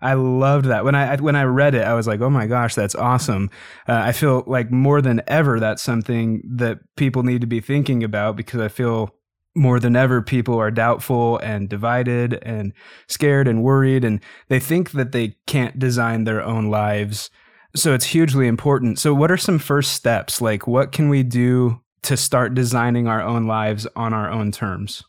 I 0.00 0.14
loved 0.14 0.66
that 0.66 0.84
when 0.84 0.94
I 0.94 1.16
when 1.16 1.36
I 1.36 1.44
read 1.44 1.74
it. 1.74 1.86
I 1.86 1.94
was 1.94 2.06
like, 2.06 2.20
"Oh 2.20 2.30
my 2.30 2.46
gosh, 2.46 2.74
that's 2.74 2.94
awesome!" 2.94 3.50
Uh, 3.88 4.00
I 4.04 4.12
feel 4.12 4.44
like 4.46 4.70
more 4.70 5.02
than 5.02 5.22
ever 5.26 5.60
that's 5.60 5.82
something 5.82 6.42
that 6.56 6.78
people 6.96 7.22
need 7.22 7.42
to 7.42 7.46
be 7.46 7.60
thinking 7.60 8.02
about 8.02 8.36
because 8.36 8.60
I 8.60 8.68
feel 8.68 9.14
more 9.54 9.80
than 9.80 9.96
ever 9.96 10.22
people 10.22 10.58
are 10.58 10.70
doubtful 10.70 11.38
and 11.38 11.68
divided 11.68 12.38
and 12.42 12.72
scared 13.08 13.48
and 13.48 13.62
worried, 13.62 14.04
and 14.04 14.20
they 14.48 14.60
think 14.60 14.92
that 14.92 15.12
they 15.12 15.36
can't 15.46 15.78
design 15.78 16.24
their 16.24 16.42
own 16.42 16.70
lives. 16.70 17.30
So 17.76 17.92
it's 17.94 18.06
hugely 18.06 18.46
important. 18.48 18.98
So, 18.98 19.14
what 19.14 19.30
are 19.30 19.36
some 19.36 19.58
first 19.58 19.92
steps? 19.92 20.40
Like, 20.40 20.66
what 20.66 20.92
can 20.92 21.08
we 21.08 21.22
do 21.22 21.80
to 22.02 22.16
start 22.16 22.54
designing 22.54 23.06
our 23.06 23.22
own 23.22 23.46
lives 23.46 23.86
on 23.94 24.14
our 24.14 24.30
own 24.30 24.50
terms? 24.50 25.04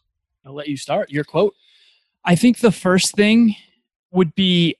I'll 0.46 0.56
let 0.56 0.68
you 0.68 0.78
start. 0.78 1.10
Your 1.10 1.24
quote. 1.24 1.56
I 2.26 2.36
think 2.36 2.60
the 2.60 2.72
first 2.72 3.16
thing 3.16 3.56
would 4.12 4.36
be 4.36 4.76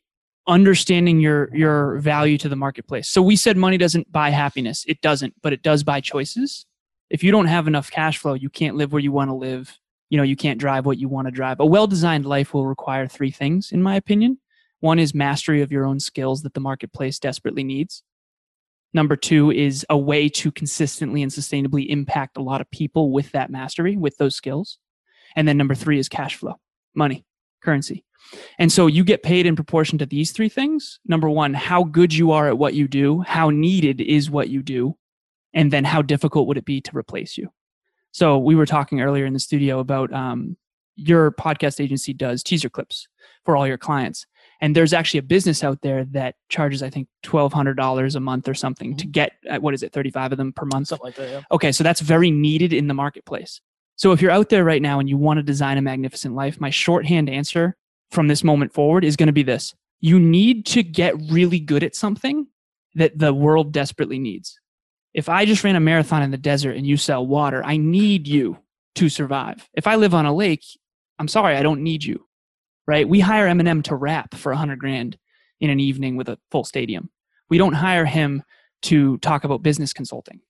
understanding 0.48 1.20
your 1.20 1.56
your 1.56 1.98
value 2.00 2.38
to 2.40 2.50
the 2.50 2.56
marketplace. 2.56 3.08
So 3.08 3.22
we 3.22 3.36
said 3.36 3.58
money 3.58 3.78
doesn't 3.78 4.12
buy 4.12 4.30
happiness. 4.30 4.84
It 4.88 5.02
doesn't, 5.02 5.34
but 5.42 5.54
it 5.54 5.64
does 5.64 5.84
buy 5.84 6.02
choices. 6.02 6.66
If 7.10 7.24
you 7.24 7.32
don't 7.32 7.48
have 7.48 7.68
enough 7.68 7.92
cash 7.92 8.18
flow, 8.18 8.34
you 8.34 8.50
can't 8.50 8.76
live 8.76 8.94
where 8.94 9.02
you 9.02 9.12
want 9.12 9.30
to 9.30 9.36
live. 9.36 9.78
You 10.10 10.18
know, 10.18 10.24
you 10.24 10.36
can't 10.36 10.60
drive 10.60 10.86
what 10.86 10.98
you 10.98 11.08
want 11.08 11.28
to 11.28 11.32
drive. 11.32 11.60
A 11.60 11.66
well-designed 11.66 12.26
life 12.26 12.54
will 12.54 12.66
require 12.68 13.08
three 13.08 13.32
things 13.32 13.72
in 13.72 13.82
my 13.82 13.96
opinion. 13.96 14.40
One 14.80 14.98
is 14.98 15.14
mastery 15.14 15.62
of 15.62 15.72
your 15.72 15.86
own 15.86 16.00
skills 16.00 16.42
that 16.42 16.54
the 16.54 16.60
marketplace 16.60 17.20
desperately 17.20 17.64
needs. 17.64 18.04
Number 18.94 19.16
2 19.16 19.52
is 19.52 19.86
a 19.90 19.98
way 19.98 20.28
to 20.30 20.52
consistently 20.52 21.22
and 21.22 21.32
sustainably 21.32 21.88
impact 21.88 22.38
a 22.38 22.42
lot 22.42 22.60
of 22.60 22.70
people 22.72 23.12
with 23.12 23.32
that 23.32 23.50
mastery, 23.50 23.96
with 23.96 24.18
those 24.18 24.36
skills. 24.36 24.80
And 25.36 25.48
then 25.48 25.58
number 25.58 25.76
3 25.76 26.00
is 26.00 26.10
cash 26.10 26.36
flow, 26.36 26.56
money, 26.96 27.26
currency. 27.64 28.04
And 28.60 28.72
so 28.72 28.88
you 28.88 29.04
get 29.04 29.24
paid 29.24 29.46
in 29.46 29.56
proportion 29.56 29.98
to 29.98 30.06
these 30.06 30.32
three 30.32 30.50
things. 30.50 31.00
Number 31.06 31.30
one, 31.30 31.54
how 31.54 31.84
good 31.84 32.14
you 32.14 32.32
are 32.32 32.48
at 32.48 32.58
what 32.58 32.74
you 32.74 32.88
do, 32.88 33.22
how 33.22 33.50
needed 33.50 34.00
is 34.00 34.30
what 34.30 34.50
you 34.50 34.62
do, 34.62 34.96
and 35.54 35.72
then 35.72 35.84
how 35.84 36.02
difficult 36.02 36.48
would 36.48 36.58
it 36.58 36.66
be 36.66 36.82
to 36.82 36.98
replace 36.98 37.38
you. 37.38 37.52
So 38.12 38.38
we 38.38 38.56
were 38.56 38.66
talking 38.66 39.02
earlier 39.02 39.26
in 39.26 39.34
the 39.34 39.40
studio 39.40 39.80
about 39.80 40.14
um, 40.14 40.58
your 40.96 41.32
podcast 41.32 41.82
agency 41.82 42.14
does 42.14 42.44
teaser 42.44 42.70
clips 42.70 43.08
for 43.46 43.56
all 43.56 43.68
your 43.68 43.78
clients. 43.78 44.26
And 44.60 44.76
there's 44.76 44.94
actually 44.94 45.20
a 45.20 45.24
business 45.24 45.64
out 45.64 45.82
there 45.82 46.06
that 46.06 46.36
charges, 46.50 46.84
I 46.84 46.92
think, 46.92 47.08
twelve 47.24 47.52
hundred 47.52 47.78
dollars 47.78 48.16
a 48.16 48.20
month 48.20 48.48
or 48.48 48.54
something 48.54 48.96
to 48.98 49.06
mm-hmm. 49.06 49.12
get 49.12 49.32
uh, 49.50 49.58
what 49.58 49.74
is 49.74 49.82
it, 49.82 49.92
thirty 49.92 50.12
five 50.12 50.32
of 50.32 50.38
them 50.38 50.54
per 50.54 50.66
month, 50.66 50.90
something 50.90 51.06
like 51.06 51.16
that. 51.16 51.30
Yeah. 51.30 51.42
Okay, 51.52 51.72
so 51.72 51.84
that's 51.84 52.00
very 52.02 52.30
needed 52.30 52.72
in 52.72 52.88
the 52.88 52.94
marketplace. 52.94 53.60
So 53.96 54.12
if 54.12 54.22
you're 54.22 54.32
out 54.32 54.50
there 54.50 54.64
right 54.64 54.82
now 54.82 55.00
and 55.00 55.08
you 55.08 55.18
want 55.18 55.38
to 55.38 55.44
design 55.44 55.78
a 55.78 55.82
magnificent 55.82 56.36
life, 56.36 56.60
my 56.60 56.70
shorthand 56.70 57.30
answer 57.30 57.76
from 58.10 58.28
this 58.28 58.44
moment 58.44 58.74
forward 58.74 59.06
is 59.06 59.16
going 59.16 59.28
to 59.28 59.34
be 59.34 59.44
this 59.44 59.74
you 60.02 60.20
need 60.20 60.66
to 60.66 60.84
get 60.84 61.16
really 61.30 61.60
good 61.60 61.84
at 61.84 61.96
something 61.96 62.48
that 62.96 63.18
the 63.18 63.34
world 63.34 63.72
desperately 63.72 64.20
needs. 64.20 64.60
If 65.14 65.30
I 65.30 65.46
just 65.46 65.64
ran 65.64 65.76
a 65.76 65.80
marathon 65.80 66.24
in 66.24 66.32
the 66.32 66.38
desert 66.38 66.76
and 66.76 66.86
you 66.86 66.98
sell 66.98 67.26
water, 67.26 67.64
I 67.64 67.78
need 67.78 68.28
you 68.28 68.58
to 68.96 69.10
survive. 69.10 69.70
If 69.74 69.88
I 69.88 69.96
live 69.96 70.14
on 70.14 70.26
a 70.26 70.34
lake, 70.34 70.64
I'm 71.20 71.28
sorry, 71.28 71.56
I 71.56 71.64
don't 71.64 71.84
need 71.84 72.04
you. 72.04 72.26
Right? 72.88 73.08
We 73.08 73.20
hire 73.20 73.48
Eminem 73.48 73.84
to 73.84 73.96
rap 73.96 74.34
for 74.34 74.52
a 74.52 74.58
hundred 74.58 74.80
grand 74.80 75.18
in 75.62 75.70
an 75.70 75.80
evening 75.80 76.18
with 76.18 76.28
a 76.28 76.40
full 76.50 76.64
stadium. 76.64 77.10
We 77.50 77.60
don't 77.60 77.74
hire 77.74 78.06
him 78.06 78.44
to 78.84 79.18
talk 79.20 79.44
about 79.44 79.62
business 79.62 79.94
consulting. 79.94 80.42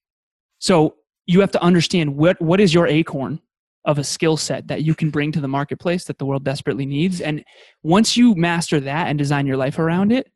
So 0.60 0.95
you 1.31 1.39
have 1.39 1.51
to 1.51 1.61
understand 1.63 2.15
what, 2.15 2.41
what 2.41 2.59
is 2.59 2.73
your 2.73 2.87
acorn 2.87 3.39
of 3.85 3.97
a 3.97 4.03
skill 4.03 4.37
set 4.37 4.67
that 4.67 4.83
you 4.83 4.93
can 4.93 5.09
bring 5.09 5.31
to 5.31 5.41
the 5.41 5.47
marketplace 5.47 6.03
that 6.05 6.19
the 6.19 6.25
world 6.25 6.43
desperately 6.43 6.85
needs. 6.85 7.21
And 7.21 7.43
once 7.83 8.15
you 8.15 8.35
master 8.35 8.79
that 8.79 9.07
and 9.07 9.17
design 9.17 9.47
your 9.47 9.57
life 9.57 9.79
around 9.79 10.11
it, 10.11 10.31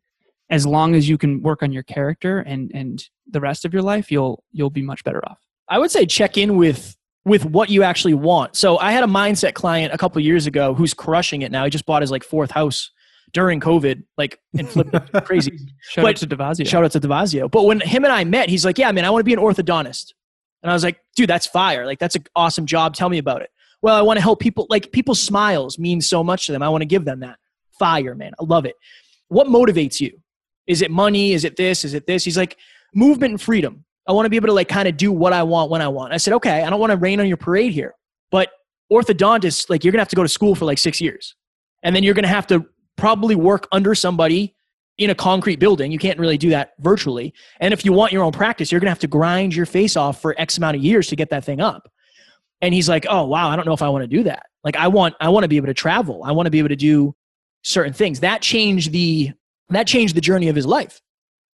as 0.50 0.66
long 0.66 0.96
as 0.96 1.10
you 1.10 1.18
can 1.18 1.42
work 1.42 1.64
on 1.64 1.72
your 1.72 1.84
character 1.84 2.40
and 2.40 2.72
and 2.74 3.04
the 3.32 3.40
rest 3.40 3.66
of 3.66 3.74
your 3.74 3.82
life, 3.82 4.12
you'll 4.12 4.44
you'll 4.52 4.70
be 4.70 4.82
much 4.84 5.04
better 5.04 5.24
off. 5.28 5.40
I 5.68 5.80
would 5.80 5.92
say 5.92 6.06
check 6.06 6.38
in 6.38 6.56
with 6.58 6.96
with 7.24 7.46
what 7.46 7.70
you 7.70 7.82
actually 7.82 8.14
want. 8.14 8.56
So 8.56 8.78
I 8.78 8.92
had 8.92 9.04
a 9.04 9.08
mindset 9.08 9.56
client 9.56 9.94
a 9.94 9.98
couple 9.98 10.22
years 10.22 10.46
ago 10.46 10.76
who's 10.76 10.94
crushing 10.94 11.42
it 11.42 11.52
now. 11.52 11.64
He 11.64 11.72
just 11.72 11.86
bought 11.86 12.02
his 12.02 12.12
like 12.12 12.24
fourth 12.24 12.52
house 12.52 12.92
during 13.34 13.60
COVID, 13.60 14.04
like 14.18 14.40
and 14.58 14.70
flipped 14.70 14.94
it 14.94 15.12
crazy. 15.26 15.58
Shout 15.82 16.04
but, 16.04 16.10
out 16.10 16.16
to 16.18 16.28
Devasio. 16.28 16.68
Shout 16.68 16.84
out 16.84 16.92
to 16.92 17.00
Devasio. 17.00 17.50
But 17.50 17.64
when 17.64 17.80
him 17.80 18.04
and 18.04 18.14
I 18.14 18.24
met, 18.24 18.50
he's 18.50 18.66
like, 18.66 18.78
"Yeah, 18.78 18.92
man, 18.92 19.06
I 19.06 19.10
want 19.10 19.22
to 19.22 19.26
be 19.26 19.34
an 19.34 19.40
orthodontist." 19.40 20.14
And 20.64 20.72
I 20.72 20.74
was 20.74 20.84
like, 20.84 21.00
dude, 21.16 21.30
that's 21.30 21.46
fire. 21.46 21.86
Like, 21.86 22.00
that's 22.00 22.16
an 22.16 22.24
awesome 22.36 22.66
job. 22.66 22.96
Tell 22.96 23.10
me 23.10 23.18
about 23.18 23.42
it. 23.42 23.50
Well, 23.82 23.96
I 23.96 24.02
want 24.02 24.18
to 24.18 24.24
help 24.24 24.40
people. 24.40 24.66
Like, 24.70 24.92
people's 24.92 25.22
smiles 25.22 25.78
mean 25.78 26.02
so 26.02 26.24
much 26.24 26.48
to 26.48 26.52
them. 26.52 26.64
I 26.64 26.70
want 26.70 26.82
to 26.82 26.88
give 26.88 27.06
them 27.06 27.20
that. 27.20 27.38
Fire, 27.78 28.16
man. 28.16 28.32
I 28.40 28.44
love 28.44 28.66
it. 28.66 28.76
What 29.28 29.48
motivates 29.48 30.00
you? 30.00 30.20
Is 30.66 30.82
it 30.82 30.90
money? 30.90 31.34
Is 31.34 31.44
it 31.44 31.56
this? 31.56 31.86
Is 31.86 31.94
it 31.94 32.08
this? 32.08 32.24
He's 32.24 32.38
like, 32.38 32.58
movement 32.96 33.32
and 33.32 33.42
freedom. 33.42 33.86
I 34.08 34.14
want 34.14 34.26
to 34.26 34.30
be 34.30 34.36
able 34.38 34.48
to 34.48 34.54
like 34.54 34.70
kind 34.70 34.88
of 34.88 34.98
do 34.98 35.12
what 35.12 35.34
I 35.34 35.44
want 35.44 35.70
when 35.70 35.82
I 35.82 35.88
want. 35.88 36.14
I 36.14 36.18
said, 36.18 36.34
okay, 36.36 36.64
I 36.64 36.70
don't 36.70 36.80
want 36.80 36.92
to 36.92 36.98
rain 36.98 37.20
on 37.20 37.28
your 37.28 37.38
parade 37.38 37.74
here, 37.74 37.94
but 38.32 38.50
orthodontist, 38.92 39.70
like 39.70 39.84
you're 39.84 39.92
gonna 39.92 40.02
have 40.02 40.10
to 40.10 40.16
go 40.16 40.24
to 40.24 40.30
school 40.30 40.56
for 40.56 40.66
like 40.66 40.78
six 40.78 41.02
years, 41.02 41.36
and 41.84 41.96
then 41.96 42.04
you're 42.04 42.14
gonna 42.14 42.28
have 42.28 42.48
to 42.48 42.66
probably 42.96 43.36
work 43.36 43.68
under 43.72 43.96
somebody 43.96 44.55
in 44.98 45.10
a 45.10 45.16
concrete 45.16 45.58
building. 45.58 45.92
You 45.92 46.00
can't 46.00 46.20
really 46.20 46.38
do 46.38 46.50
that 46.50 46.74
virtually. 46.80 47.34
And 47.60 47.74
if 47.74 47.84
you 47.84 47.92
want 47.92 48.14
your 48.14 48.24
own 48.24 48.32
practice, 48.32 48.72
you're 48.72 48.80
going 48.80 48.88
to 48.88 48.92
have 48.92 49.00
to 49.00 49.08
grind 49.08 49.56
your 49.56 49.66
face 49.66 49.98
off 49.98 50.22
for 50.22 50.36
X 50.38 50.58
amount 50.58 50.78
of 50.78 50.84
years 50.84 51.08
to 51.08 51.16
get 51.16 51.30
that 51.32 51.44
thing 51.44 51.60
up. 51.60 51.92
And 52.62 52.74
he's 52.74 52.88
like, 52.88 53.06
"Oh, 53.10 53.26
wow, 53.26 53.50
I 53.50 53.56
don't 53.56 53.66
know 53.66 53.74
if 53.74 53.82
I 53.82 53.90
want 53.90 54.04
to 54.04 54.08
do 54.08 54.24
that. 54.24 54.46
Like 54.64 54.78
I 54.78 54.88
want 54.88 55.16
I 55.20 55.30
want 55.30 55.44
to 55.44 55.48
be 55.48 55.58
able 55.58 55.68
to 55.68 55.74
travel. 55.74 56.24
I 56.24 56.32
want 56.32 56.48
to 56.48 56.52
be 56.52 56.60
able 56.60 56.70
to 56.70 56.76
do 56.76 57.14
certain 57.64 57.94
things." 57.94 58.22
That 58.22 58.42
changed 58.42 58.92
the 58.92 59.32
that 59.70 59.88
changed 59.88 60.16
the 60.16 60.22
journey 60.22 60.48
of 60.48 60.56
his 60.56 60.66
life. 60.66 61.02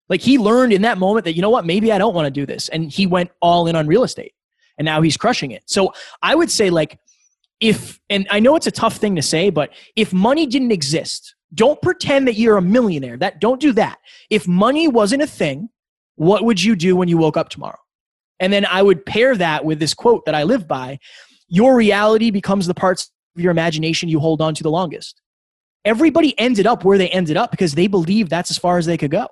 Like 0.09 0.21
he 0.21 0.37
learned 0.37 0.73
in 0.73 0.81
that 0.81 0.97
moment 0.97 1.25
that 1.25 1.35
you 1.35 1.41
know 1.41 1.49
what, 1.49 1.65
maybe 1.65 1.91
I 1.91 1.97
don't 1.97 2.13
want 2.13 2.25
to 2.25 2.31
do 2.31 2.45
this. 2.45 2.69
And 2.69 2.91
he 2.91 3.07
went 3.07 3.31
all 3.41 3.67
in 3.67 3.75
on 3.75 3.87
real 3.87 4.03
estate. 4.03 4.33
And 4.77 4.85
now 4.85 5.01
he's 5.01 5.15
crushing 5.15 5.51
it. 5.51 5.63
So 5.67 5.93
I 6.21 6.35
would 6.35 6.51
say 6.51 6.69
like 6.69 6.99
if 7.61 7.99
and 8.09 8.27
I 8.29 8.39
know 8.39 8.55
it's 8.55 8.67
a 8.67 8.71
tough 8.71 8.97
thing 8.97 9.15
to 9.15 9.21
say, 9.21 9.49
but 9.49 9.71
if 9.95 10.11
money 10.11 10.45
didn't 10.45 10.71
exist, 10.71 11.35
don't 11.53 11.81
pretend 11.81 12.27
that 12.27 12.35
you're 12.35 12.57
a 12.57 12.61
millionaire. 12.61 13.17
That 13.17 13.41
don't 13.41 13.59
do 13.59 13.73
that. 13.73 13.99
If 14.29 14.47
money 14.47 14.87
wasn't 14.87 15.21
a 15.21 15.27
thing, 15.27 15.69
what 16.15 16.43
would 16.43 16.61
you 16.61 16.75
do 16.75 16.95
when 16.95 17.07
you 17.07 17.17
woke 17.17 17.37
up 17.37 17.49
tomorrow? 17.49 17.79
And 18.39 18.51
then 18.51 18.65
I 18.65 18.81
would 18.81 19.05
pair 19.05 19.35
that 19.35 19.65
with 19.65 19.79
this 19.79 19.93
quote 19.93 20.25
that 20.25 20.35
I 20.35 20.43
live 20.43 20.67
by. 20.67 20.99
Your 21.47 21.75
reality 21.75 22.31
becomes 22.31 22.67
the 22.67 22.73
parts 22.73 23.11
of 23.35 23.41
your 23.41 23.51
imagination 23.51 24.09
you 24.09 24.19
hold 24.19 24.41
on 24.41 24.55
to 24.55 24.63
the 24.63 24.71
longest. 24.71 25.21
Everybody 25.83 26.37
ended 26.39 26.67
up 26.67 26.83
where 26.83 26.97
they 26.97 27.09
ended 27.09 27.37
up 27.37 27.51
because 27.51 27.73
they 27.73 27.87
believed 27.87 28.29
that's 28.29 28.51
as 28.51 28.57
far 28.57 28.77
as 28.77 28.85
they 28.85 28.97
could 28.97 29.11
go. 29.11 29.27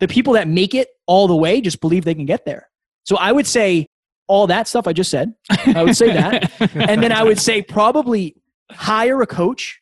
The 0.00 0.08
people 0.08 0.34
that 0.34 0.48
make 0.48 0.74
it 0.74 0.88
all 1.06 1.28
the 1.28 1.36
way 1.36 1.60
just 1.60 1.80
believe 1.80 2.04
they 2.04 2.14
can 2.14 2.26
get 2.26 2.44
there. 2.44 2.68
So 3.04 3.16
I 3.16 3.32
would 3.32 3.46
say 3.46 3.86
all 4.26 4.46
that 4.48 4.68
stuff 4.68 4.86
I 4.86 4.92
just 4.92 5.10
said. 5.10 5.34
I 5.66 5.82
would 5.82 5.96
say 5.96 6.12
that. 6.12 6.52
and 6.74 7.02
then 7.02 7.12
I 7.12 7.22
would 7.22 7.40
say 7.40 7.62
probably 7.62 8.36
hire 8.70 9.22
a 9.22 9.26
coach 9.26 9.80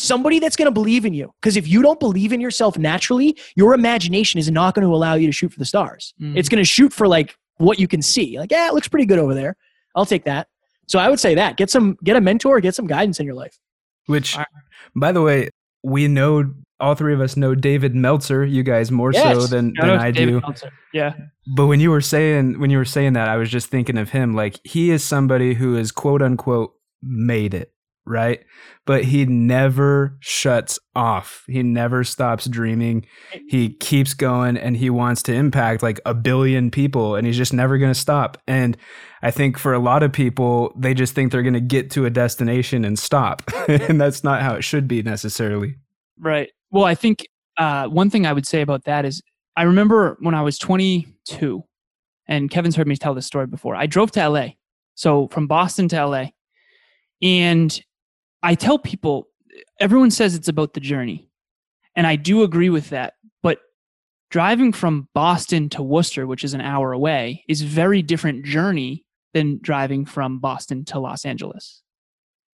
somebody 0.00 0.38
that's 0.38 0.56
going 0.56 0.66
to 0.66 0.72
believe 0.72 1.04
in 1.04 1.14
you. 1.14 1.32
Because 1.40 1.56
if 1.56 1.68
you 1.68 1.82
don't 1.82 2.00
believe 2.00 2.32
in 2.32 2.40
yourself 2.40 2.78
naturally, 2.78 3.36
your 3.54 3.74
imagination 3.74 4.38
is 4.38 4.50
not 4.50 4.74
going 4.74 4.86
to 4.86 4.94
allow 4.94 5.14
you 5.14 5.26
to 5.26 5.32
shoot 5.32 5.52
for 5.52 5.58
the 5.58 5.64
stars. 5.64 6.14
Mm. 6.20 6.36
It's 6.36 6.48
going 6.48 6.60
to 6.60 6.64
shoot 6.64 6.92
for 6.92 7.06
like 7.06 7.36
what 7.58 7.78
you 7.78 7.86
can 7.86 8.02
see. 8.02 8.38
Like, 8.38 8.50
yeah, 8.50 8.68
it 8.68 8.74
looks 8.74 8.88
pretty 8.88 9.06
good 9.06 9.18
over 9.18 9.34
there. 9.34 9.56
I'll 9.94 10.06
take 10.06 10.24
that. 10.24 10.48
So 10.86 10.98
I 10.98 11.08
would 11.08 11.20
say 11.20 11.34
that 11.34 11.56
get 11.56 11.70
some, 11.70 11.96
get 12.02 12.16
a 12.16 12.20
mentor, 12.20 12.60
get 12.60 12.74
some 12.74 12.86
guidance 12.86 13.20
in 13.20 13.26
your 13.26 13.34
life. 13.34 13.58
Which, 14.06 14.36
by 14.96 15.12
the 15.12 15.22
way, 15.22 15.50
we 15.82 16.08
know 16.08 16.52
all 16.80 16.94
three 16.94 17.14
of 17.14 17.20
us 17.20 17.36
know 17.36 17.54
David 17.54 17.94
Meltzer. 17.94 18.44
You 18.44 18.62
guys 18.62 18.90
more 18.90 19.12
yes. 19.12 19.36
so 19.36 19.46
than, 19.46 19.74
than 19.78 19.90
I 19.90 20.10
David 20.10 20.32
do. 20.32 20.40
Meltzer. 20.40 20.72
Yeah. 20.92 21.14
But 21.54 21.66
when 21.66 21.78
you 21.78 21.90
were 21.90 22.00
saying 22.00 22.58
when 22.58 22.70
you 22.70 22.78
were 22.78 22.84
saying 22.84 23.12
that, 23.12 23.28
I 23.28 23.36
was 23.36 23.50
just 23.50 23.68
thinking 23.68 23.98
of 23.98 24.10
him. 24.10 24.34
Like 24.34 24.58
he 24.64 24.90
is 24.90 25.04
somebody 25.04 25.54
who 25.54 25.76
is 25.76 25.92
quote 25.92 26.22
unquote 26.22 26.72
made 27.02 27.54
it 27.54 27.72
right? 28.10 28.44
But 28.84 29.04
he 29.04 29.24
never 29.24 30.16
shuts 30.20 30.78
off. 30.94 31.44
He 31.46 31.62
never 31.62 32.02
stops 32.04 32.46
dreaming. 32.46 33.06
He 33.48 33.70
keeps 33.70 34.12
going 34.12 34.56
and 34.56 34.76
he 34.76 34.90
wants 34.90 35.22
to 35.24 35.32
impact 35.32 35.82
like 35.82 36.00
a 36.04 36.12
billion 36.12 36.70
people 36.70 37.14
and 37.14 37.26
he's 37.26 37.36
just 37.36 37.52
never 37.52 37.78
going 37.78 37.92
to 37.92 37.98
stop. 37.98 38.36
And 38.46 38.76
I 39.22 39.30
think 39.30 39.58
for 39.58 39.72
a 39.72 39.78
lot 39.78 40.02
of 40.02 40.12
people, 40.12 40.72
they 40.76 40.92
just 40.92 41.14
think 41.14 41.30
they're 41.30 41.42
going 41.42 41.54
to 41.54 41.60
get 41.60 41.90
to 41.92 42.04
a 42.04 42.10
destination 42.10 42.84
and 42.84 42.98
stop. 42.98 43.42
and 43.68 44.00
that's 44.00 44.24
not 44.24 44.42
how 44.42 44.54
it 44.54 44.62
should 44.62 44.88
be 44.88 45.02
necessarily. 45.02 45.76
Right. 46.18 46.50
Well, 46.70 46.84
I 46.84 46.94
think 46.94 47.26
uh, 47.56 47.86
one 47.86 48.10
thing 48.10 48.26
I 48.26 48.32
would 48.32 48.46
say 48.46 48.60
about 48.60 48.84
that 48.84 49.04
is 49.04 49.22
I 49.56 49.62
remember 49.62 50.16
when 50.20 50.34
I 50.34 50.42
was 50.42 50.58
22, 50.58 51.62
and 52.26 52.50
Kevin's 52.50 52.76
heard 52.76 52.86
me 52.86 52.96
tell 52.96 53.14
this 53.14 53.26
story 53.26 53.46
before. 53.46 53.76
I 53.76 53.86
drove 53.86 54.10
to 54.12 54.28
LA. 54.28 54.48
So 54.94 55.28
from 55.28 55.46
Boston 55.46 55.88
to 55.88 56.06
LA. 56.06 56.26
And 57.22 57.78
I 58.42 58.54
tell 58.54 58.78
people, 58.78 59.28
everyone 59.78 60.10
says 60.10 60.34
it's 60.34 60.48
about 60.48 60.74
the 60.74 60.80
journey. 60.80 61.28
And 61.96 62.06
I 62.06 62.16
do 62.16 62.42
agree 62.42 62.70
with 62.70 62.90
that. 62.90 63.14
But 63.42 63.60
driving 64.30 64.72
from 64.72 65.08
Boston 65.14 65.68
to 65.70 65.82
Worcester, 65.82 66.26
which 66.26 66.44
is 66.44 66.54
an 66.54 66.60
hour 66.60 66.92
away, 66.92 67.44
is 67.48 67.62
very 67.62 68.02
different 68.02 68.44
journey 68.44 69.04
than 69.34 69.58
driving 69.62 70.04
from 70.04 70.38
Boston 70.38 70.84
to 70.86 70.98
Los 70.98 71.24
Angeles. 71.24 71.82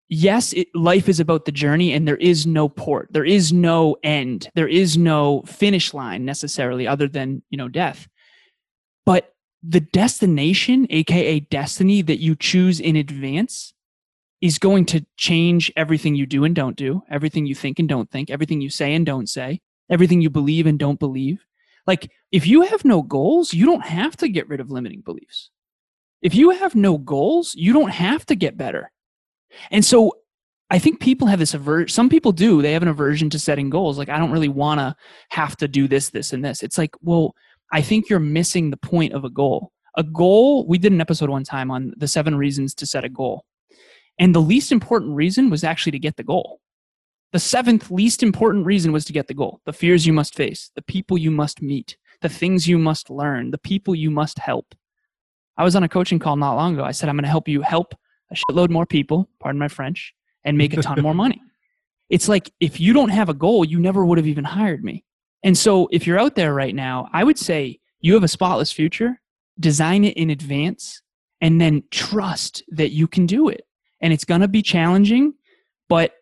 yes, 0.10 0.54
it, 0.54 0.68
life 0.76 1.10
is 1.10 1.20
about 1.20 1.46
the 1.46 1.52
journey 1.52 1.94
and 1.94 2.08
there 2.08 2.18
is 2.18 2.46
no 2.46 2.70
port. 2.70 3.08
There 3.12 3.26
is 3.26 3.52
no 3.52 3.98
end. 4.04 4.50
There 4.54 4.68
is 4.68 4.98
no 4.98 5.42
finish 5.44 5.94
line 5.94 6.26
necessarily 6.26 6.88
other 6.88 7.08
than, 7.08 7.42
you 7.50 7.58
know, 7.58 7.68
death. 7.68 8.08
But 9.06 9.34
the 9.64 9.80
destination, 9.80 10.88
aka 10.90 11.40
destiny 11.40 12.02
that 12.04 12.20
you 12.20 12.36
choose 12.36 12.80
in 12.80 12.96
advance 12.96 13.74
is 14.44 14.60
going 14.60 14.86
to 14.86 15.06
change 15.16 15.72
everything 15.78 16.16
you 16.16 16.26
do 16.26 16.44
and 16.44 16.54
don't 16.54 16.76
do, 16.76 17.02
everything 17.10 17.46
you 17.46 17.56
think 17.56 17.80
and 17.80 17.88
don't 17.88 18.12
think, 18.12 18.30
everything 18.30 18.60
you 18.60 18.70
say 18.70 18.94
and 18.94 19.06
don't 19.06 19.30
say, 19.30 19.62
everything 19.89 20.20
you 20.20 20.30
believe 20.30 20.68
and 20.68 20.78
don't 20.78 21.00
believe. 21.00 21.46
Like 21.88 22.12
if 22.30 22.46
you 22.46 22.64
have 22.64 22.84
no 22.84 23.02
goals, 23.02 23.54
you 23.54 23.66
don't 23.66 23.86
have 23.86 24.18
to 24.18 24.28
get 24.28 24.50
rid 24.50 24.60
of 24.60 24.70
limiting 24.70 25.00
beliefs. 25.00 25.50
If 26.22 26.36
you 26.36 26.50
have 26.50 26.76
no 26.76 26.98
goals, 26.98 27.56
you 27.56 27.72
don't 27.72 27.91
have 27.91 28.26
to 28.26 28.36
get 28.36 28.58
better. 28.58 28.91
And 29.72 29.86
so 29.86 30.12
I 30.70 30.78
think 30.78 31.00
people 31.00 31.28
have 31.28 31.39
this 31.39 31.54
aversion. 31.54 31.88
Some 31.88 32.10
people 32.10 32.34
do. 32.34 32.62
They 32.62 32.74
have 32.74 32.82
an 32.82 32.89
aversion 32.89 33.30
to 33.30 33.39
setting 33.39 33.70
goals. 33.70 33.98
Like, 33.98 34.10
I 34.10 34.18
don't 34.18 34.32
really 34.32 34.50
want 34.50 34.82
to 34.82 34.94
have 35.30 35.56
to 35.58 35.70
do 35.70 35.88
this, 35.88 36.10
this, 36.10 36.34
and 36.34 36.44
this. 36.44 36.64
It's 36.64 36.78
like, 36.78 36.96
well, 37.02 37.34
I 37.72 37.82
think 37.82 38.10
you're 38.10 38.20
missing 38.20 38.72
the 38.72 38.78
point 38.78 39.14
of 39.14 39.24
a 39.24 39.30
goal. 39.30 39.72
A 39.96 40.04
goal, 40.04 40.68
we 40.68 40.78
did 40.78 40.91
an 40.91 41.00
episode 41.00 41.30
one 41.30 41.46
time 41.46 41.72
on 41.72 41.94
the 41.96 42.10
seven 42.10 42.36
reasons 42.36 42.74
to 42.76 42.86
set 42.86 43.06
a 43.06 43.10
goal. 43.10 43.46
And 44.20 44.34
the 44.34 44.41
least 44.41 44.72
important 44.72 45.16
reason 45.16 45.49
was 45.49 45.64
actually 45.64 45.91
to 45.93 45.99
get 45.99 46.18
the 46.18 46.24
goal. 46.24 46.59
The 47.32 47.39
seventh 47.39 47.89
least 47.89 48.22
important 48.22 48.66
reason 48.66 48.91
was 48.91 49.05
to 49.05 49.14
get 49.14 49.28
the 49.28 49.34
goal. 49.34 49.59
The 49.66 49.74
fears 49.74 50.05
you 50.05 50.14
must 50.14 50.36
face, 50.36 50.72
the 50.76 50.84
people 50.84 51.18
you 51.18 51.32
must 51.32 51.61
meet, 51.61 51.97
the 52.22 52.30
things 52.30 52.68
you 52.68 52.78
must 52.78 53.09
learn, 53.09 53.49
the 53.49 53.57
people 53.57 53.95
you 53.95 54.11
must 54.11 54.38
help. 54.38 54.76
I 55.57 55.64
was 55.64 55.76
on 55.76 55.84
a 55.84 55.89
coaching 55.89 56.20
call 56.20 56.36
not 56.36 56.55
long 56.55 56.76
ago. 56.76 56.84
I 56.84 56.91
said, 56.91 57.09
I'm 57.09 57.16
going 57.16 57.24
to 57.24 57.30
help 57.30 57.47
you 57.47 57.61
help 57.61 57.95
a 58.32 58.36
shitload 58.36 58.70
more 58.70 58.86
people, 58.86 59.30
pardon 59.39 59.59
my 59.59 59.68
French, 59.68 60.14
and 60.43 60.57
make 60.57 60.74
a 60.76 60.82
ton 60.82 61.01
more 61.01 61.14
money. 61.14 61.41
It's 62.09 62.28
like 62.28 62.51
if 62.59 62.80
you 62.80 62.93
don't 62.93 63.09
have 63.09 63.30
a 63.30 63.34
goal, 63.34 63.66
you 63.66 63.80
never 63.80 64.05
would 64.05 64.20
have 64.20 64.28
even 64.28 64.43
hired 64.43 64.84
me. 64.84 65.03
And 65.41 65.57
so 65.57 65.88
if 65.91 66.05
you're 66.05 66.20
out 66.20 66.36
there 66.36 66.53
right 66.53 66.76
now, 66.76 67.09
I 67.11 67.24
would 67.24 67.39
say 67.39 67.80
you 68.01 68.14
have 68.14 68.24
a 68.24 68.28
spotless 68.28 68.72
future, 68.72 69.20
design 69.59 70.03
it 70.03 70.16
in 70.16 70.30
advance, 70.30 71.01
and 71.41 71.59
then 71.59 71.82
trust 71.89 72.61
that 72.68 72.91
you 72.91 73.07
can 73.07 73.26
do 73.26 73.49
it. 73.49 73.66
And 74.04 74.14
it's 74.14 74.26
going 74.26 74.41
to 74.41 74.47
be 74.47 74.62
challenging, 74.62 75.34
but 75.89 76.14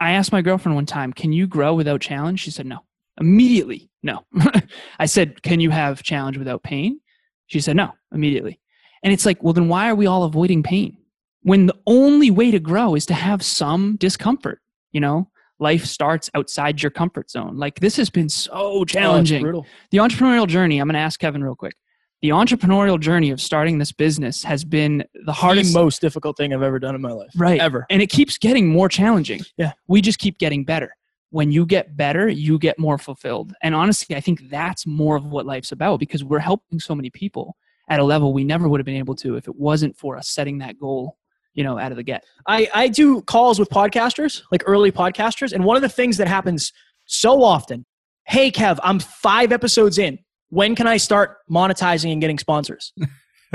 I 0.00 0.10
asked 0.10 0.32
my 0.32 0.42
girlfriend 0.42 0.76
one 0.76 0.84
time, 0.84 1.14
"Can 1.14 1.32
you 1.32 1.46
grow 1.46 1.74
without 1.74 2.02
challenge?" 2.02 2.40
She 2.40 2.50
said, 2.50 2.66
"No." 2.66 2.80
Immediately, 3.18 3.88
no. 4.02 4.26
I 4.98 5.06
said, 5.06 5.42
"Can 5.42 5.60
you 5.60 5.70
have 5.70 6.02
challenge 6.02 6.36
without 6.36 6.62
pain?" 6.62 7.00
She 7.46 7.60
said, 7.60 7.76
"No." 7.76 7.92
Immediately. 8.12 8.60
And 9.02 9.14
it's 9.14 9.24
like, 9.24 9.42
well, 9.42 9.54
then 9.54 9.68
why 9.68 9.88
are 9.88 9.94
we 9.94 10.06
all 10.06 10.24
avoiding 10.24 10.62
pain? 10.62 10.98
when 11.42 11.66
the 11.66 11.76
only 11.86 12.30
way 12.30 12.50
to 12.50 12.58
grow 12.58 12.94
is 12.94 13.06
to 13.06 13.14
have 13.14 13.42
some 13.42 13.96
discomfort 13.96 14.60
you 14.92 15.00
know 15.00 15.28
life 15.58 15.84
starts 15.84 16.30
outside 16.34 16.82
your 16.82 16.90
comfort 16.90 17.30
zone 17.30 17.56
like 17.56 17.80
this 17.80 17.96
has 17.96 18.10
been 18.10 18.28
so 18.28 18.50
oh, 18.52 18.84
challenging 18.84 19.46
Oh, 19.46 19.64
the 19.90 19.98
entrepreneurial 19.98 20.46
journey 20.46 20.78
i'm 20.78 20.88
going 20.88 20.94
to 20.94 21.00
ask 21.00 21.20
kevin 21.20 21.42
real 21.42 21.56
quick 21.56 21.74
the 22.22 22.28
entrepreneurial 22.30 23.00
journey 23.00 23.30
of 23.30 23.40
starting 23.40 23.78
this 23.78 23.92
business 23.92 24.42
has 24.44 24.64
been 24.64 25.04
the 25.24 25.32
hardest 25.32 25.72
the 25.72 25.80
most 25.80 26.00
difficult 26.00 26.36
thing 26.36 26.52
I've 26.52 26.62
ever 26.62 26.78
done 26.78 26.94
in 26.94 27.00
my 27.00 27.12
life. 27.12 27.30
right 27.36 27.60
Ever. 27.60 27.86
and 27.90 28.02
it 28.02 28.08
keeps 28.08 28.38
getting 28.38 28.68
more 28.68 28.88
challenging 28.88 29.40
Yeah. 29.56 29.72
we 29.88 30.00
just 30.00 30.18
keep 30.18 30.38
getting 30.38 30.64
better 30.64 30.94
when 31.30 31.50
you 31.52 31.64
get 31.64 31.96
better 31.96 32.28
you 32.28 32.58
get 32.58 32.78
more 32.78 32.98
fulfilled 32.98 33.54
and 33.62 33.74
honestly 33.74 34.16
i 34.16 34.20
think 34.20 34.48
that's 34.50 34.86
more 34.86 35.16
of 35.16 35.24
what 35.24 35.46
life's 35.46 35.72
about 35.72 36.00
because 36.00 36.22
we're 36.24 36.40
helping 36.40 36.80
so 36.80 36.94
many 36.94 37.08
people 37.10 37.56
at 37.88 38.00
a 38.00 38.04
level 38.04 38.32
we 38.32 38.44
never 38.44 38.68
would 38.68 38.80
have 38.80 38.84
been 38.86 38.96
able 38.96 39.14
to 39.14 39.36
if 39.36 39.46
it 39.48 39.54
wasn't 39.56 39.96
for 39.96 40.16
us 40.16 40.28
setting 40.28 40.58
that 40.58 40.78
goal 40.78 41.16
you 41.54 41.62
know 41.64 41.78
out 41.78 41.90
of 41.92 41.96
the 41.96 42.02
get 42.02 42.24
I, 42.46 42.68
I 42.74 42.88
do 42.88 43.22
calls 43.22 43.58
with 43.58 43.68
podcasters, 43.70 44.42
like 44.52 44.62
early 44.66 44.90
podcasters, 44.92 45.52
and 45.52 45.64
one 45.64 45.76
of 45.76 45.82
the 45.82 45.88
things 45.88 46.16
that 46.16 46.26
happens 46.28 46.72
so 47.06 47.42
often, 47.42 47.84
hey 48.26 48.50
Kev, 48.50 48.78
I'm 48.82 48.98
five 49.00 49.52
episodes 49.52 49.98
in. 49.98 50.18
When 50.50 50.74
can 50.74 50.86
I 50.86 50.98
start 50.98 51.38
monetizing 51.50 52.12
and 52.12 52.20
getting 52.20 52.38
sponsors? 52.38 52.92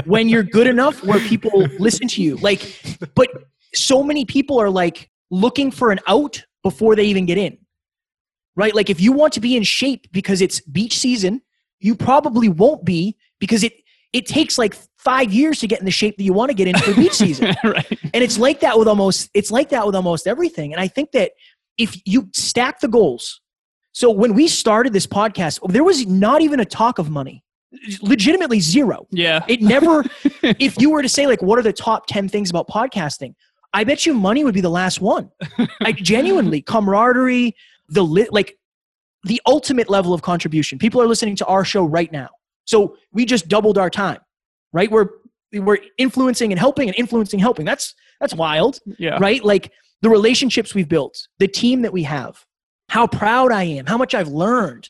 when 0.06 0.28
you're 0.28 0.43
good 0.43 0.68
enough 0.68 1.04
where 1.04 1.20
people 1.20 1.68
listen 1.80 2.08
to 2.10 2.22
you. 2.22 2.36
Like, 2.38 2.62
but 3.16 3.30
so 3.74 4.04
many 4.04 4.26
people 4.26 4.60
are 4.60 4.70
like 4.70 5.10
looking 5.32 5.72
for 5.72 5.91
an 5.91 6.00
out 6.08 6.43
before 6.64 6.96
they 6.96 7.06
even 7.06 7.26
get 7.26 7.38
in. 7.38 7.58
Right? 8.56 8.74
Like 8.74 8.89
if 8.89 9.02
you 9.02 9.12
want 9.12 9.34
to 9.34 9.41
be 9.41 9.56
in 9.56 9.64
shape 9.64 10.08
because 10.12 10.41
it's 10.41 10.62
beach 10.62 10.98
season, 10.98 11.41
you 11.80 11.96
probably 11.96 12.50
won't 12.50 12.86
be 12.86 13.18
because 13.39 13.64
it 13.64 13.74
it 14.14 14.26
takes 14.26 14.58
like 14.58 14.76
five 14.98 15.34
years 15.34 15.60
to 15.60 15.68
get 15.68 15.80
in 15.80 15.86
the 15.86 15.91
shape 15.91 16.16
that 16.18 16.24
you 16.24 16.32
want 16.32 16.50
to 16.50 16.56
get 16.56 16.70
in 16.70 16.78
for 16.78 16.93
beach 16.93 17.14
season. 17.14 17.54
right 17.66 18.00
And 18.14 18.24
it's 18.24 18.38
like 18.38 18.62
that 18.62 18.80
with 18.80 18.88
almost 18.88 19.30
it's 19.34 19.52
like 19.52 19.70
that 19.70 19.86
with 19.86 19.96
almost 19.96 20.26
everything. 20.26 20.72
And 20.72 20.82
I 20.82 20.88
think 20.88 21.12
that 21.12 21.32
if 21.78 21.96
you 22.06 22.30
stack 22.34 22.80
the 22.80 22.88
goals. 22.88 23.41
So 23.96 24.12
when 24.12 24.34
we 24.34 24.50
started 24.50 24.91
this 24.91 25.08
podcast, 25.08 25.62
there 25.72 25.86
was 25.86 26.06
not 26.06 26.41
even 26.41 26.60
a 26.60 26.66
talk 26.66 27.00
of 27.00 27.10
money. 27.10 27.46
Legitimately 28.02 28.60
zero. 28.60 29.08
yeah 29.12 29.43
It 29.48 29.62
never 29.62 30.04
if 30.43 30.78
you 30.82 30.89
were 30.89 31.02
to 31.02 31.08
say 31.08 31.28
like 31.28 31.41
what 31.41 31.58
are 31.58 31.62
the 31.62 31.74
top 31.74 32.06
10 32.08 32.28
things 32.28 32.50
about 32.50 32.68
podcasting? 32.68 33.36
I 33.74 33.86
bet 33.86 34.06
you 34.06 34.14
money 34.14 34.43
would 34.43 34.54
be 34.54 34.60
the 34.60 34.70
last 34.70 35.00
one. 35.00 35.32
Like 35.80 35.96
genuinely 35.96 36.62
camaraderie, 36.62 37.56
the 37.88 38.04
lit 38.04 38.34
like 38.34 38.58
the 39.24 39.41
ultimate 39.46 39.89
level 39.89 40.14
of 40.14 40.22
contribution. 40.22 40.78
People 40.78 41.02
are 41.02 41.08
listening 41.08 41.38
to 41.38 41.46
our 41.46 41.64
show 41.64 41.86
right 41.86 42.12
now. 42.12 42.30
So 42.66 42.98
we 43.14 43.26
just 43.26 43.48
doubled 43.48 43.78
our 43.78 43.89
time. 43.89 44.20
Right? 44.74 44.91
We're 44.91 45.08
we're 45.54 45.80
influencing 45.98 46.52
and 46.52 46.60
helping 46.60 46.89
and 46.89 46.98
influencing 46.98 47.39
helping. 47.39 47.66
That's 47.66 47.96
that's 48.20 48.34
wild 48.34 48.80
yeah 48.98 49.18
right? 49.22 49.41
Like 49.43 49.72
the 50.02 50.10
relationships 50.10 50.76
we've 50.76 50.89
built, 50.89 51.30
the 51.39 51.48
team 51.48 51.82
that 51.84 51.93
we 51.93 52.04
have, 52.04 52.46
how 52.89 53.07
proud 53.07 53.51
I 53.51 53.63
am, 53.63 53.86
how 53.86 53.97
much 53.97 54.13
I've 54.13 54.27
learned, 54.27 54.89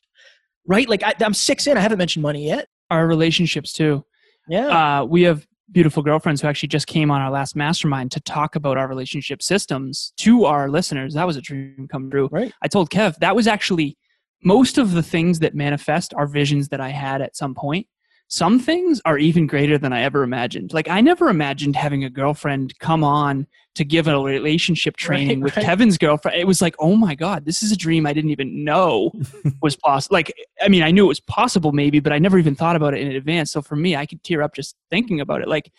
right? 0.68 0.88
Like 0.88 1.04
I, 1.04 1.14
I'm 1.22 1.34
six 1.34 1.68
in, 1.68 1.78
I 1.78 1.82
haven't 1.82 1.98
mentioned 1.98 2.24
money 2.24 2.46
yet. 2.48 2.68
our 2.92 3.08
relationships 3.08 3.74
too 3.74 4.04
Yeah. 4.48 4.68
uh, 5.02 5.06
we 5.06 5.24
have 5.24 5.46
beautiful 5.72 6.04
girlfriends 6.04 6.42
who 6.42 6.48
actually 6.48 6.70
just 6.70 6.86
came 6.86 7.10
on 7.10 7.22
our 7.22 7.32
last 7.32 7.56
mastermind 7.56 8.12
to 8.12 8.20
talk 8.20 8.56
about 8.56 8.78
our 8.78 8.88
relationship 8.88 9.42
systems 9.42 10.14
to 10.18 10.46
our 10.46 10.70
listeners 10.70 11.16
that 11.16 11.26
was 11.26 11.36
a 11.38 11.42
dream 11.42 11.88
come 11.92 12.12
true 12.12 12.30
Right. 12.32 12.54
i 12.62 12.68
told 12.68 12.92
kev 12.92 13.16
that 13.18 13.36
was 13.36 13.48
actually 13.48 13.98
most 14.44 14.78
of 14.78 14.92
the 14.92 15.02
things 15.02 15.40
that 15.40 15.56
manifest 15.56 16.14
are 16.14 16.28
visions 16.28 16.68
that 16.70 16.80
i 16.80 16.90
had 16.90 17.20
at 17.24 17.36
some 17.36 17.56
point 17.56 17.88
some 18.28 18.60
things 18.60 19.00
are 19.06 19.18
even 19.20 19.46
greater 19.48 19.78
than 19.78 19.94
i 19.94 20.02
ever 20.02 20.24
imagined. 20.24 20.74
Like 20.74 20.90
i 20.90 21.00
never 21.02 21.30
imagined 21.30 21.76
having 21.76 22.04
a 22.04 22.10
girlfriend 22.10 22.78
come 22.80 23.04
on 23.04 23.46
to 23.76 23.84
give 23.86 24.08
a 24.08 24.18
relationship 24.20 24.98
training 25.06 25.40
Right, 25.42 25.44
with 25.46 25.58
right. 25.58 25.66
kevin's 25.66 25.98
girlfriend. 25.98 26.40
It 26.40 26.48
was 26.48 26.62
like 26.62 26.76
oh 26.80 26.96
my 26.96 27.14
god 27.16 27.46
this 27.46 27.62
is 27.62 27.72
a 27.72 27.78
dream 27.78 28.06
i 28.08 28.14
didn't 28.14 28.32
even 28.32 28.64
know 28.64 29.12
was 29.62 29.76
possible 29.76 30.14
like 30.16 30.34
i 30.62 30.68
mean 30.68 30.82
i 30.84 30.92
knew 30.92 31.06
it 31.06 31.08
was 31.08 31.20
possible 31.20 31.72
maybe 31.72 32.00
but 32.00 32.12
i 32.14 32.18
never 32.20 32.40
even 32.40 32.56
thought 32.56 32.76
about 32.76 32.94
it 32.94 33.02
in 33.02 33.12
advance. 33.16 33.52
So 33.52 33.62
for 33.62 33.76
me 33.76 33.96
i 33.96 34.06
could 34.06 34.24
tear 34.24 34.42
up 34.42 34.56
just 34.56 34.76
thinking 34.90 35.20
about 35.22 35.42
it. 35.42 35.48
Like 35.48 35.72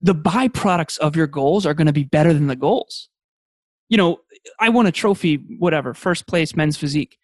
the 0.00 0.14
byproducts 0.14 0.98
of 0.98 1.16
your 1.16 1.26
goals 1.26 1.64
are 1.66 1.74
going 1.74 1.86
to 1.86 1.92
be 1.92 2.04
better 2.04 2.32
than 2.32 2.46
the 2.46 2.56
goals. 2.56 3.08
You 3.88 3.96
know 3.96 4.20
i 4.60 4.68
won 4.68 4.86
a 4.86 4.92
trophy 4.92 5.36
whatever 5.58 5.92
first 5.94 6.26
place 6.26 6.54
men's 6.54 6.76
physique 6.76 7.18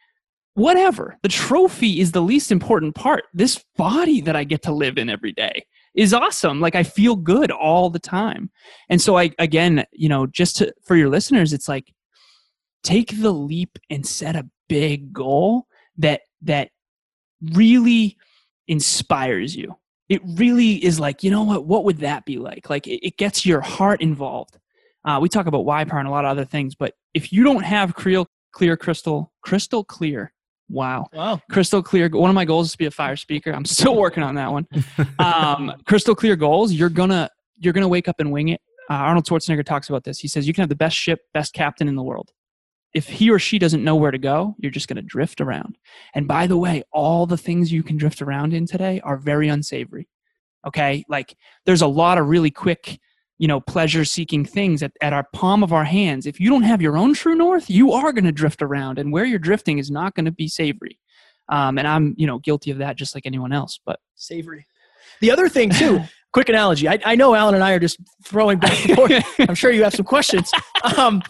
whatever. 0.55 1.17
The 1.23 1.29
trophy 1.29 2.01
is 2.01 2.13
the 2.13 2.23
least 2.23 2.51
important 2.51 2.95
part. 2.95 3.25
This 3.33 3.65
body 3.77 4.21
that 4.23 4.37
i 4.37 4.45
get 4.45 4.63
to 4.63 4.73
live 4.73 4.99
in 4.99 5.09
every 5.09 5.33
day 5.33 5.65
is 5.95 6.15
awesome. 6.15 6.61
Like 6.61 6.75
i 6.75 6.83
feel 6.83 7.17
good 7.17 7.51
all 7.51 7.91
the 7.91 7.99
time. 7.99 8.51
And 8.89 9.01
so 9.01 9.17
i 9.17 9.31
again 9.39 9.85
you 9.93 10.09
know 10.09 10.27
just 10.27 10.57
to, 10.59 10.73
for 10.85 10.97
your 10.97 11.09
listeners 11.09 11.53
it's 11.53 11.69
like 11.69 11.93
take 12.83 13.21
the 13.21 13.33
leap 13.33 13.79
and 13.91 14.07
set 14.07 14.37
a 14.37 14.49
big 14.69 15.13
goal 15.13 15.67
that 15.99 16.23
that 16.43 16.71
really 17.53 18.17
inspires 18.69 19.57
you. 19.57 19.77
It 20.09 20.23
really 20.25 20.85
is 20.85 20.99
like 20.99 21.23
you 21.23 21.31
know 21.31 21.43
what? 21.43 21.67
What 21.67 21.85
would 21.85 21.99
that 21.99 22.25
be 22.25 22.39
like? 22.39 22.69
Like 22.69 22.87
it, 22.87 23.07
it 23.07 23.17
gets 23.17 23.47
your 23.47 23.61
heart 23.61 24.01
involved. 24.01 24.59
Uh, 25.05 25.19
we 25.21 25.31
talk 25.31 25.47
about 25.47 25.65
y 25.65 25.85
power 25.85 25.99
and 25.99 26.09
a 26.09 26.11
lot 26.11 26.27
of 26.27 26.31
other 26.31 26.45
things 26.45 26.75
but 26.75 26.93
if 27.15 27.33
you 27.33 27.43
don't 27.43 27.63
have 27.63 27.95
clear 27.95 28.25
clear 28.53 28.77
crystal 28.77 29.33
crystal 29.43 29.83
clear 29.83 30.33
wow. 30.71 31.07
Wow. 31.13 31.41
crystal 31.51 31.83
clear 31.83 32.09
one 32.09 32.31
of 32.31 32.35
my 32.35 32.45
goals 32.45 32.69
is 32.69 32.73
to 32.73 32.79
be 32.79 32.87
a 32.87 32.91
fire 32.91 33.17
speaker. 33.17 33.53
I'm 33.53 33.65
still 33.67 33.97
working 33.97 34.23
on 34.23 34.35
that 34.37 34.53
one. 34.53 34.67
Um, 35.19 35.75
crystal 35.87 36.15
clear 36.15 36.37
goals 36.37 36.73
you're 36.73 36.89
gonna 36.89 37.29
you're 37.59 37.73
gonna 37.73 37.89
wake 37.89 38.09
up 38.09 38.21
and 38.21 38.31
wing 38.33 38.49
it. 38.49 38.61
Uh, 38.89 38.95
arnold 38.95 39.27
schwarzenegger 39.27 39.65
talks 39.65 39.89
about 39.89 40.05
this. 40.05 40.19
He 40.19 40.29
says 40.29 40.47
you 40.47 40.55
can 40.55 40.63
have 40.63 40.69
the 40.69 40.77
best 40.77 40.97
ship 40.97 41.21
best 41.35 41.53
captain 41.53 41.89
in 41.89 41.97
the 41.97 42.03
world. 42.03 42.31
If 42.93 43.09
he 43.09 43.31
or 43.31 43.39
she 43.39 43.59
doesn't 43.59 43.85
know 43.85 43.97
where 43.97 44.11
to 44.11 44.19
go 44.19 44.57
you're 44.59 44.73
just 44.73 44.89
gonna 44.89 45.03
drift 45.03 45.41
around. 45.41 45.79
And 46.15 46.27
by 46.27 46.47
the 46.47 46.57
way 46.57 46.83
all 46.93 47.27
the 47.27 47.37
things 47.37 47.73
you 47.73 47.83
can 47.83 47.97
drift 47.97 48.23
around 48.23 48.55
in 48.55 48.67
today 48.67 49.01
are 49.03 49.17
very 49.17 49.49
unsavory 49.49 50.09
okay? 50.67 51.05
Like 51.09 51.37
there's 51.67 51.83
a 51.83 51.87
lot 51.87 52.19
of 52.19 52.29
really 52.29 52.51
quick 52.51 52.99
you 53.41 53.49
know 53.49 53.61
pleasure 53.61 54.05
seeking 54.05 54.45
things 54.45 54.83
at, 54.83 54.93
at 55.01 55.13
our 55.13 55.27
palm 55.33 55.63
of 55.65 55.73
our 55.73 55.85
hands 55.85 56.27
if 56.27 56.39
you 56.39 56.49
don't 56.49 56.63
have 56.63 56.81
your 56.81 56.97
own 56.97 57.15
true 57.15 57.35
north 57.35 57.69
you 57.69 57.93
are 57.93 58.13
going 58.13 58.25
to 58.25 58.33
drift 58.33 58.63
around 58.63 58.99
and 58.99 59.13
where 59.13 59.25
you're 59.25 59.39
drifting 59.39 59.79
is 59.79 59.91
not 59.91 60.15
going 60.15 60.27
to 60.27 60.31
be 60.31 60.47
savory 60.47 60.99
um, 61.49 61.79
and 61.79 61.89
i'm 61.89 62.15
you 62.19 62.27
know 62.27 62.39
guilty 62.39 62.71
of 62.71 62.79
that 62.79 62.97
just 62.97 63.15
like 63.15 63.27
anyone 63.27 63.53
else 63.53 63.81
but 63.85 63.99
Savory. 64.21 64.67
The 65.21 65.31
other 65.31 65.49
thing 65.49 65.71
too, 65.71 66.01
quick 66.33 66.49
analogy. 66.49 66.89
I, 66.89 66.99
I 67.05 67.17
know 67.17 67.35
Alan 67.35 67.55
and 67.55 67.65
I 67.65 67.73
are 67.73 67.79
just 67.79 67.99
throwing 68.25 68.59
back 68.59 68.87
and 68.87 68.97
forth. 68.97 69.25
I'm 69.49 69.55
sure 69.55 69.71
you 69.73 69.83
have 69.83 69.95
some 69.95 70.05
questions. 70.05 70.51
Um, 70.97 71.23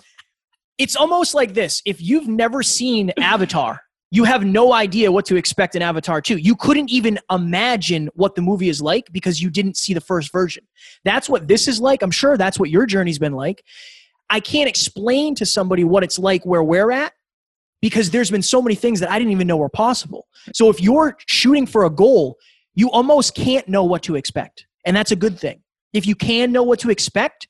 it's 0.77 0.97
almost 0.97 1.35
like 1.35 1.55
this: 1.55 1.83
if 1.87 2.03
you've 2.03 2.29
never 2.29 2.63
seen 2.63 3.13
Avatar, 3.19 3.81
you 4.11 4.25
have 4.25 4.45
no 4.45 4.73
idea 4.73 5.13
what 5.13 5.25
to 5.27 5.37
expect 5.37 5.77
in 5.77 5.83
Avatar 5.83 6.21
2. 6.21 6.37
You 6.37 6.57
couldn't 6.57 6.91
even 6.91 7.19
imagine 7.31 8.09
what 8.15 8.35
the 8.35 8.43
movie 8.43 8.69
is 8.69 8.83
like 8.83 9.11
because 9.13 9.41
you 9.41 9.51
didn't 9.51 9.77
see 9.77 9.95
the 9.95 10.01
first 10.01 10.33
version. 10.33 10.67
That's 11.05 11.29
what 11.29 11.47
this 11.47 11.69
is 11.69 11.81
like. 11.81 12.03
I'm 12.03 12.11
sure 12.11 12.37
that's 12.37 12.59
what 12.59 12.71
your 12.71 12.87
journey's 12.87 13.19
been 13.19 13.35
like. 13.35 13.65
I 14.29 14.41
can't 14.41 14.69
explain 14.69 15.35
to 15.37 15.47
somebody 15.47 15.85
what 15.85 16.03
it's 16.03 16.19
like 16.19 16.45
where 16.45 16.63
we're 16.63 16.91
at 16.91 17.13
because 17.81 18.11
there's 18.11 18.31
been 18.31 18.43
so 18.43 18.61
many 18.61 18.75
things 18.75 19.01
that 19.01 19.11
I 19.11 19.19
didn't 19.19 19.33
even 19.33 19.47
know 19.47 19.57
were 19.57 19.69
possible. 19.69 20.27
So 20.55 20.71
if 20.71 20.81
you're 20.81 21.17
shooting 21.27 21.67
for 21.67 21.85
a 21.85 21.91
goal, 21.91 22.37
you 22.75 22.91
almost 22.91 23.35
can't 23.35 23.69
know 23.69 23.85
what 23.85 24.03
to 24.05 24.17
expect. 24.17 24.67
And 24.85 24.97
that's 24.97 25.13
a 25.13 25.17
good 25.17 25.39
thing. 25.39 25.63
If 25.93 26.07
you 26.07 26.15
can 26.15 26.53
know 26.53 26.63
what 26.63 26.79
to 26.81 26.91
expect, 26.91 27.49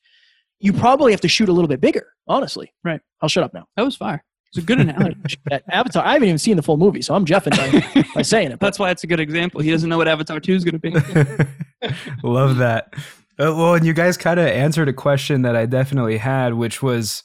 you 0.58 0.72
probably 0.72 1.12
have 1.12 1.20
to 1.22 1.28
shoot 1.28 1.48
a 1.48 1.52
little 1.52 1.68
bit 1.68 1.80
bigger, 1.80 2.12
honestly. 2.26 2.72
Right. 2.84 3.00
I'll 3.20 3.28
shut 3.28 3.44
up 3.44 3.54
now. 3.54 3.66
That 3.76 3.84
was 3.84 3.96
fire. 3.96 4.24
It's 4.52 4.58
a 4.58 4.62
good 4.62 4.80
analogy. 4.80 5.36
Avatar, 5.68 6.04
I 6.04 6.14
haven't 6.14 6.26
even 6.26 6.38
seen 6.38 6.56
the 6.56 6.62
full 6.62 6.76
movie, 6.76 7.02
so 7.02 7.14
I'm 7.14 7.24
jeffing 7.24 7.56
by, 7.94 8.04
by 8.16 8.22
saying 8.22 8.50
it. 8.50 8.58
That's 8.58 8.80
why 8.80 8.90
it's 8.90 9.04
a 9.04 9.06
good 9.06 9.20
example. 9.20 9.60
He 9.60 9.70
doesn't 9.70 9.88
know 9.88 9.96
what 9.96 10.08
Avatar 10.08 10.40
2 10.40 10.54
is 10.54 10.64
going 10.64 10.80
to 10.80 11.46
be. 11.84 11.88
Love 12.28 12.56
that. 12.56 12.92
Uh, 13.38 13.54
well, 13.54 13.74
and 13.74 13.86
you 13.86 13.92
guys 13.92 14.16
kind 14.16 14.40
of 14.40 14.46
answered 14.46 14.88
a 14.88 14.92
question 14.92 15.42
that 15.42 15.54
I 15.54 15.66
definitely 15.66 16.18
had, 16.18 16.54
which 16.54 16.82
was, 16.82 17.22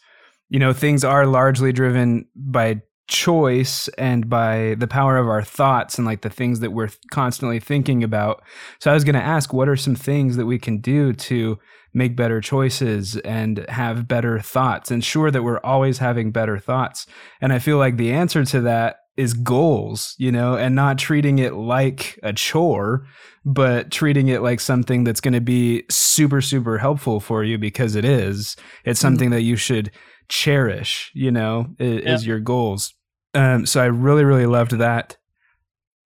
you 0.50 0.60
know, 0.60 0.72
things 0.72 1.04
are 1.04 1.26
largely 1.26 1.74
driven 1.74 2.26
by 2.36 2.82
choice 3.08 3.88
and 3.98 4.30
by 4.30 4.76
the 4.80 4.88
power 4.88 5.18
of 5.18 5.28
our 5.28 5.44
thoughts 5.44 5.98
and 5.98 6.08
like 6.08 6.22
the 6.22 6.30
things 6.30 6.60
that 6.60 6.72
we're 6.72 6.90
constantly 7.12 7.60
thinking 7.60 8.04
about. 8.04 8.44
So 8.80 8.92
I 8.92 8.94
was 8.94 9.04
going 9.04 9.16
to 9.16 9.22
ask, 9.22 9.54
what 9.54 9.70
are 9.70 9.76
some 9.76 9.96
things 9.96 10.38
that 10.38 10.46
we 10.46 10.58
can 10.58 10.80
do 10.80 11.14
to 11.14 11.60
make 11.94 12.16
better 12.16 12.42
choices 12.42 13.18
and 13.18 13.66
have 13.70 14.08
better 14.08 14.40
thoughts, 14.40 14.92
and 14.92 14.98
ensure 14.98 15.32
that 15.32 15.44
we're 15.44 15.60
always 15.60 16.00
having 16.00 16.32
better 16.32 16.58
thoughts? 16.58 17.06
And 17.42 17.54
I 17.54 17.60
feel 17.60 17.78
like 17.78 17.98
the 17.98 18.12
answer 18.12 18.44
to 18.46 18.62
that 18.62 18.98
is 19.18 19.34
goals, 19.34 20.14
you 20.18 20.30
know, 20.30 20.56
and 20.58 20.76
not 20.76 20.98
treating 20.98 21.40
it 21.40 21.54
like 21.54 22.20
a 22.22 22.34
chore, 22.34 23.08
but 23.46 23.90
treating 23.90 24.28
it 24.28 24.42
like 24.42 24.60
something 24.60 25.06
that's 25.06 25.22
going 25.22 25.34
to 25.34 25.40
be 25.40 25.84
super, 25.90 26.42
super 26.42 26.80
helpful 26.80 27.22
for 27.22 27.42
you 27.44 27.58
because 27.58 27.96
it 27.96 28.04
is. 28.04 28.58
It's 28.84 29.00
Mm-hmm. 29.00 29.08
something 29.08 29.30
that 29.30 29.44
you 29.44 29.56
should 29.56 29.90
cherish, 30.30 31.12
you 31.14 31.32
know, 31.32 31.68
is, 31.80 32.22
is 32.22 32.28
your 32.28 32.40
goals. 32.40 32.94
Um, 33.34 33.66
so 33.66 33.82
I 33.82 33.86
really, 33.86 34.24
really 34.24 34.46
loved 34.46 34.72
that. 34.72 35.18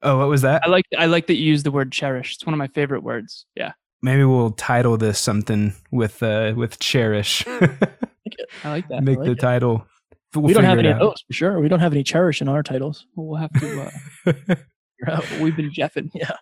Oh, 0.02 0.18
what 0.20 0.30
was 0.30 0.42
that? 0.42 0.64
I 0.66 0.70
like 0.70 0.86
I 0.98 1.06
like 1.08 1.28
that 1.28 1.36
you 1.36 1.46
use 1.46 1.64
the 1.64 1.72
word 1.72 1.92
cherish. 1.92 2.36
It's 2.36 2.46
one 2.46 2.54
of 2.54 2.58
my 2.58 2.68
favorite 2.68 3.04
words. 3.04 3.46
Yeah. 3.56 3.74
Maybe 4.02 4.24
we'll 4.24 4.52
title 4.52 4.98
this 4.98 5.20
something 5.20 5.74
with 5.92 6.24
uh 6.24 6.54
with 6.56 6.80
cherish. 6.80 7.46
I 8.64 8.70
like 8.70 8.88
that. 8.90 9.04
Make 9.04 9.18
like 9.18 9.26
the 9.26 9.32
it. 9.34 9.40
title. 9.40 9.86
We'll 10.34 10.44
we 10.46 10.54
don't 10.54 10.64
have 10.64 10.80
any 10.80 10.90
it 10.90 10.94
of 10.94 11.00
those 11.00 11.24
for 11.28 11.34
sure. 11.34 11.60
We 11.60 11.68
don't 11.68 11.80
have 11.80 11.92
any 11.92 12.04
cherish 12.04 12.42
in 12.42 12.48
our 12.48 12.64
titles. 12.64 13.06
We'll 13.16 13.40
have 13.40 13.52
to 13.60 13.92
uh, 14.28 14.56
out. 15.08 15.26
we've 15.40 15.56
been 15.56 15.72
jeffing. 15.72 16.12
Yeah. 16.14 16.36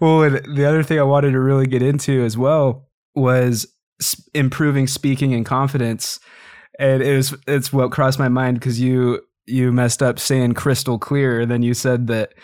well, 0.00 0.20
the 0.30 0.64
other 0.66 0.82
thing 0.82 0.98
I 0.98 1.02
wanted 1.02 1.32
to 1.32 1.40
really 1.40 1.66
get 1.66 1.82
into 1.82 2.24
as 2.24 2.36
well 2.36 2.88
was 3.14 3.66
improving 4.34 4.86
speaking 4.86 5.34
and 5.34 5.44
confidence, 5.44 6.20
and 6.78 7.02
it 7.02 7.16
was 7.16 7.34
it's 7.46 7.72
what 7.72 7.92
crossed 7.92 8.18
my 8.18 8.28
mind 8.28 8.58
because 8.58 8.80
you 8.80 9.20
you 9.46 9.72
messed 9.72 10.02
up 10.02 10.18
saying 10.18 10.54
crystal 10.54 10.98
clear, 10.98 11.44
then 11.46 11.62
you 11.62 11.74
said 11.74 12.06
that 12.08 12.34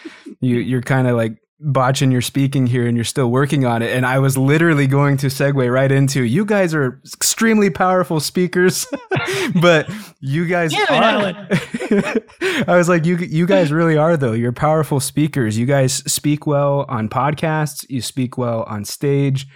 you 0.40 0.56
you're 0.56 0.82
kind 0.82 1.06
of 1.06 1.16
like 1.16 1.38
botching 1.58 2.10
your 2.10 2.20
speaking 2.20 2.66
here 2.66 2.86
and 2.86 2.96
you're 2.98 3.04
still 3.04 3.30
working 3.30 3.64
on 3.64 3.80
it 3.80 3.90
and 3.90 4.04
i 4.04 4.18
was 4.18 4.36
literally 4.36 4.86
going 4.86 5.16
to 5.16 5.28
segue 5.28 5.72
right 5.72 5.90
into 5.90 6.22
you 6.22 6.44
guys 6.44 6.74
are 6.74 7.00
extremely 7.14 7.70
powerful 7.70 8.20
speakers 8.20 8.86
but 9.62 9.90
you 10.20 10.46
guys 10.46 10.70
it, 10.74 10.90
are 10.90 11.48
i 12.68 12.76
was 12.76 12.90
like 12.90 13.06
you 13.06 13.16
you 13.16 13.46
guys 13.46 13.72
really 13.72 13.96
are 13.96 14.16
though. 14.16 14.32
You're 14.32 14.52
powerful 14.52 15.00
speakers. 15.00 15.58
You 15.58 15.66
guys 15.66 15.94
speak 16.10 16.46
well 16.46 16.84
on 16.88 17.08
podcasts. 17.08 17.84
You 17.88 18.00
speak 18.00 18.36
well 18.36 18.62
on 18.64 18.84
stage 18.84 19.46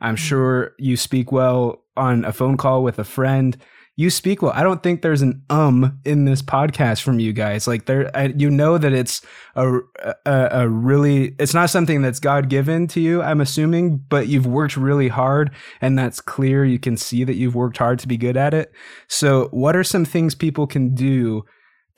i'm 0.00 0.16
sure 0.16 0.74
you 0.78 0.96
speak 0.96 1.32
well 1.32 1.84
on 1.96 2.24
a 2.24 2.32
phone 2.32 2.56
call 2.56 2.82
with 2.82 2.98
a 2.98 3.04
friend 3.04 3.56
you 4.00 4.08
speak 4.08 4.40
well. 4.40 4.52
I 4.54 4.62
don't 4.62 4.82
think 4.82 5.02
there's 5.02 5.20
an 5.20 5.42
um 5.50 6.00
in 6.06 6.24
this 6.24 6.40
podcast 6.40 7.02
from 7.02 7.18
you 7.18 7.34
guys. 7.34 7.68
Like 7.68 7.84
there, 7.84 8.10
I, 8.16 8.32
you 8.34 8.48
know 8.48 8.78
that 8.78 8.94
it's 8.94 9.20
a, 9.56 9.80
a 10.24 10.48
a 10.52 10.68
really 10.70 11.34
it's 11.38 11.52
not 11.52 11.68
something 11.68 12.00
that's 12.00 12.18
God 12.18 12.48
given 12.48 12.86
to 12.88 13.00
you. 13.00 13.20
I'm 13.20 13.42
assuming, 13.42 13.98
but 13.98 14.26
you've 14.26 14.46
worked 14.46 14.78
really 14.78 15.08
hard, 15.08 15.50
and 15.82 15.98
that's 15.98 16.22
clear. 16.22 16.64
You 16.64 16.78
can 16.78 16.96
see 16.96 17.24
that 17.24 17.34
you've 17.34 17.54
worked 17.54 17.76
hard 17.76 17.98
to 17.98 18.08
be 18.08 18.16
good 18.16 18.38
at 18.38 18.54
it. 18.54 18.72
So, 19.08 19.48
what 19.50 19.76
are 19.76 19.84
some 19.84 20.06
things 20.06 20.34
people 20.34 20.66
can 20.66 20.94
do 20.94 21.44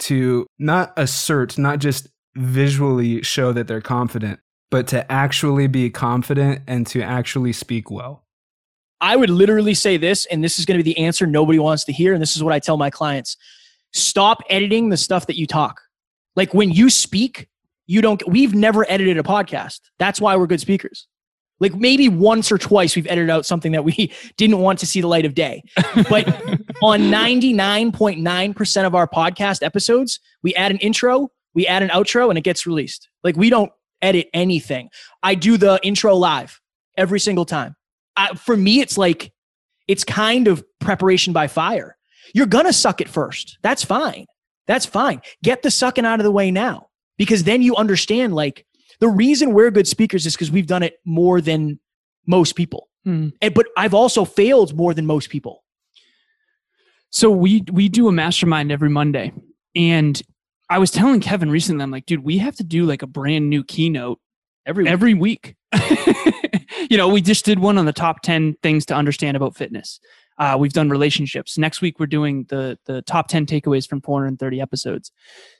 to 0.00 0.46
not 0.58 0.92
assert, 0.96 1.56
not 1.56 1.78
just 1.78 2.08
visually 2.34 3.22
show 3.22 3.52
that 3.52 3.68
they're 3.68 3.80
confident, 3.80 4.40
but 4.72 4.88
to 4.88 5.12
actually 5.12 5.66
be 5.66 5.90
confident 5.90 6.62
and 6.66 6.86
to 6.86 7.02
actually 7.02 7.52
speak 7.52 7.90
well? 7.90 8.24
I 9.02 9.16
would 9.16 9.28
literally 9.28 9.74
say 9.74 9.98
this, 9.98 10.24
and 10.26 10.42
this 10.42 10.58
is 10.58 10.64
going 10.64 10.78
to 10.78 10.82
be 10.82 10.94
the 10.94 10.98
answer 10.98 11.26
nobody 11.26 11.58
wants 11.58 11.84
to 11.84 11.92
hear. 11.92 12.14
And 12.14 12.22
this 12.22 12.34
is 12.34 12.42
what 12.42 12.54
I 12.54 12.58
tell 12.58 12.78
my 12.78 12.88
clients 12.88 13.36
stop 13.92 14.38
editing 14.48 14.88
the 14.88 14.96
stuff 14.96 15.26
that 15.26 15.36
you 15.36 15.46
talk. 15.46 15.82
Like 16.34 16.54
when 16.54 16.70
you 16.70 16.88
speak, 16.88 17.50
you 17.86 18.00
don't, 18.00 18.26
we've 18.26 18.54
never 18.54 18.90
edited 18.90 19.18
a 19.18 19.22
podcast. 19.22 19.80
That's 19.98 20.18
why 20.18 20.34
we're 20.36 20.46
good 20.46 20.62
speakers. 20.62 21.06
Like 21.60 21.74
maybe 21.74 22.08
once 22.08 22.50
or 22.50 22.56
twice 22.56 22.96
we've 22.96 23.06
edited 23.06 23.28
out 23.28 23.44
something 23.44 23.72
that 23.72 23.84
we 23.84 24.10
didn't 24.38 24.58
want 24.58 24.78
to 24.78 24.86
see 24.86 25.02
the 25.02 25.08
light 25.08 25.26
of 25.26 25.34
day. 25.34 25.62
But 26.08 26.26
on 26.82 27.00
99.9% 27.02 28.86
of 28.86 28.94
our 28.94 29.06
podcast 29.06 29.62
episodes, 29.62 30.18
we 30.42 30.54
add 30.54 30.70
an 30.70 30.78
intro, 30.78 31.30
we 31.52 31.66
add 31.66 31.82
an 31.82 31.90
outro, 31.90 32.30
and 32.30 32.38
it 32.38 32.44
gets 32.44 32.66
released. 32.66 33.10
Like 33.22 33.36
we 33.36 33.50
don't 33.50 33.70
edit 34.02 34.28
anything. 34.34 34.90
I 35.22 35.34
do 35.34 35.56
the 35.56 35.80
intro 35.82 36.14
live 36.14 36.60
every 36.96 37.20
single 37.20 37.44
time. 37.44 37.76
I, 38.16 38.34
for 38.34 38.56
me, 38.56 38.80
it's 38.80 38.98
like, 38.98 39.32
it's 39.88 40.04
kind 40.04 40.48
of 40.48 40.64
preparation 40.80 41.32
by 41.32 41.48
fire. 41.48 41.96
You're 42.34 42.46
going 42.46 42.66
to 42.66 42.72
suck 42.72 43.00
at 43.00 43.08
first. 43.08 43.58
That's 43.62 43.84
fine. 43.84 44.26
That's 44.66 44.86
fine. 44.86 45.22
Get 45.42 45.62
the 45.62 45.70
sucking 45.70 46.04
out 46.04 46.20
of 46.20 46.24
the 46.24 46.30
way 46.30 46.50
now 46.50 46.88
because 47.16 47.44
then 47.44 47.62
you 47.62 47.74
understand 47.76 48.34
like 48.34 48.66
the 49.00 49.08
reason 49.08 49.52
we're 49.52 49.70
good 49.70 49.88
speakers 49.88 50.26
is 50.26 50.34
because 50.34 50.50
we've 50.50 50.66
done 50.66 50.82
it 50.82 50.94
more 51.04 51.40
than 51.40 51.80
most 52.26 52.54
people. 52.54 52.88
Hmm. 53.04 53.30
And, 53.40 53.52
but 53.54 53.66
I've 53.76 53.94
also 53.94 54.24
failed 54.24 54.76
more 54.76 54.94
than 54.94 55.06
most 55.06 55.30
people. 55.30 55.64
So 57.10 57.30
we 57.30 57.64
we 57.70 57.88
do 57.88 58.08
a 58.08 58.12
mastermind 58.12 58.72
every 58.72 58.88
Monday, 58.88 59.32
and 59.76 60.20
I 60.72 60.78
was 60.78 60.90
telling 60.90 61.20
Kevin 61.20 61.50
recently, 61.50 61.82
I'm 61.82 61.90
like, 61.90 62.06
dude, 62.06 62.24
we 62.24 62.38
have 62.38 62.56
to 62.56 62.64
do 62.64 62.86
like 62.86 63.02
a 63.02 63.06
brand 63.06 63.50
new 63.50 63.62
keynote 63.62 64.18
Every, 64.64 64.88
every 64.88 65.12
week. 65.12 65.56
you 66.90 66.96
know, 66.96 67.08
we 67.08 67.20
just 67.20 67.44
did 67.44 67.58
one 67.58 67.76
on 67.76 67.84
the 67.84 67.92
top 67.92 68.22
ten 68.22 68.54
things 68.62 68.86
to 68.86 68.94
understand 68.94 69.36
about 69.36 69.56
fitness. 69.56 70.00
Uh, 70.38 70.56
we've 70.58 70.72
done 70.72 70.88
relationships. 70.88 71.58
Next 71.58 71.82
week, 71.82 71.98
we're 71.98 72.06
doing 72.06 72.46
the 72.48 72.78
the 72.86 73.02
top 73.02 73.28
ten 73.28 73.44
takeaways 73.44 73.86
from 73.88 74.00
430 74.00 74.60
episodes. 74.60 75.10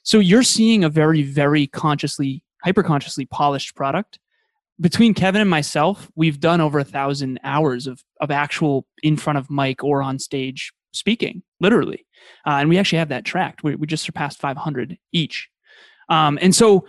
So 0.03 0.19
you're 0.19 0.45
seeing 0.45 0.85
a 0.85 0.89
very 0.89 1.23
very 1.23 1.67
consciously, 1.67 2.43
hyper 2.63 2.83
consciously 2.83 3.27
polished 3.27 3.75
product. 3.75 4.19
Between 4.81 5.15
Kevin 5.15 5.41
and 5.41 5.51
myself, 5.51 6.11
we've 6.15 6.41
done 6.41 6.61
over 6.61 6.79
a 6.79 6.85
thousand 6.85 7.39
hours 7.43 7.87
of 7.87 8.03
of 8.21 8.31
actual 8.31 8.87
in 9.03 9.17
front 9.17 9.39
of 9.39 9.51
mic 9.51 9.83
or 9.85 10.01
on 10.01 10.19
stage 10.21 10.73
speaking, 10.93 11.43
literally. 11.61 12.07
Uh, 12.47 12.59
and 12.61 12.69
we 12.69 12.79
actually 12.79 12.99
have 12.99 13.09
that 13.09 13.25
tracked. 13.25 13.63
We, 13.63 13.75
we 13.75 13.87
just 13.87 14.05
surpassed 14.05 14.39
500 14.39 14.99
each. 15.13 15.49
Um, 16.09 16.39
and 16.41 16.55
so 16.55 16.87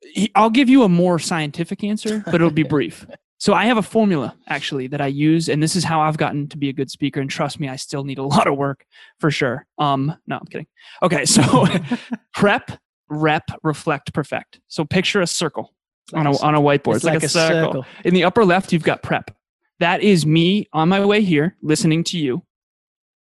he- 0.00 0.32
I'll 0.34 0.50
give 0.50 0.68
you 0.68 0.82
a 0.82 0.88
more 0.88 1.18
scientific 1.18 1.82
answer, 1.84 2.22
but 2.24 2.36
it'll 2.36 2.50
be 2.50 2.62
brief. 2.64 3.06
So 3.38 3.54
I 3.54 3.66
have 3.66 3.78
a 3.78 3.82
formula 3.82 4.34
actually 4.48 4.88
that 4.88 5.00
I 5.00 5.06
use, 5.06 5.48
and 5.48 5.62
this 5.62 5.76
is 5.76 5.84
how 5.84 6.00
I've 6.00 6.16
gotten 6.16 6.48
to 6.48 6.56
be 6.56 6.68
a 6.68 6.72
good 6.72 6.90
speaker. 6.90 7.20
And 7.20 7.30
trust 7.30 7.60
me, 7.60 7.68
I 7.68 7.76
still 7.76 8.04
need 8.04 8.18
a 8.18 8.22
lot 8.24 8.46
of 8.46 8.56
work 8.56 8.84
for 9.20 9.30
sure. 9.30 9.66
Um, 9.78 10.14
no, 10.26 10.36
I'm 10.36 10.46
kidding. 10.46 10.66
Okay, 11.02 11.24
so 11.24 11.66
prep, 12.34 12.72
rep, 13.08 13.44
reflect, 13.62 14.12
perfect. 14.12 14.60
So 14.66 14.84
picture 14.84 15.20
a 15.20 15.26
circle 15.26 15.72
on 16.12 16.26
a 16.26 16.36
on 16.40 16.54
a 16.54 16.60
whiteboard. 16.60 16.96
It's, 16.96 17.04
like, 17.04 17.22
a, 17.22 17.28
circle. 17.28 17.86
In 18.04 18.14
the 18.14 18.24
upper 18.24 18.44
left, 18.44 18.72
you've 18.72 18.82
got 18.82 19.02
prep. 19.02 19.30
That 19.78 20.02
is 20.02 20.26
me 20.26 20.68
on 20.72 20.88
my 20.88 21.04
way 21.04 21.22
here, 21.22 21.56
listening 21.62 22.02
to 22.04 22.18
you 22.18 22.42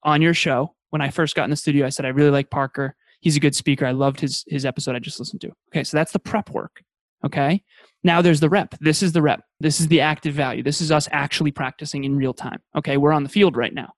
on 0.08 0.22
your 0.22 0.34
show. 0.34 0.74
When 0.90 1.02
I 1.02 1.10
first 1.10 1.36
got 1.36 1.44
in 1.44 1.50
the 1.52 1.56
studio, 1.56 1.86
I 1.86 1.90
said 1.90 2.06
I 2.06 2.10
really 2.10 2.32
like 2.32 2.50
Parker. 2.50 2.96
He's 3.20 3.36
a 3.36 3.42
good 3.42 3.56
speaker. 3.56 3.86
I 3.86 3.92
loved 3.92 4.20
his 4.20 4.44
his 4.48 4.66
episode 4.66 4.96
I 4.96 5.00
just 5.00 5.20
listened 5.20 5.42
to. 5.42 5.52
Okay, 5.70 5.84
so 5.84 5.98
that's 5.98 6.14
the 6.14 6.20
prep 6.20 6.50
work. 6.50 6.82
Okay. 7.26 7.64
Now 8.04 8.22
there's 8.22 8.40
the 8.40 8.50
rep. 8.50 8.76
This 8.80 9.04
is 9.04 9.12
the 9.12 9.22
rep. 9.22 9.42
This 9.60 9.82
is 9.82 9.88
the 9.90 10.02
active 10.02 10.34
value. 10.34 10.64
This 10.64 10.82
is 10.82 10.92
us 10.92 11.10
actually 11.12 11.52
practicing 11.52 12.06
in 12.06 12.16
real 12.16 12.34
time. 12.34 12.60
Okay, 12.76 12.96
we're 12.96 13.12
on 13.12 13.24
the 13.24 13.30
field 13.30 13.58
right 13.58 13.74
now. 13.74 13.90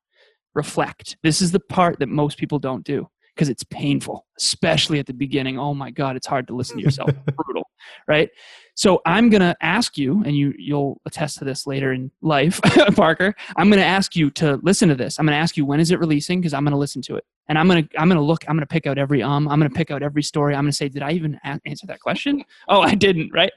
Reflect. 0.55 1.18
This 1.22 1.41
is 1.41 1.51
the 1.51 1.60
part 1.60 1.99
that 1.99 2.10
most 2.10 2.38
people 2.38 2.60
don't 2.60 2.84
do 2.84 3.07
because 3.40 3.48
it's 3.48 3.64
painful, 3.64 4.26
especially 4.38 5.00
at 5.00 5.06
the 5.06 5.14
beginning. 5.14 5.58
Oh 5.58 5.74
my 5.74 5.92
God, 5.92 6.18
it's 6.18 6.28
hard 6.28 6.46
to 6.48 6.54
listen 6.54 6.76
to 6.76 6.84
yourself. 6.84 7.10
Brutal, 7.38 7.64
right? 8.06 8.30
So 8.76 9.02
I'm 9.06 9.30
gonna 9.30 9.56
ask 9.62 9.98
you, 9.98 10.22
and 10.26 10.36
you 10.36 10.54
you'll 10.58 11.00
attest 11.06 11.38
to 11.38 11.46
this 11.46 11.66
later 11.66 11.94
in 11.94 12.12
life, 12.22 12.60
Parker. 12.98 13.34
I'm 13.56 13.70
gonna 13.70 13.82
ask 13.82 14.18
you 14.18 14.30
to 14.32 14.60
listen 14.62 14.90
to 14.90 14.96
this. 14.96 15.20
I'm 15.20 15.26
gonna 15.26 15.38
ask 15.38 15.56
you 15.56 15.66
when 15.66 15.80
is 15.80 15.92
it 15.92 16.00
releasing 16.00 16.42
because 16.42 16.54
I'm 16.54 16.66
gonna 16.66 16.78
listen 16.78 17.02
to 17.04 17.16
it, 17.16 17.24
and 17.48 17.58
I'm 17.58 17.70
gonna 17.70 17.88
I'm 17.98 18.10
gonna 18.10 18.22
look. 18.22 18.44
I'm 18.50 18.58
gonna 18.58 18.66
pick 18.66 18.86
out 18.88 18.98
every 18.98 19.24
um. 19.24 19.48
I'm 19.48 19.58
gonna 19.58 19.70
pick 19.70 19.90
out 19.90 20.04
every 20.04 20.24
story. 20.24 20.54
I'm 20.54 20.64
gonna 20.64 20.74
say, 20.74 20.90
did 20.90 21.02
I 21.02 21.12
even 21.14 21.40
a- 21.46 21.62
answer 21.66 21.88
that 21.88 22.02
question? 22.02 22.44
Oh, 22.68 22.82
I 22.82 22.94
didn't. 22.94 23.32
Right. 23.34 23.52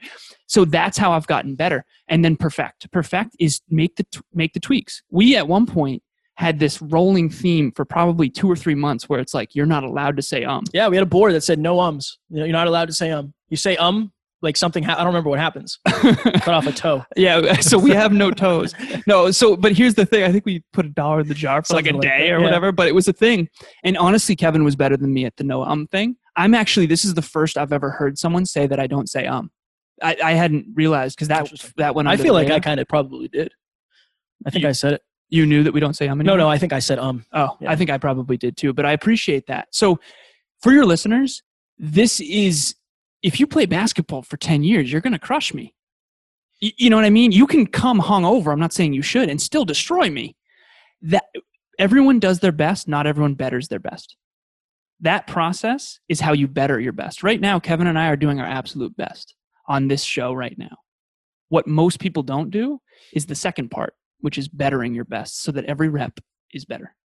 So 0.47 0.63
that's 0.63 0.97
how 0.97 1.11
I've 1.11 1.27
gotten 1.27 1.55
better. 1.55 1.83
And 2.07 2.23
then 2.23 2.37
perfect. 2.37 2.89
Perfect 2.91 3.35
is 3.37 3.59
make 3.69 3.97
the 3.97 4.05
t- 4.05 4.21
make 4.33 4.53
the 4.53 4.61
tweaks. 4.61 5.03
We 5.11 5.35
at 5.35 5.45
one 5.47 5.65
point 5.65 6.01
had 6.35 6.59
this 6.59 6.81
rolling 6.81 7.29
theme 7.29 7.71
for 7.71 7.85
probably 7.85 8.29
two 8.29 8.49
or 8.49 8.55
three 8.55 8.75
months 8.75 9.07
where 9.07 9.19
it's 9.19 9.33
like 9.33 9.53
you're 9.53 9.65
not 9.65 9.83
allowed 9.83 10.15
to 10.15 10.21
say 10.21 10.43
um. 10.43 10.63
Yeah, 10.73 10.87
we 10.87 10.95
had 10.95 11.03
a 11.03 11.09
board 11.09 11.33
that 11.33 11.41
said 11.41 11.59
no 11.59 11.79
ums. 11.79 12.17
You 12.29 12.39
know, 12.39 12.45
you're 12.45 12.53
not 12.53 12.67
allowed 12.67 12.87
to 12.87 12.93
say 12.93 13.11
um. 13.11 13.33
You 13.49 13.57
say 13.57 13.77
um, 13.77 14.11
like 14.41 14.57
something. 14.57 14.83
Ha- 14.83 14.93
I 14.93 14.97
don't 14.97 15.07
remember 15.07 15.29
what 15.29 15.39
happens. 15.39 15.79
Cut 15.85 16.47
off 16.47 16.65
a 16.65 16.71
toe. 16.71 17.05
Yeah, 17.15 17.53
so 17.59 17.77
we 17.77 17.91
have 17.91 18.11
no 18.11 18.31
toes. 18.31 18.73
No, 19.05 19.29
so 19.31 19.55
but 19.55 19.73
here's 19.73 19.93
the 19.95 20.05
thing. 20.05 20.23
I 20.23 20.31
think 20.31 20.45
we 20.45 20.63
put 20.73 20.85
a 20.85 20.89
dollar 20.89 21.21
in 21.21 21.27
the 21.27 21.35
jar 21.35 21.61
for 21.63 21.75
like 21.75 21.87
a 21.87 21.93
like 21.93 22.01
day 22.01 22.27
that, 22.27 22.33
or 22.33 22.39
yeah. 22.39 22.43
whatever, 22.43 22.71
but 22.71 22.87
it 22.87 22.95
was 22.95 23.07
a 23.07 23.13
thing. 23.13 23.47
And 23.83 23.95
honestly, 23.97 24.35
Kevin 24.35 24.63
was 24.63 24.75
better 24.75 24.97
than 24.97 25.13
me 25.13 25.25
at 25.25 25.35
the 25.37 25.43
no 25.43 25.63
um 25.63 25.87
thing. 25.87 26.15
I'm 26.35 26.55
actually 26.55 26.87
this 26.87 27.05
is 27.05 27.13
the 27.13 27.21
first 27.21 27.57
I've 27.57 27.71
ever 27.71 27.91
heard 27.91 28.17
someone 28.17 28.45
say 28.45 28.65
that 28.67 28.79
I 28.79 28.87
don't 28.87 29.09
say 29.09 29.27
um. 29.27 29.51
I, 30.01 30.17
I 30.23 30.31
hadn't 30.33 30.65
realized 30.73 31.15
because 31.15 31.27
that 31.27 31.51
that 31.77 31.93
went. 31.93 32.07
I 32.07 32.17
feel 32.17 32.33
like 32.33 32.49
I 32.49 32.59
kind 32.59 32.79
of 32.79 32.87
probably 32.87 33.27
did. 33.27 33.51
I 34.45 34.49
think 34.49 34.63
You- 34.63 34.69
I 34.69 34.73
said 34.73 34.93
it. 34.93 35.01
You 35.33 35.45
knew 35.45 35.63
that 35.63 35.73
we 35.73 35.79
don't 35.79 35.95
say 35.95 36.07
um. 36.07 36.17
No, 36.19 36.21
Anymore? 36.21 36.37
no, 36.37 36.43
no, 36.45 36.49
I 36.49 36.57
think 36.57 36.73
I 36.73 36.79
said 36.79 36.99
um. 36.99 37.25
Oh, 37.33 37.57
Yeah. 37.59 37.71
I 37.71 37.75
think 37.75 37.89
I 37.89 37.97
probably 37.97 38.37
did 38.37 38.55
too, 38.55 38.71
but 38.73 38.85
I 38.85 38.91
appreciate 38.93 39.47
that. 39.47 39.67
So, 39.71 39.99
for 40.61 40.71
your 40.71 40.85
listeners, 40.85 41.41
this 41.77 42.19
is 42.21 42.75
if 43.21 43.39
you 43.39 43.47
play 43.47 43.65
basketball 43.65 44.21
for 44.21 44.37
10 44.37 44.63
years, 44.63 44.91
you're 44.91 45.01
going 45.01 45.13
to 45.13 45.19
crush 45.19 45.53
me. 45.53 45.73
Y- 46.61 46.71
You 46.77 46.89
know 46.89 46.95
what 46.97 47.05
I 47.05 47.09
mean? 47.09 47.31
You 47.31 47.47
can 47.47 47.65
come 47.65 47.99
hungover, 48.01 48.51
I'm 48.53 48.59
not 48.59 48.73
saying 48.73 48.93
you 48.93 49.01
should, 49.01 49.29
and 49.29 49.41
still 49.41 49.65
destroy 49.65 50.09
me. 50.09 50.35
That 51.01 51.25
everyone 51.79 52.19
does 52.19 52.39
their 52.39 52.51
best, 52.51 52.87
not 52.87 53.07
everyone 53.07 53.33
betters 53.33 53.67
their 53.69 53.79
best. 53.79 54.15
That 54.99 55.25
process 55.27 55.99
is 56.07 56.19
how 56.21 56.33
you 56.33 56.47
better 56.47 56.79
your 56.79 56.93
best. 56.93 57.23
Right 57.23 57.41
now, 57.41 57.59
Kevin 57.59 57.87
and 57.87 57.97
I 57.99 58.07
are 58.07 58.15
doing 58.15 58.39
our 58.39 58.45
absolute 58.45 58.95
best 58.95 59.35
on 59.67 59.87
this 59.87 60.03
show 60.03 60.31
right 60.33 60.57
now. 60.57 60.77
What 61.49 61.67
most 61.67 61.99
people 61.99 62.23
don't 62.23 62.51
do 62.51 62.79
is 63.13 63.25
the 63.25 63.35
second 63.35 63.69
part, 63.69 63.93
which 64.23 64.37
is 64.37 64.47
bettering 64.47 64.95
your 64.95 65.03
best 65.05 65.41
so 65.41 65.51
that 65.51 65.65
every 65.65 65.89
rep 65.89 66.19
is 66.53 66.63
better. 66.63 66.95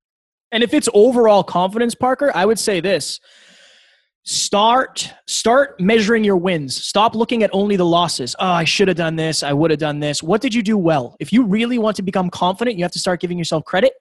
And 0.52 0.62
if 0.62 0.72
it's 0.72 0.88
overall 0.94 1.42
confidence, 1.42 1.94
Parker, 1.94 2.30
I 2.34 2.46
would 2.46 2.58
say 2.58 2.80
this. 2.80 3.20
Start 4.24 5.12
start 5.26 5.80
measuring 5.80 6.22
your 6.22 6.36
wins. 6.36 6.76
Stop 6.76 7.14
looking 7.14 7.42
at 7.42 7.50
only 7.52 7.76
the 7.76 7.84
losses. 7.84 8.36
Oh, 8.38 8.46
I 8.46 8.64
should 8.64 8.88
have 8.88 8.96
done 8.96 9.16
this. 9.16 9.42
I 9.42 9.52
would 9.52 9.70
have 9.70 9.80
done 9.80 10.00
this. 10.00 10.22
What 10.22 10.40
did 10.40 10.54
you 10.54 10.62
do 10.62 10.76
well? 10.76 11.16
If 11.18 11.32
you 11.32 11.44
really 11.44 11.78
want 11.78 11.96
to 11.96 12.02
become 12.02 12.28
confident, 12.30 12.76
you 12.76 12.84
have 12.84 12.92
to 12.92 12.98
start 12.98 13.20
giving 13.20 13.38
yourself 13.38 13.64
credit 13.64 13.94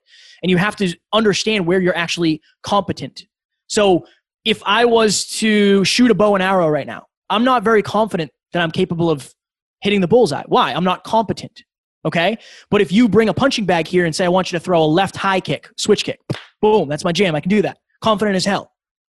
and 0.43 0.49
you 0.49 0.57
have 0.57 0.75
to 0.77 0.93
understand 1.13 1.65
where 1.65 1.79
you're 1.79 1.95
actually 1.95 2.41
competent. 2.61 3.25
So, 3.67 4.05
if 4.45 4.61
I 4.65 4.85
was 4.85 5.25
to 5.39 5.83
shoot 5.83 6.11
a 6.11 6.13
bow 6.13 6.35
and 6.35 6.43
arrow 6.43 6.69
right 6.69 6.87
now, 6.87 7.07
I'm 7.29 7.43
not 7.43 7.63
very 7.63 7.81
confident 7.81 8.31
that 8.53 8.61
I'm 8.61 8.71
capable 8.71 9.09
of 9.09 9.33
hitting 9.81 10.01
the 10.01 10.07
bullseye. 10.07 10.43
Why? 10.47 10.73
I'm 10.73 10.83
not 10.83 11.03
competent. 11.03 11.63
Okay? 12.07 12.37
But 12.71 12.81
if 12.81 12.91
you 12.91 13.09
bring 13.09 13.29
a 13.29 13.33
punching 13.33 13.65
bag 13.65 13.85
here 13.85 14.05
and 14.05 14.15
say, 14.15 14.25
I 14.25 14.29
want 14.29 14.51
you 14.51 14.57
to 14.57 14.63
throw 14.63 14.81
a 14.81 14.85
left 14.85 15.15
high 15.17 15.41
kick, 15.41 15.69
switch 15.77 16.05
kick, 16.05 16.21
boom, 16.61 16.87
that's 16.87 17.03
my 17.03 17.11
jam. 17.11 17.35
I 17.35 17.41
can 17.41 17.49
do 17.49 17.61
that. 17.61 17.77
Confident 18.01 18.35
as 18.37 18.45
hell. 18.45 18.71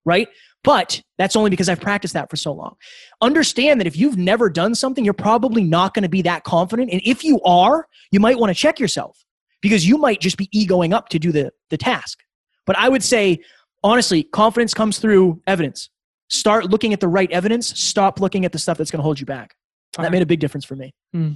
Right? 0.05 0.27
But 0.63 1.01
that's 1.17 1.35
only 1.35 1.49
because 1.49 1.69
I've 1.69 1.79
practiced 1.79 2.13
that 2.13 2.29
for 2.29 2.35
so 2.35 2.51
long. 2.51 2.75
Understand 3.21 3.79
that 3.79 3.87
if 3.87 3.97
you've 3.97 4.17
never 4.17 4.49
done 4.49 4.75
something, 4.75 5.03
you're 5.03 5.13
probably 5.13 5.63
not 5.63 5.93
going 5.93 6.03
to 6.03 6.09
be 6.09 6.21
that 6.23 6.43
confident. 6.43 6.91
And 6.91 7.01
if 7.03 7.23
you 7.23 7.41
are, 7.41 7.87
you 8.11 8.19
might 8.19 8.37
want 8.37 8.51
to 8.51 8.53
check 8.53 8.79
yourself 8.79 9.23
because 9.61 9.87
you 9.87 9.97
might 9.97 10.19
just 10.19 10.37
be 10.37 10.49
egoing 10.51 10.93
up 10.93 11.09
to 11.09 11.19
do 11.19 11.31
the, 11.31 11.51
the 11.69 11.77
task. 11.77 12.19
But 12.65 12.77
I 12.77 12.89
would 12.89 13.03
say, 13.03 13.39
honestly, 13.83 14.23
confidence 14.23 14.73
comes 14.73 14.99
through 14.99 15.41
evidence. 15.47 15.89
Start 16.29 16.69
looking 16.69 16.93
at 16.93 16.99
the 16.99 17.07
right 17.07 17.31
evidence. 17.31 17.67
Stop 17.79 18.19
looking 18.19 18.45
at 18.45 18.51
the 18.51 18.59
stuff 18.59 18.77
that's 18.77 18.91
going 18.91 18.99
to 18.99 19.03
hold 19.03 19.19
you 19.19 19.25
back. 19.25 19.55
That 19.97 20.11
made 20.11 20.21
a 20.21 20.25
big 20.25 20.39
difference 20.39 20.63
for 20.63 20.75
me. 20.75 20.93
Hmm. 21.13 21.31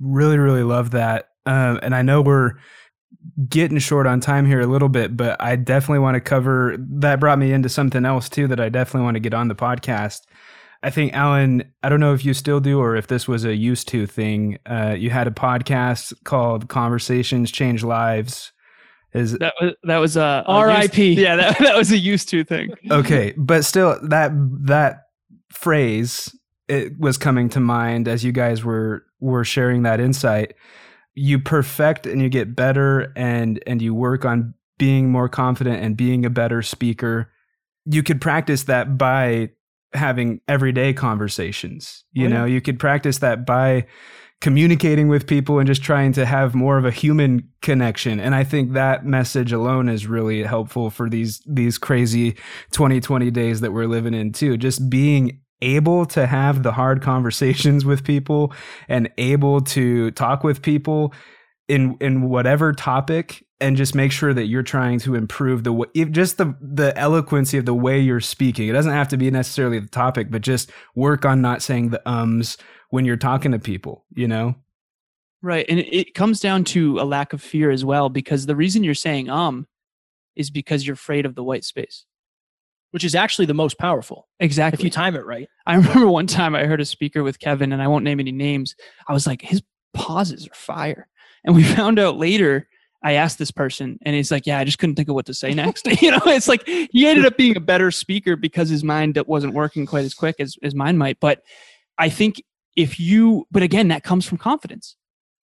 Really, 0.00 0.38
really 0.38 0.62
love 0.62 0.90
that. 0.92 1.28
Um, 1.46 1.78
and 1.82 1.94
I 1.94 2.02
know 2.02 2.22
we're 2.22 2.52
getting 3.48 3.78
short 3.78 4.06
on 4.06 4.20
time 4.20 4.46
here 4.46 4.60
a 4.60 4.66
little 4.66 4.88
bit, 4.88 5.16
but 5.16 5.40
I 5.40 5.56
definitely 5.56 6.00
want 6.00 6.14
to 6.16 6.20
cover 6.20 6.76
that 6.78 7.20
brought 7.20 7.38
me 7.38 7.52
into 7.52 7.68
something 7.68 8.04
else 8.04 8.28
too 8.28 8.46
that 8.48 8.60
I 8.60 8.68
definitely 8.68 9.04
want 9.04 9.14
to 9.16 9.20
get 9.20 9.34
on 9.34 9.48
the 9.48 9.54
podcast. 9.54 10.20
I 10.82 10.90
think 10.90 11.14
Alan, 11.14 11.64
I 11.82 11.88
don't 11.88 12.00
know 12.00 12.12
if 12.12 12.24
you 12.24 12.34
still 12.34 12.60
do 12.60 12.78
or 12.78 12.94
if 12.96 13.06
this 13.06 13.26
was 13.26 13.44
a 13.44 13.54
used 13.54 13.88
to 13.88 14.06
thing. 14.06 14.58
Uh, 14.66 14.94
you 14.98 15.08
had 15.10 15.26
a 15.26 15.30
podcast 15.30 16.12
called 16.24 16.68
Conversations 16.68 17.50
Change 17.50 17.82
Lives. 17.82 18.52
Is 19.14 19.32
That 19.38 19.54
was 19.60 19.74
that 19.84 19.98
was 19.98 20.16
a, 20.16 20.44
a 20.46 20.50
R.I.P.. 20.50 21.10
used- 21.10 21.20
Yeah, 21.20 21.36
that, 21.36 21.58
that 21.60 21.76
was 21.76 21.90
a 21.92 21.96
used 21.96 22.28
to 22.30 22.44
thing. 22.44 22.70
okay, 22.90 23.32
but 23.38 23.64
still 23.64 23.98
that 24.08 24.32
that 24.66 25.04
phrase 25.50 26.34
it 26.68 26.98
was 26.98 27.16
coming 27.16 27.48
to 27.50 27.60
mind 27.60 28.08
as 28.08 28.24
you 28.24 28.32
guys 28.32 28.64
were 28.64 29.03
were 29.20 29.44
sharing 29.44 29.82
that 29.84 30.00
insight. 30.00 30.54
You 31.14 31.38
perfect 31.38 32.06
and 32.06 32.20
you 32.20 32.28
get 32.28 32.56
better 32.56 33.12
and 33.16 33.62
and 33.66 33.80
you 33.80 33.94
work 33.94 34.24
on 34.24 34.54
being 34.78 35.10
more 35.10 35.28
confident 35.28 35.82
and 35.82 35.96
being 35.96 36.24
a 36.26 36.30
better 36.30 36.60
speaker. 36.62 37.30
You 37.84 38.02
could 38.02 38.20
practice 38.20 38.64
that 38.64 38.98
by 38.98 39.50
having 39.92 40.40
everyday 40.48 40.92
conversations. 40.92 42.04
You 42.12 42.26
Oh, 42.26 42.28
yeah. 42.28 42.34
know, 42.34 42.44
you 42.46 42.60
could 42.60 42.80
practice 42.80 43.18
that 43.18 43.46
by 43.46 43.86
communicating 44.40 45.08
with 45.08 45.26
people 45.26 45.58
and 45.58 45.66
just 45.66 45.82
trying 45.82 46.12
to 46.12 46.26
have 46.26 46.54
more 46.54 46.76
of 46.76 46.84
a 46.84 46.90
human 46.90 47.48
connection 47.62 48.20
and 48.20 48.34
i 48.34 48.44
think 48.44 48.72
that 48.74 49.06
message 49.06 49.52
alone 49.52 49.88
is 49.88 50.06
really 50.06 50.42
helpful 50.42 50.90
for 50.90 51.08
these 51.08 51.40
these 51.46 51.78
crazy 51.78 52.32
2020 52.72 53.30
days 53.30 53.62
that 53.62 53.72
we're 53.72 53.86
living 53.86 54.12
in 54.12 54.32
too 54.32 54.58
just 54.58 54.90
being 54.90 55.40
able 55.62 56.06
to 56.06 56.26
have 56.26 56.62
the 56.62 56.72
hard 56.72 57.02
conversations 57.02 57.84
with 57.84 58.04
people 58.04 58.52
and 58.88 59.10
able 59.18 59.60
to 59.60 60.10
talk 60.12 60.44
with 60.44 60.62
people 60.62 61.12
in 61.68 61.96
in 62.00 62.28
whatever 62.28 62.72
topic 62.72 63.44
and 63.60 63.76
just 63.76 63.94
make 63.94 64.12
sure 64.12 64.34
that 64.34 64.46
you're 64.46 64.62
trying 64.62 64.98
to 64.98 65.14
improve 65.14 65.64
the 65.64 65.72
way 65.72 65.86
just 66.10 66.36
the 66.36 66.54
the 66.60 66.96
eloquency 66.98 67.56
of 67.56 67.64
the 67.64 67.74
way 67.74 67.98
you're 67.98 68.20
speaking 68.20 68.68
it 68.68 68.72
doesn't 68.72 68.92
have 68.92 69.08
to 69.08 69.16
be 69.16 69.30
necessarily 69.30 69.78
the 69.78 69.88
topic 69.88 70.30
but 70.30 70.42
just 70.42 70.70
work 70.94 71.24
on 71.24 71.40
not 71.40 71.62
saying 71.62 71.88
the 71.88 72.10
ums 72.10 72.58
when 72.90 73.06
you're 73.06 73.16
talking 73.16 73.52
to 73.52 73.58
people 73.58 74.04
you 74.14 74.28
know 74.28 74.54
Right. 75.44 75.66
And 75.68 75.78
it 75.78 76.14
comes 76.14 76.40
down 76.40 76.64
to 76.64 76.98
a 76.98 77.04
lack 77.04 77.34
of 77.34 77.42
fear 77.42 77.70
as 77.70 77.84
well, 77.84 78.08
because 78.08 78.46
the 78.46 78.56
reason 78.56 78.82
you're 78.82 78.94
saying 78.94 79.28
um 79.28 79.66
is 80.34 80.50
because 80.50 80.86
you're 80.86 80.94
afraid 80.94 81.26
of 81.26 81.34
the 81.34 81.44
white 81.44 81.64
space. 81.64 82.06
Which 82.94 83.02
is 83.02 83.16
actually 83.16 83.44
the 83.44 83.52
most 83.52 83.76
powerful 83.76 84.28
Exactly. 84.38 84.80
if 84.80 84.84
you 84.84 84.88
time 84.88 85.16
it 85.16 85.26
right. 85.26 85.48
I 85.66 85.74
remember 85.78 86.06
one 86.06 86.28
time 86.28 86.54
I 86.54 86.64
heard 86.64 86.80
a 86.80 86.84
speaker 86.84 87.24
with 87.24 87.40
Kevin, 87.40 87.72
and 87.72 87.82
I 87.82 87.88
won't 87.88 88.04
name 88.04 88.20
any 88.20 88.30
names. 88.30 88.76
I 89.08 89.12
was 89.12 89.26
like, 89.26 89.42
his 89.42 89.64
pauses 89.94 90.46
are 90.46 90.54
fire. 90.54 91.08
And 91.44 91.56
we 91.56 91.64
found 91.74 91.98
out 91.98 92.18
later, 92.18 92.68
I 93.02 93.14
asked 93.14 93.38
this 93.38 93.50
person, 93.50 93.98
and 94.02 94.14
he's 94.14 94.30
like, 94.30 94.46
yeah, 94.46 94.60
I 94.60 94.64
just 94.64 94.78
couldn't 94.78 94.94
think 94.94 95.08
of 95.08 95.16
what 95.16 95.26
to 95.26 95.34
say 95.34 95.52
next. 95.54 95.88
you 96.00 96.12
know, 96.12 96.20
it's 96.26 96.46
like 96.46 96.68
he 96.68 97.08
ended 97.08 97.26
up 97.26 97.36
being 97.36 97.56
a 97.56 97.60
better 97.60 97.90
speaker 97.90 98.36
because 98.36 98.68
his 98.68 98.84
mind 98.84 99.20
wasn't 99.26 99.54
working 99.54 99.86
quite 99.86 100.04
as 100.04 100.14
quick 100.14 100.36
as, 100.38 100.56
as 100.62 100.72
mine 100.76 100.96
might. 100.96 101.18
But 101.18 101.42
I 101.98 102.08
think 102.08 102.40
if 102.76 103.00
you, 103.00 103.44
but 103.50 103.64
again, 103.64 103.88
that 103.88 104.04
comes 104.04 104.24
from 104.24 104.38
confidence. 104.38 104.94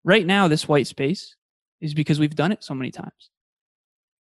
Right 0.03 0.27
now, 0.27 0.49
this 0.49 0.67
white 0.67 0.89
space 0.89 1.37
is 1.81 1.95
because 1.95 2.19
we've 2.19 2.35
done 2.35 2.51
it 2.51 2.65
so 2.65 2.75
many 2.75 2.91
times. 2.91 3.31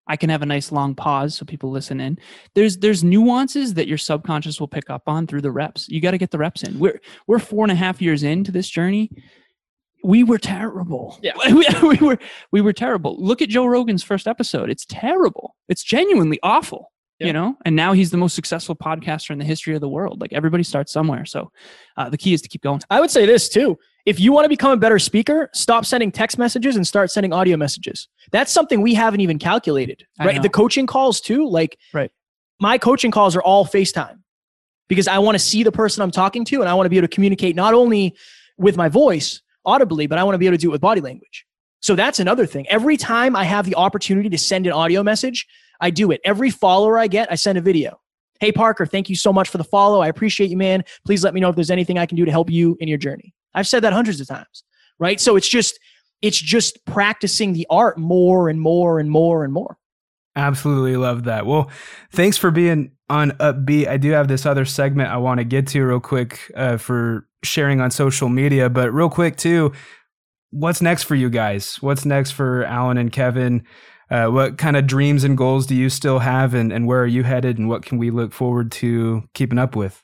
I 0.07 0.17
can 0.17 0.31
have 0.31 0.43
a 0.43 0.47
nice 0.47 0.71
long 0.71 0.95
pause 0.95 1.35
so 1.35 1.45
people 1.45 1.71
listen 1.71 2.01
in. 2.01 2.19
There's 2.55 2.79
there's 2.79 3.03
nuances 3.03 3.75
that 3.75 3.89
your 3.89 3.99
subconscious 3.99 4.61
will 4.61 4.69
pick 4.69 4.91
up 4.91 5.03
on 5.07 5.27
through 5.27 5.43
the 5.43 5.51
reps. 5.51 5.89
You 5.89 6.01
got 6.01 6.13
to 6.13 6.19
get 6.19 6.31
the 6.31 6.39
reps 6.39 6.63
in. 6.63 6.79
We're 6.79 7.01
we're 7.27 7.39
four 7.39 7.65
and 7.65 7.73
a 7.73 7.77
half 7.77 8.03
years 8.03 8.23
into 8.23 8.53
this 8.53 8.69
journey. 8.69 9.11
We 10.03 10.23
were 10.23 10.39
terrible. 10.39 11.19
Yeah. 11.23 11.33
we, 11.47 11.67
we 11.83 11.97
were 11.97 12.19
we 12.53 12.61
were 12.61 12.73
terrible. 12.73 13.17
Look 13.19 13.41
at 13.41 13.49
Joe 13.49 13.67
Rogan's 13.67 14.03
first 14.03 14.27
episode. 14.27 14.71
It's 14.71 14.87
terrible. 14.87 15.57
It's 15.69 15.83
genuinely 15.83 16.39
awful. 16.43 16.91
Yeah. 17.21 17.29
You 17.29 17.33
know, 17.33 17.57
and 17.65 17.77
now 17.77 17.93
he's 17.93 18.11
the 18.11 18.17
most 18.17 18.35
successful 18.35 18.75
podcaster 18.75 19.31
in 19.31 19.39
the 19.39 19.45
history 19.45 19.75
of 19.77 19.81
the 19.81 19.89
world. 19.89 20.21
Like 20.21 20.33
everybody 20.33 20.65
starts 20.65 20.93
somewhere. 20.93 21.25
So 21.25 21.53
uh, 21.97 22.11
the 22.11 22.19
key 22.19 22.35
is 22.35 22.43
to 22.43 22.49
keep 22.49 22.61
going. 22.61 22.81
I 22.91 23.01
would 23.01 23.11
say 23.11 23.25
this 23.25 23.49
too. 23.49 23.79
If 24.07 24.21
you 24.21 24.33
want 24.33 24.45
to 24.45 24.49
become 24.51 24.71
a 24.73 24.77
better 24.77 24.99
speaker, 24.99 25.49
stop 25.55 25.87
sending 25.87 26.13
text 26.13 26.37
messages 26.39 26.77
and 26.77 26.87
start 26.87 27.11
sending 27.11 27.33
audio 27.33 27.57
messages. 27.57 28.09
That's 28.33 28.53
something 28.53 28.83
we 28.83 28.93
haven't 28.95 29.21
even 29.21 29.39
calculated. 29.39 30.05
Right? 30.19 30.43
The 30.43 30.51
coaching 30.51 30.87
calls 30.87 31.21
too, 31.21 31.49
like 31.49 31.79
Right. 31.93 32.11
my 32.61 32.77
coaching 32.77 33.11
calls 33.11 33.35
are 33.35 33.43
all 33.43 33.65
FaceTime 33.65 34.19
because 34.89 35.09
I 35.09 35.19
want 35.19 35.37
to 35.37 35.39
see 35.39 35.63
the 35.63 35.73
person 35.73 36.03
I'm 36.03 36.11
talking 36.11 36.45
to 36.47 36.61
and 36.61 36.69
I 36.69 36.75
want 36.75 36.85
to 36.85 36.91
be 36.91 36.99
able 36.99 37.09
to 37.09 37.15
communicate 37.15 37.57
not 37.57 37.73
only 37.73 38.15
with 38.59 38.77
my 38.77 38.89
voice 38.89 39.41
audibly, 39.65 40.07
but 40.07 40.19
I 40.19 40.25
want 40.25 40.35
to 40.35 40.39
be 40.39 40.47
able 40.47 40.59
to 40.59 40.61
do 40.61 40.69
it 40.69 40.73
with 40.73 40.83
body 40.83 41.01
language. 41.01 41.47
So 41.81 41.95
that's 41.95 42.21
another 42.21 42.45
thing. 42.47 42.67
Every 42.69 42.99
time 42.99 43.35
I 43.35 43.45
have 43.45 43.65
the 43.65 43.75
opportunity 43.75 44.29
to 44.29 44.39
send 44.39 44.67
an 44.67 44.73
audio 44.73 45.03
message, 45.03 45.47
I 45.81 45.91
do 45.91 46.11
it. 46.11 46.21
Every 46.25 46.51
follower 46.51 46.99
I 46.99 47.07
get, 47.07 47.33
I 47.33 47.35
send 47.37 47.57
a 47.57 47.61
video. 47.63 48.01
Hey, 48.41 48.53
Parker, 48.53 48.85
thank 48.85 49.09
you 49.09 49.17
so 49.17 49.33
much 49.33 49.49
for 49.49 49.59
the 49.59 49.65
follow. 49.65 50.01
I 50.01 50.09
appreciate 50.09 50.51
you, 50.51 50.57
man. 50.59 50.85
Please 51.07 51.25
let 51.25 51.33
me 51.33 51.41
know 51.41 51.49
if 51.49 51.55
there's 51.57 51.71
anything 51.71 51.99
I 51.99 52.05
can 52.07 52.17
do 52.17 52.25
to 52.27 52.31
help 52.31 52.51
you 52.51 52.77
in 52.81 52.89
your 52.89 52.99
journey. 52.99 53.33
I've 53.55 53.67
said 53.67 53.83
that 53.85 53.93
hundreds 53.93 54.21
of 54.21 54.27
times, 54.27 54.65
right? 54.99 55.21
So 55.21 55.37
it's 55.37 55.49
just, 55.49 55.79
it's 56.23 56.39
just 56.41 56.85
practicing 56.87 57.53
the 57.53 57.67
art 57.71 57.99
more 57.99 58.49
and 58.49 58.61
more 58.61 58.99
and 58.99 59.11
more 59.11 59.45
and 59.45 59.53
more. 59.53 59.77
Absolutely 60.37 60.97
love 60.97 61.25
that. 61.25 61.47
Well, 61.47 61.71
thanks 62.11 62.37
for 62.37 62.51
being 62.51 62.91
on 63.09 63.31
Upbeat. 63.33 63.87
I 63.87 63.99
do 63.99 64.11
have 64.11 64.27
this 64.27 64.47
other 64.47 64.65
segment 64.65 65.11
I 65.11 65.19
want 65.19 65.39
to 65.39 65.45
get 65.45 65.69
to 65.69 65.85
real 65.85 66.01
quick 66.01 66.51
uh, 66.57 66.77
for 66.77 67.29
sharing 67.45 67.81
on 67.81 67.91
social 67.91 68.29
media, 68.29 68.69
but 68.69 68.93
real 68.93 69.11
quick 69.11 69.37
too, 69.37 69.73
what's 70.51 70.81
next 70.83 71.05
for 71.05 71.15
you 71.15 71.31
guys? 71.31 71.77
What's 71.83 72.05
next 72.05 72.33
for 72.33 72.65
Alan 72.65 72.97
and 72.97 73.13
Kevin? 73.13 73.65
Uh, 74.11 74.27
what 74.27 74.59
kind 74.59 74.77
of 74.77 74.87
dreams 74.87 75.25
and 75.25 75.37
goals 75.37 75.67
do 75.67 75.75
you 75.75 75.89
still 75.89 76.19
have, 76.19 76.53
and, 76.55 76.73
and 76.73 76.87
where 76.87 77.03
are 77.03 77.07
you 77.07 77.23
headed, 77.23 77.59
and 77.59 77.69
what 77.69 77.85
can 77.85 77.99
we 77.99 78.11
look 78.11 78.33
forward 78.33 78.71
to 78.71 79.23
keeping 79.35 79.59
up 79.59 79.75
with? 79.75 80.03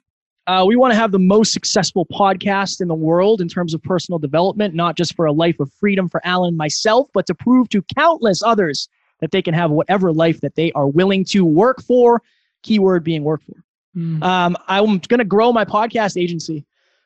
Uh, 0.51 0.65
we 0.65 0.75
want 0.75 0.93
to 0.93 0.99
have 0.99 1.13
the 1.13 1.19
most 1.19 1.53
successful 1.53 2.05
podcast 2.07 2.81
in 2.81 2.89
the 2.89 2.95
world 2.95 3.41
in 3.41 3.47
terms 3.47 3.73
of 3.73 3.81
personal 3.85 4.19
development, 4.19 4.75
not 4.75 4.97
just 4.97 5.15
for 5.15 5.27
a 5.27 5.33
life 5.33 5.61
of 5.61 5.73
freedom 5.75 6.09
for 6.09 6.21
Alan 6.27 6.49
and 6.49 6.57
myself, 6.57 7.09
but 7.15 7.25
to 7.27 7.37
prove 7.37 7.69
to 7.69 7.81
countless 7.97 8.43
others 8.43 8.89
that 9.21 9.31
they 9.31 9.43
can 9.43 9.55
have 9.55 9.71
whatever 9.71 10.13
life 10.13 10.41
that 10.41 10.57
they 10.57 10.73
are 10.73 10.89
willing 10.89 11.25
to 11.27 11.45
work 11.45 11.81
for. 11.81 12.21
Keyword 12.65 13.05
being 13.05 13.23
work 13.23 13.43
for. 13.45 13.63
Mm. 13.97 14.25
Um, 14.25 14.57
I'm 14.67 14.99
going 14.99 15.19
to 15.19 15.25
grow 15.25 15.53
my 15.53 15.65
podcast 15.65 16.21
agency. 16.21 16.65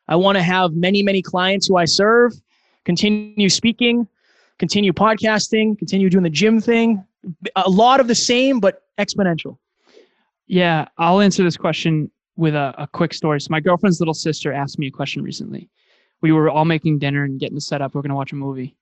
I 0.09 0.16
want 0.16 0.36
to 0.38 0.42
have 0.42 0.72
many, 0.72 1.03
many 1.03 1.20
clients 1.20 1.66
who 1.66 1.76
I 1.76 1.84
serve, 1.84 2.32
continue 2.86 3.51
speaking, 3.51 4.09
continue 4.59 4.95
podcasting, 4.95 5.78
continue 5.78 6.09
doing 6.09 6.24
the 6.24 6.30
gym 6.30 6.62
thing. 6.62 7.05
A 7.57 7.68
lot 7.68 8.01
of 8.01 8.09
the 8.09 8.14
same, 8.14 8.59
but 8.59 8.84
exponential. 8.97 9.59
Yeah, 10.47 10.88
I'll 10.97 11.20
answer 11.20 11.45
this 11.45 11.59
question 11.59 12.11
with 12.37 12.55
a, 12.55 12.74
a 12.78 12.87
quick 12.87 13.14
story. 13.14 13.41
So, 13.41 13.49
my 13.51 13.61
girlfriend's 13.61 14.01
little 14.01 14.14
sister 14.14 14.53
asked 14.53 14.78
me 14.78 14.89
a 14.89 14.91
question 14.91 15.22
recently. 15.22 15.68
We 16.20 16.32
were 16.32 16.49
all 16.49 16.64
making 16.64 16.99
dinner 16.99 17.24
and 17.24 17.39
getting 17.39 17.61
set 17.61 17.82
up. 17.82 17.95
We 17.95 17.99
we're 17.99 18.03
going 18.03 18.11
to 18.11 18.16
watch 18.16 18.32
a 18.32 18.37
movie. 18.37 18.76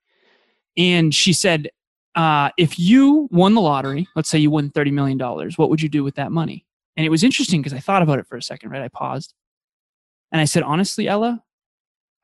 And 0.76 1.14
she 1.14 1.32
said, 1.32 1.68
uh, 2.14 2.50
if 2.58 2.78
you 2.78 3.28
won 3.30 3.54
the 3.54 3.60
lottery, 3.60 4.06
let's 4.14 4.28
say 4.28 4.38
you 4.38 4.50
won 4.50 4.70
$30 4.70 4.92
million, 4.92 5.18
what 5.56 5.70
would 5.70 5.82
you 5.82 5.88
do 5.88 6.04
with 6.04 6.14
that 6.16 6.32
money? 6.32 6.66
And 6.96 7.06
it 7.06 7.10
was 7.10 7.24
interesting 7.24 7.60
because 7.60 7.72
I 7.72 7.80
thought 7.80 8.02
about 8.02 8.18
it 8.18 8.26
for 8.26 8.36
a 8.36 8.42
second, 8.42 8.70
right? 8.70 8.82
I 8.82 8.88
paused. 8.88 9.34
And 10.30 10.40
I 10.40 10.44
said, 10.44 10.62
honestly, 10.62 11.08
Ella, 11.08 11.42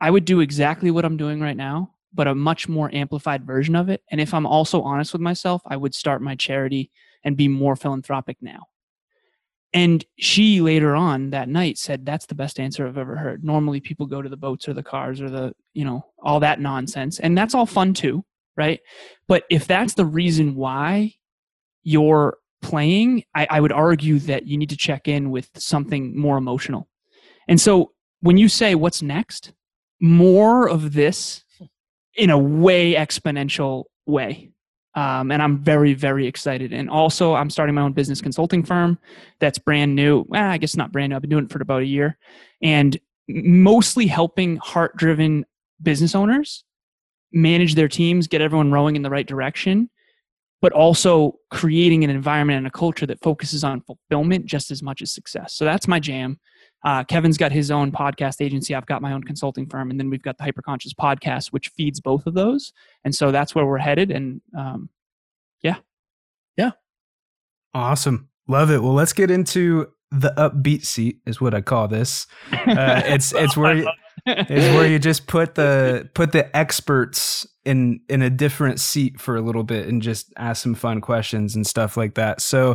I 0.00 0.10
would 0.10 0.24
do 0.24 0.40
exactly 0.40 0.90
what 0.90 1.04
I'm 1.04 1.16
doing 1.16 1.40
right 1.40 1.56
now, 1.56 1.94
but 2.12 2.28
a 2.28 2.34
much 2.34 2.68
more 2.68 2.94
amplified 2.94 3.44
version 3.44 3.76
of 3.76 3.88
it. 3.88 4.02
And 4.10 4.20
if 4.20 4.32
I'm 4.34 4.46
also 4.46 4.82
honest 4.82 5.12
with 5.12 5.22
myself, 5.22 5.62
I 5.66 5.76
would 5.76 5.94
start 5.94 6.22
my 6.22 6.34
charity 6.34 6.90
and 7.24 7.36
be 7.36 7.48
more 7.48 7.76
philanthropic 7.76 8.36
now. 8.40 8.66
And 9.74 10.04
she 10.18 10.60
later 10.60 10.96
on 10.96 11.30
that 11.30 11.48
night 11.48 11.78
said, 11.78 12.06
That's 12.06 12.26
the 12.26 12.34
best 12.34 12.58
answer 12.58 12.86
I've 12.86 12.98
ever 12.98 13.16
heard. 13.16 13.44
Normally 13.44 13.80
people 13.80 14.06
go 14.06 14.22
to 14.22 14.28
the 14.28 14.36
boats 14.36 14.68
or 14.68 14.74
the 14.74 14.82
cars 14.82 15.20
or 15.20 15.28
the, 15.28 15.52
you 15.74 15.84
know, 15.84 16.06
all 16.22 16.40
that 16.40 16.60
nonsense. 16.60 17.20
And 17.20 17.36
that's 17.36 17.54
all 17.54 17.66
fun 17.66 17.92
too 17.94 18.24
right? 18.58 18.80
But 19.28 19.44
if 19.48 19.66
that's 19.66 19.94
the 19.94 20.04
reason 20.04 20.56
why 20.56 21.14
you're 21.84 22.36
playing, 22.60 23.22
I, 23.34 23.46
I 23.48 23.60
would 23.60 23.72
argue 23.72 24.18
that 24.20 24.46
you 24.46 24.58
need 24.58 24.70
to 24.70 24.76
check 24.76 25.08
in 25.08 25.30
with 25.30 25.48
something 25.56 26.18
more 26.18 26.36
emotional. 26.36 26.88
And 27.46 27.58
so 27.58 27.92
when 28.20 28.36
you 28.36 28.48
say 28.48 28.74
what's 28.74 29.00
next, 29.00 29.52
more 30.00 30.68
of 30.68 30.92
this 30.92 31.44
in 32.14 32.30
a 32.30 32.38
way 32.38 32.94
exponential 32.94 33.84
way. 34.06 34.50
Um, 34.98 35.30
and 35.30 35.40
I'm 35.40 35.58
very, 35.58 35.94
very 35.94 36.26
excited. 36.26 36.72
And 36.72 36.90
also, 36.90 37.34
I'm 37.34 37.50
starting 37.50 37.74
my 37.74 37.82
own 37.82 37.92
business 37.92 38.20
consulting 38.20 38.64
firm 38.64 38.98
that's 39.38 39.58
brand 39.58 39.94
new. 39.94 40.24
Well, 40.28 40.50
I 40.50 40.58
guess 40.58 40.76
not 40.76 40.90
brand 40.90 41.10
new. 41.10 41.16
I've 41.16 41.22
been 41.22 41.30
doing 41.30 41.44
it 41.44 41.52
for 41.52 41.62
about 41.62 41.82
a 41.82 41.86
year, 41.86 42.18
and 42.62 42.98
mostly 43.28 44.06
helping 44.08 44.56
heart-driven 44.56 45.44
business 45.80 46.14
owners 46.14 46.64
manage 47.30 47.74
their 47.74 47.88
teams, 47.88 48.26
get 48.26 48.40
everyone 48.40 48.72
rowing 48.72 48.96
in 48.96 49.02
the 49.02 49.10
right 49.10 49.28
direction, 49.28 49.88
but 50.60 50.72
also 50.72 51.38
creating 51.50 52.02
an 52.02 52.10
environment 52.10 52.58
and 52.58 52.66
a 52.66 52.70
culture 52.70 53.06
that 53.06 53.22
focuses 53.22 53.62
on 53.62 53.82
fulfillment 53.82 54.46
just 54.46 54.70
as 54.72 54.82
much 54.82 55.02
as 55.02 55.12
success. 55.12 55.54
So 55.54 55.64
that's 55.64 55.86
my 55.86 56.00
jam. 56.00 56.40
Uh, 56.84 57.04
Kevin's 57.04 57.36
got 57.36 57.50
his 57.50 57.70
own 57.70 57.90
podcast 57.90 58.40
agency. 58.40 58.74
I've 58.74 58.86
got 58.86 59.02
my 59.02 59.12
own 59.12 59.24
consulting 59.24 59.66
firm, 59.66 59.90
and 59.90 59.98
then 59.98 60.10
we've 60.10 60.22
got 60.22 60.38
the 60.38 60.44
Hyperconscious 60.44 60.94
podcast, 60.94 61.48
which 61.48 61.68
feeds 61.68 62.00
both 62.00 62.26
of 62.26 62.34
those. 62.34 62.72
And 63.04 63.14
so 63.14 63.30
that's 63.32 63.54
where 63.54 63.66
we're 63.66 63.78
headed. 63.78 64.10
And 64.10 64.40
um, 64.56 64.88
yeah, 65.62 65.76
yeah, 66.56 66.72
awesome, 67.74 68.28
love 68.46 68.70
it. 68.70 68.82
Well, 68.82 68.94
let's 68.94 69.12
get 69.12 69.30
into 69.30 69.92
the 70.10 70.32
upbeat 70.36 70.84
seat, 70.84 71.20
is 71.26 71.40
what 71.40 71.54
I 71.54 71.60
call 71.60 71.88
this. 71.88 72.26
Uh, 72.68 73.00
it's 73.06 73.32
it's 73.32 73.56
where 73.56 73.86
is 74.26 74.74
where 74.74 74.86
you 74.86 74.98
just 74.98 75.26
put 75.26 75.54
the 75.54 76.08
put 76.14 76.32
the 76.32 76.54
experts 76.56 77.46
in 77.64 78.00
in 78.08 78.22
a 78.22 78.30
different 78.30 78.80
seat 78.80 79.20
for 79.20 79.36
a 79.36 79.40
little 79.40 79.62
bit 79.62 79.88
and 79.88 80.02
just 80.02 80.32
ask 80.36 80.62
some 80.62 80.74
fun 80.74 81.00
questions 81.00 81.54
and 81.54 81.66
stuff 81.66 81.96
like 81.96 82.14
that. 82.14 82.40
So, 82.40 82.72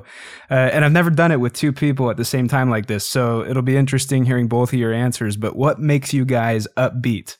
uh, 0.49 0.53
and 0.53 0.85
I've 0.85 0.91
never 0.91 1.09
done 1.09 1.31
it 1.31 1.39
with 1.39 1.53
two 1.53 1.73
people 1.73 2.09
at 2.09 2.17
the 2.17 2.25
same 2.25 2.47
time 2.47 2.69
like 2.69 2.87
this. 2.87 3.07
So 3.07 3.43
it'll 3.43 3.61
be 3.61 3.77
interesting 3.77 4.25
hearing 4.25 4.47
both 4.47 4.73
of 4.73 4.79
your 4.79 4.93
answers. 4.93 5.37
But 5.37 5.55
what 5.55 5.79
makes 5.79 6.13
you 6.13 6.25
guys 6.25 6.67
upbeat? 6.77 7.37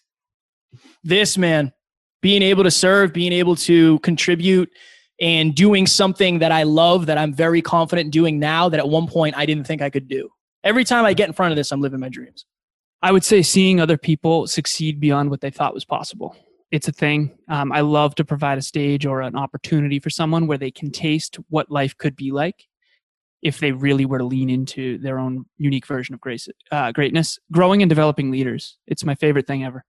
This 1.04 1.38
man, 1.38 1.72
being 2.22 2.42
able 2.42 2.64
to 2.64 2.72
serve, 2.72 3.14
being 3.14 3.34
able 3.34 3.56
to 3.58 4.00
contribute, 4.00 4.70
and 5.20 5.56
doing 5.56 5.88
something 5.88 6.40
that 6.40 6.52
I 6.52 6.64
love 6.64 7.06
that 7.06 7.18
I'm 7.18 7.34
very 7.34 7.62
confident 7.62 8.12
doing 8.12 8.40
now 8.40 8.70
that 8.70 8.80
at 8.80 8.90
one 8.90 9.08
point 9.08 9.38
I 9.38 9.46
didn't 9.46 9.66
think 9.66 9.82
I 9.82 9.90
could 9.90 10.08
do. 10.08 10.30
Every 10.64 10.84
time 10.84 11.06
I 11.06 11.14
get 11.14 11.28
in 11.28 11.34
front 11.34 11.52
of 11.52 11.56
this, 11.56 11.72
I'm 11.72 11.82
living 11.82 12.00
my 12.00 12.10
dreams. 12.10 12.46
I 13.02 13.12
would 13.12 13.24
say 13.24 13.42
seeing 13.42 13.80
other 13.80 13.98
people 13.98 14.48
succeed 14.48 15.00
beyond 15.00 15.30
what 15.30 15.42
they 15.42 15.52
thought 15.52 15.74
was 15.74 15.86
possible. 15.86 16.36
It's 16.72 16.88
a 16.88 16.92
thing. 16.92 17.38
Um, 17.50 17.72
I 17.72 17.82
love 17.82 18.16
to 18.16 18.26
provide 18.26 18.58
a 18.58 18.62
stage 18.62 19.06
or 19.06 19.22
an 19.22 19.36
opportunity 19.36 20.00
for 20.00 20.10
someone 20.10 20.48
where 20.48 20.58
they 20.58 20.72
can 20.72 20.90
taste 20.90 21.38
what 21.50 21.70
life 21.70 21.98
could 21.98 22.16
be 22.16 22.32
like 22.32 22.68
if 23.44 23.60
they 23.60 23.74
really 23.74 24.06
were 24.06 24.18
to 24.18 24.24
lean 24.24 24.50
into 24.50 24.98
their 25.00 25.20
own 25.20 25.46
unique 25.58 25.86
version 25.86 26.16
of 26.16 26.22
grace, 26.22 26.48
uh, 26.72 26.92
greatness. 26.94 27.38
Growing 27.52 27.84
and 27.84 27.90
developing 27.90 28.32
leaders. 28.32 28.78
It's 28.88 29.04
my 29.04 29.16
favorite 29.16 29.46
thing 29.46 29.66
ever. 29.66 29.84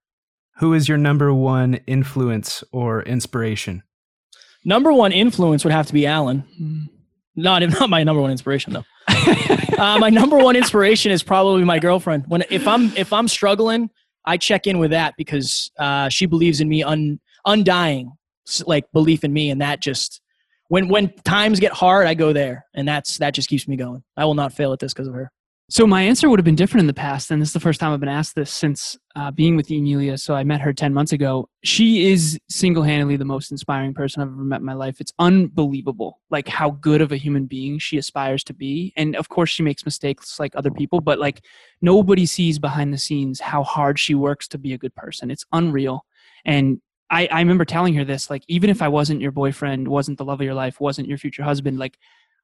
Who 0.57 0.73
is 0.73 0.87
your 0.87 0.97
number 0.97 1.33
one 1.33 1.75
influence 1.87 2.63
or 2.71 3.01
inspiration? 3.01 3.83
Number 4.65 4.91
one 4.91 5.11
influence 5.11 5.63
would 5.63 5.73
have 5.73 5.85
to 5.87 5.93
be 5.93 6.07
Alan. 6.07 6.43
Not, 7.35 7.61
not 7.79 7.89
my 7.89 8.03
number 8.03 8.21
one 8.21 8.31
inspiration, 8.31 8.73
though. 8.73 8.85
uh, 9.77 9.99
my 9.99 10.09
number 10.09 10.37
one 10.37 10.55
inspiration 10.55 11.11
is 11.11 11.21
probably 11.21 11.63
my 11.63 11.79
girlfriend. 11.79 12.25
When 12.27 12.43
if 12.49 12.67
I'm 12.67 12.95
if 12.97 13.13
I'm 13.13 13.27
struggling, 13.27 13.89
I 14.25 14.37
check 14.37 14.65
in 14.65 14.79
with 14.79 14.91
that 14.91 15.13
because 15.17 15.71
uh, 15.77 16.09
she 16.09 16.25
believes 16.25 16.59
in 16.59 16.67
me 16.67 16.81
un, 16.81 17.19
undying, 17.45 18.11
like 18.65 18.91
belief 18.91 19.23
in 19.23 19.31
me, 19.31 19.51
and 19.51 19.61
that 19.61 19.81
just 19.81 20.21
when 20.69 20.87
when 20.87 21.13
times 21.23 21.59
get 21.59 21.71
hard, 21.71 22.07
I 22.07 22.15
go 22.15 22.33
there, 22.33 22.65
and 22.73 22.87
that's 22.87 23.19
that 23.19 23.35
just 23.35 23.49
keeps 23.49 23.67
me 23.67 23.75
going. 23.75 24.03
I 24.17 24.25
will 24.25 24.33
not 24.33 24.53
fail 24.53 24.73
at 24.73 24.79
this 24.79 24.93
because 24.93 25.07
of 25.07 25.13
her. 25.13 25.31
So 25.67 25.87
my 25.87 26.03
answer 26.03 26.29
would 26.29 26.37
have 26.37 26.45
been 26.45 26.55
different 26.55 26.81
in 26.81 26.87
the 26.87 26.93
past, 26.93 27.31
and 27.31 27.41
this 27.41 27.49
is 27.49 27.53
the 27.53 27.59
first 27.59 27.79
time 27.79 27.91
I've 27.91 27.99
been 27.99 28.07
asked 28.07 28.35
this 28.35 28.51
since 28.51 28.99
uh, 29.15 29.31
being 29.31 29.55
with 29.55 29.71
Emilia. 29.71 30.15
So 30.15 30.35
I 30.35 30.43
met 30.43 30.61
her 30.61 30.71
ten 30.71 30.93
months 30.93 31.11
ago. 31.11 31.49
She 31.63 32.11
is 32.11 32.39
single-handedly 32.49 33.17
the 33.17 33.25
most 33.25 33.49
inspiring 33.49 33.95
person 33.95 34.21
I've 34.21 34.27
ever 34.27 34.43
met 34.43 34.59
in 34.59 34.65
my 34.65 34.73
life. 34.73 35.01
It's 35.01 35.11
unbelievable, 35.17 36.21
like 36.29 36.47
how 36.47 36.69
good 36.69 37.01
of 37.01 37.11
a 37.11 37.17
human 37.17 37.47
being 37.47 37.79
she 37.79 37.97
aspires 37.97 38.43
to 38.43 38.53
be. 38.53 38.93
And 38.95 39.15
of 39.15 39.29
course, 39.29 39.49
she 39.49 39.63
makes 39.63 39.85
mistakes 39.85 40.39
like 40.39 40.55
other 40.55 40.69
people, 40.69 41.01
but 41.01 41.17
like 41.17 41.43
nobody 41.81 42.27
sees 42.27 42.59
behind 42.59 42.93
the 42.93 42.99
scenes 42.99 43.39
how 43.39 43.63
hard 43.63 43.97
she 43.97 44.13
works 44.13 44.47
to 44.49 44.59
be 44.59 44.73
a 44.73 44.77
good 44.77 44.93
person. 44.93 45.31
It's 45.31 45.45
unreal. 45.51 46.05
And 46.45 46.79
I, 47.09 47.27
I 47.31 47.39
remember 47.39 47.65
telling 47.65 47.95
her 47.95 48.05
this, 48.05 48.29
like 48.29 48.43
even 48.47 48.69
if 48.69 48.83
I 48.83 48.87
wasn't 48.87 49.21
your 49.21 49.31
boyfriend, 49.31 49.87
wasn't 49.87 50.19
the 50.19 50.25
love 50.25 50.41
of 50.41 50.45
your 50.45 50.53
life, 50.53 50.79
wasn't 50.79 51.07
your 51.07 51.17
future 51.17 51.43
husband, 51.43 51.79
like 51.79 51.97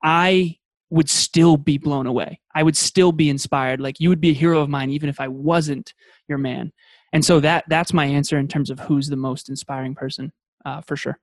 I 0.03 0.57
would 0.91 1.09
still 1.09 1.57
be 1.57 1.77
blown 1.77 2.05
away. 2.05 2.39
I 2.53 2.63
would 2.63 2.77
still 2.77 3.11
be 3.11 3.29
inspired. 3.29 3.79
Like 3.79 3.99
you 3.99 4.09
would 4.09 4.21
be 4.21 4.29
a 4.29 4.33
hero 4.33 4.59
of 4.59 4.69
mine 4.69 4.91
even 4.91 5.09
if 5.09 5.19
I 5.19 5.27
wasn't 5.27 5.93
your 6.27 6.37
man. 6.37 6.71
And 7.13 7.25
so 7.25 7.39
that 7.39 7.65
that's 7.67 7.93
my 7.93 8.05
answer 8.05 8.37
in 8.37 8.47
terms 8.47 8.69
of 8.69 8.79
who's 8.79 9.07
the 9.07 9.15
most 9.15 9.49
inspiring 9.49 9.95
person 9.95 10.31
uh, 10.65 10.81
for 10.81 10.95
sure. 10.95 11.17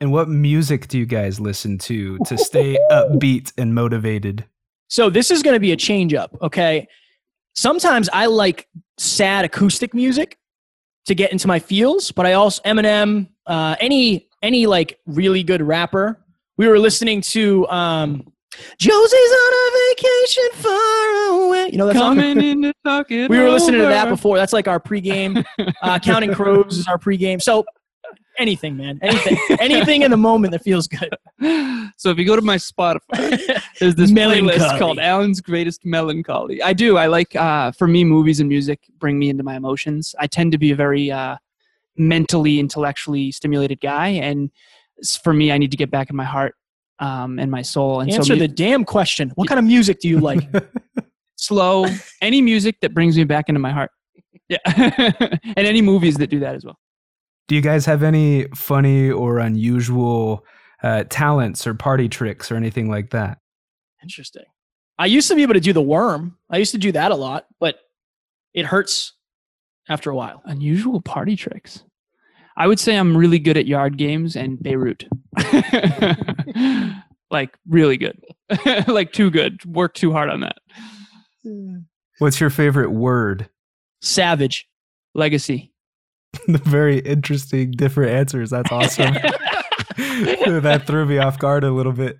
And 0.00 0.10
what 0.10 0.28
music 0.28 0.88
do 0.88 0.98
you 0.98 1.06
guys 1.06 1.38
listen 1.38 1.78
to 1.78 2.18
to 2.26 2.38
stay 2.38 2.78
upbeat 2.90 3.52
and 3.58 3.74
motivated? 3.74 4.44
So 4.88 5.10
this 5.10 5.30
is 5.30 5.42
going 5.42 5.54
to 5.54 5.60
be 5.60 5.72
a 5.72 5.76
change 5.76 6.12
up, 6.12 6.36
okay? 6.42 6.88
Sometimes 7.54 8.08
I 8.12 8.26
like 8.26 8.68
sad 8.98 9.44
acoustic 9.44 9.94
music 9.94 10.38
to 11.06 11.14
get 11.14 11.32
into 11.32 11.48
my 11.48 11.58
feels, 11.58 12.12
but 12.12 12.26
I 12.26 12.34
also 12.34 12.62
Eminem, 12.62 13.28
uh, 13.46 13.76
any 13.80 14.28
any 14.42 14.66
like 14.66 14.98
really 15.06 15.42
good 15.42 15.62
rapper. 15.62 16.18
We 16.56 16.68
were 16.68 16.78
listening 16.78 17.20
to 17.22 17.66
um, 17.68 18.31
Josie's 18.78 19.32
on 19.32 19.52
a 19.54 19.94
vacation 19.94 20.48
far 20.54 21.46
away. 21.46 21.68
You 21.72 21.78
know 21.78 21.86
that 21.86 21.94
Coming 21.94 22.34
song? 22.36 22.44
in 22.44 22.62
to 22.62 22.74
talk 22.84 23.10
it 23.10 23.30
we 23.30 23.38
were 23.38 23.48
listening 23.50 23.80
over. 23.80 23.88
to 23.90 23.94
that 23.94 24.08
before. 24.08 24.36
That's 24.36 24.52
like 24.52 24.68
our 24.68 24.80
pregame. 24.80 25.44
Uh, 25.82 25.98
Counting 25.98 26.34
Crows 26.34 26.78
is 26.78 26.86
our 26.88 26.98
pregame. 26.98 27.40
So 27.40 27.64
anything, 28.38 28.76
man. 28.76 28.98
Anything, 29.02 29.38
anything 29.60 30.02
in 30.02 30.10
the 30.10 30.16
moment 30.16 30.52
that 30.52 30.62
feels 30.62 30.86
good. 30.86 31.14
so 31.96 32.10
if 32.10 32.18
you 32.18 32.24
go 32.26 32.36
to 32.36 32.42
my 32.42 32.56
Spotify, 32.56 33.00
there's 33.80 33.94
this 33.94 34.10
playlist 34.12 34.78
called 34.78 34.98
Alan's 34.98 35.40
Greatest 35.40 35.84
Melancholy. 35.84 36.62
I 36.62 36.72
do. 36.72 36.96
I 36.98 37.06
like, 37.06 37.34
uh, 37.36 37.72
for 37.72 37.86
me, 37.86 38.04
movies 38.04 38.40
and 38.40 38.48
music 38.48 38.80
bring 38.98 39.18
me 39.18 39.28
into 39.30 39.42
my 39.42 39.56
emotions. 39.56 40.14
I 40.18 40.26
tend 40.26 40.52
to 40.52 40.58
be 40.58 40.72
a 40.72 40.76
very 40.76 41.10
uh, 41.10 41.36
mentally, 41.96 42.58
intellectually 42.58 43.32
stimulated 43.32 43.80
guy. 43.80 44.08
And 44.08 44.50
for 45.22 45.32
me, 45.32 45.52
I 45.52 45.58
need 45.58 45.70
to 45.70 45.76
get 45.76 45.90
back 45.90 46.10
in 46.10 46.16
my 46.16 46.24
heart 46.24 46.54
um, 46.98 47.38
and 47.38 47.50
my 47.50 47.62
soul. 47.62 48.00
And 48.00 48.10
Answer 48.10 48.28
so 48.28 48.34
mu- 48.34 48.40
the 48.40 48.48
damn 48.48 48.84
question. 48.84 49.30
What 49.34 49.48
kind 49.48 49.58
of 49.58 49.64
music 49.64 50.00
do 50.00 50.08
you 50.08 50.20
like? 50.20 50.42
slow, 51.42 51.86
any 52.20 52.40
music 52.40 52.76
that 52.80 52.94
brings 52.94 53.16
me 53.16 53.24
back 53.24 53.48
into 53.48 53.58
my 53.58 53.72
heart. 53.72 53.90
Yeah. 54.48 54.58
and 54.66 55.58
any 55.58 55.82
movies 55.82 56.16
that 56.16 56.28
do 56.28 56.40
that 56.40 56.54
as 56.54 56.64
well. 56.64 56.78
Do 57.48 57.54
you 57.54 57.60
guys 57.60 57.84
have 57.86 58.02
any 58.02 58.46
funny 58.54 59.10
or 59.10 59.38
unusual 59.38 60.44
uh, 60.82 61.04
talents 61.10 61.66
or 61.66 61.74
party 61.74 62.08
tricks 62.08 62.50
or 62.50 62.56
anything 62.56 62.88
like 62.88 63.10
that? 63.10 63.38
Interesting. 64.02 64.44
I 64.98 65.06
used 65.06 65.28
to 65.28 65.34
be 65.34 65.42
able 65.42 65.54
to 65.54 65.60
do 65.60 65.72
the 65.72 65.82
worm. 65.82 66.38
I 66.50 66.58
used 66.58 66.72
to 66.72 66.78
do 66.78 66.92
that 66.92 67.12
a 67.12 67.16
lot, 67.16 67.46
but 67.58 67.78
it 68.54 68.64
hurts 68.64 69.14
after 69.88 70.10
a 70.10 70.14
while. 70.14 70.42
Unusual 70.44 71.00
party 71.00 71.34
tricks. 71.34 71.82
I 72.56 72.66
would 72.66 72.78
say 72.80 72.96
I'm 72.96 73.16
really 73.16 73.38
good 73.38 73.56
at 73.56 73.66
yard 73.66 73.96
games 73.96 74.36
and 74.36 74.62
Beirut. 74.62 75.06
like 77.30 77.56
really 77.68 77.96
good. 77.96 78.20
like 78.86 79.12
too 79.12 79.30
good. 79.30 79.64
Work 79.64 79.94
too 79.94 80.12
hard 80.12 80.28
on 80.28 80.40
that. 80.40 80.56
What's 82.18 82.40
your 82.40 82.50
favorite 82.50 82.90
word? 82.90 83.48
Savage. 84.00 84.68
Legacy. 85.14 85.72
Very 86.48 86.98
interesting, 87.00 87.72
different 87.72 88.12
answers. 88.12 88.50
That's 88.50 88.70
awesome. 88.72 89.14
that 89.96 90.84
threw 90.86 91.04
me 91.04 91.18
off 91.18 91.38
guard 91.38 91.64
a 91.64 91.70
little 91.70 91.92
bit. 91.92 92.18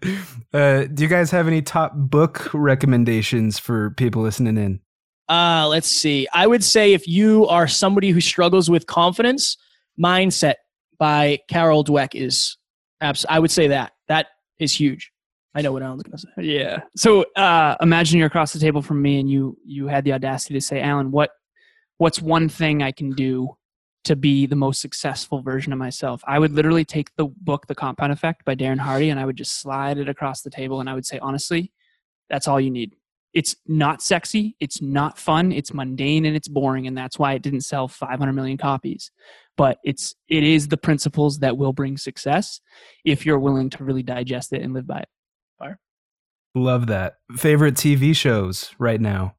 Uh, 0.53 0.85
do 0.85 1.03
you 1.03 1.09
guys 1.09 1.31
have 1.31 1.47
any 1.47 1.63
top 1.63 1.93
book 1.95 2.51
recommendations 2.53 3.59
for 3.59 3.91
people 3.93 4.23
listening 4.23 4.59
in? 4.59 4.81
Uh, 5.29 5.67
let's 5.69 5.89
see. 5.89 6.29
I 6.35 6.47
would 6.47 6.63
say 6.63 6.93
if 6.93 7.09
you 7.09 7.47
are 7.47 7.67
somebody 7.67 8.11
who 8.11 8.21
struggles 8.21 8.69
with 8.69 8.87
confidence, 8.87 9.57
Mindset 10.01 10.55
by 10.99 11.39
Carol 11.49 11.85
Dweck 11.85 12.15
is 12.15 12.57
abs- 13.01 13.27
I 13.29 13.39
would 13.39 13.51
say 13.51 13.69
that. 13.69 13.93
That 14.09 14.27
is 14.59 14.79
huge. 14.79 15.13
I 15.55 15.61
know 15.61 15.73
what 15.73 15.83
Alan's 15.83 16.05
to 16.05 16.19
say. 16.19 16.29
Yeah. 16.39 16.81
So 16.97 17.27
uh, 17.37 17.77
imagine 17.81 18.19
you're 18.19 18.29
across 18.29 18.53
the 18.53 18.59
table 18.59 18.81
from 18.81 19.03
me 19.03 19.21
and 19.21 19.29
you 19.31 19.59
you 19.65 19.87
had 19.87 20.05
the 20.05 20.13
audacity 20.13 20.55
to 20.55 20.61
say, 20.61 20.81
Alan, 20.81 21.11
what 21.11 21.31
what's 21.99 22.23
one 22.23 22.49
thing 22.49 22.83
I 22.83 22.93
can 22.93 23.11
do 23.11 23.57
to 24.05 24.17
be 24.17 24.47
the 24.47 24.57
most 24.57 24.81
successful 24.81 25.43
version 25.43 25.73
of 25.73 25.79
myself? 25.79 26.23
I 26.27 26.39
would 26.39 26.53
literally 26.53 26.85
take 26.85 27.15
the 27.17 27.27
book 27.27 27.67
The 27.67 27.75
Compound 27.75 28.13
Effect 28.13 28.45
by 28.45 28.55
Darren 28.55 28.79
Hardy 28.79 29.11
and 29.11 29.21
I 29.21 29.27
would 29.27 29.37
just 29.37 29.61
slide 29.61 29.99
it 29.99 30.09
across 30.09 30.41
the 30.41 30.51
table 30.51 30.81
and 30.81 30.89
I 30.89 30.95
would 30.95 31.07
say, 31.07 31.19
honestly, 31.19 31.73
that's 32.31 32.49
all 32.49 32.61
you 32.61 32.71
need. 32.71 32.97
It's 33.35 33.57
not 33.67 34.03
sexy, 34.03 34.57
it's 34.61 34.83
not 34.83 35.19
fun, 35.19 35.53
it's 35.53 35.73
mundane 35.73 36.27
and 36.27 36.37
it's 36.37 36.49
boring, 36.49 36.87
and 36.87 36.97
that's 36.97 37.19
why 37.19 37.33
it 37.33 37.43
didn't 37.43 37.63
sell 37.63 37.89
500 37.89 38.33
million 38.33 38.59
copies. 38.59 39.11
But 39.57 39.79
it's 39.85 40.15
it 40.29 40.43
is 40.45 40.69
the 40.69 40.77
principles 40.77 41.41
that 41.41 41.57
will 41.57 41.73
bring 41.73 41.97
success 41.99 42.61
if 43.05 43.27
you're 43.27 43.39
willing 43.39 43.69
to 43.71 43.85
really 43.85 44.03
digest 44.03 44.53
it 44.53 44.63
and 44.63 44.73
live 44.73 44.87
by 44.87 45.01
it. 45.01 45.09
Love 46.55 46.87
that. 46.89 47.15
Favorite 47.37 47.75
TV 47.75 48.15
shows 48.15 48.71
right 48.79 49.01
now? 49.01 49.35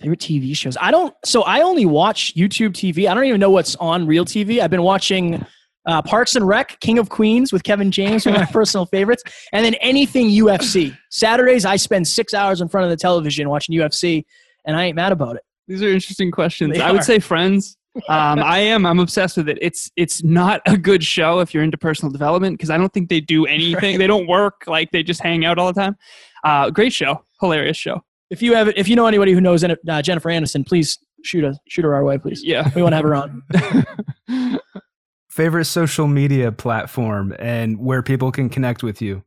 Favorite 0.00 0.20
TV 0.20 0.56
shows. 0.56 0.76
I 0.80 0.90
don't. 0.90 1.14
So 1.24 1.42
I 1.42 1.62
only 1.62 1.86
watch 1.86 2.34
YouTube 2.34 2.70
TV. 2.70 3.08
I 3.08 3.14
don't 3.14 3.24
even 3.24 3.40
know 3.40 3.50
what's 3.50 3.76
on 3.76 4.06
real 4.06 4.24
TV. 4.24 4.60
I've 4.60 4.70
been 4.70 4.82
watching 4.82 5.44
uh, 5.86 6.02
Parks 6.02 6.36
and 6.36 6.46
Rec, 6.46 6.78
King 6.80 6.98
of 6.98 7.08
Queens 7.08 7.52
with 7.52 7.62
Kevin 7.62 7.90
James, 7.90 8.26
one 8.26 8.34
of 8.34 8.40
my 8.40 8.46
personal 8.52 8.84
favorites, 8.86 9.22
and 9.52 9.64
then 9.64 9.74
anything 9.74 10.28
UFC. 10.28 10.96
Saturdays 11.10 11.64
I 11.64 11.76
spend 11.76 12.06
six 12.06 12.34
hours 12.34 12.60
in 12.60 12.68
front 12.68 12.84
of 12.84 12.90
the 12.90 12.96
television 12.96 13.48
watching 13.48 13.74
UFC, 13.74 14.24
and 14.66 14.76
I 14.76 14.84
ain't 14.84 14.96
mad 14.96 15.12
about 15.12 15.36
it. 15.36 15.42
These 15.66 15.82
are 15.82 15.88
interesting 15.88 16.30
questions. 16.30 16.74
They 16.74 16.82
I 16.82 16.92
would 16.92 17.04
say 17.04 17.18
Friends. 17.18 17.77
Um, 18.08 18.38
I 18.38 18.58
am. 18.58 18.86
I'm 18.86 18.98
obsessed 19.00 19.36
with 19.36 19.48
it. 19.48 19.58
It's 19.60 19.90
it's 19.96 20.22
not 20.22 20.60
a 20.66 20.76
good 20.76 21.02
show 21.02 21.40
if 21.40 21.52
you're 21.52 21.62
into 21.62 21.78
personal 21.78 22.12
development 22.12 22.56
because 22.56 22.70
I 22.70 22.76
don't 22.76 22.92
think 22.92 23.08
they 23.08 23.20
do 23.20 23.46
anything. 23.58 23.98
They 23.98 24.06
don't 24.06 24.26
work. 24.26 24.64
Like 24.66 24.90
they 24.90 25.02
just 25.02 25.22
hang 25.22 25.44
out 25.44 25.58
all 25.58 25.72
the 25.72 25.80
time. 25.80 25.96
Uh, 26.44 26.70
great 26.70 26.92
show, 26.92 27.22
hilarious 27.40 27.76
show. 27.76 28.02
If 28.30 28.42
you 28.42 28.54
have, 28.54 28.68
if 28.76 28.88
you 28.88 28.96
know 28.96 29.06
anybody 29.06 29.32
who 29.32 29.40
knows 29.40 29.64
uh, 29.64 30.02
Jennifer 30.02 30.28
Aniston, 30.28 30.66
please 30.66 30.98
shoot 31.24 31.44
us, 31.44 31.58
shoot 31.68 31.84
her 31.84 31.94
our 31.94 32.04
way, 32.04 32.18
please. 32.18 32.42
Yeah. 32.44 32.70
We 32.74 32.82
want 32.82 32.92
to 32.92 32.96
have 32.96 33.04
her 33.04 33.14
on. 33.14 34.60
Favorite 35.30 35.66
social 35.66 36.06
media 36.06 36.52
platform 36.52 37.34
and 37.38 37.78
where 37.78 38.02
people 38.02 38.32
can 38.32 38.48
connect 38.48 38.82
with 38.82 39.00
you? 39.00 39.22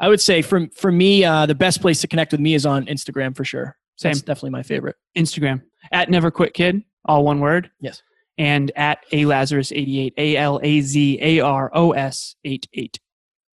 I 0.00 0.08
would 0.08 0.20
say 0.20 0.42
for 0.42 0.68
for 0.76 0.92
me, 0.92 1.24
uh, 1.24 1.46
the 1.46 1.54
best 1.54 1.80
place 1.80 2.00
to 2.02 2.06
connect 2.06 2.32
with 2.32 2.40
me 2.40 2.54
is 2.54 2.64
on 2.64 2.86
Instagram 2.86 3.36
for 3.36 3.44
sure. 3.44 3.76
Same. 3.96 4.10
That's 4.10 4.22
definitely 4.22 4.50
my 4.50 4.62
favorite. 4.62 4.94
Instagram 5.16 5.62
at 5.90 6.08
Never 6.08 6.30
Quit 6.30 6.54
Kid, 6.54 6.84
all 7.04 7.24
one 7.24 7.40
word. 7.40 7.70
Yes. 7.80 8.02
And 8.36 8.70
at 8.76 8.98
a 9.12 9.24
Lazarus 9.24 9.72
88, 9.72 10.14
A 10.16 10.36
L 10.36 10.60
A 10.62 10.80
Z 10.80 11.18
A 11.20 11.40
R 11.40 11.70
O 11.74 11.92
S 11.92 12.36
88. 12.44 13.00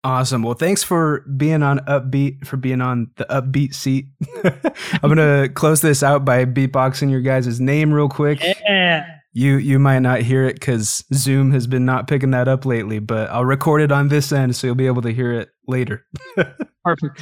Awesome. 0.06 0.44
Well, 0.44 0.54
thanks 0.54 0.84
for 0.84 1.22
being 1.38 1.64
on 1.64 1.80
Upbeat, 1.80 2.46
for 2.46 2.58
being 2.58 2.82
on 2.82 3.12
the 3.16 3.26
Upbeat 3.26 3.74
seat. 3.74 4.08
I'm 5.02 5.16
going 5.16 5.16
to 5.48 5.50
close 5.54 5.80
this 5.80 6.04
out 6.04 6.26
by 6.26 6.44
beatboxing 6.44 7.10
your 7.10 7.22
guys' 7.22 7.62
name 7.62 7.94
real 7.94 8.10
quick. 8.10 8.44
Yeah. 8.44 9.06
You 9.36 9.56
you 9.56 9.80
might 9.80 10.00
not 10.00 10.22
hear 10.22 10.44
it 10.44 10.56
because 10.56 11.04
Zoom 11.14 11.52
has 11.52 11.66
been 11.66 11.86
not 11.86 12.08
picking 12.08 12.32
that 12.32 12.48
up 12.48 12.66
lately, 12.66 13.00
but 13.00 13.30
I'll 13.32 13.46
record 13.46 13.82
it 13.82 13.92
on 13.92 14.10
this 14.10 14.32
end 14.32 14.56
so 14.56 14.68
you'll 14.68 14.76
be 14.76 14.86
able 14.86 15.02
to 15.04 15.14
hear 15.14 15.34
it 15.34 15.50
later. 15.68 16.06
Perfect. 16.86 17.22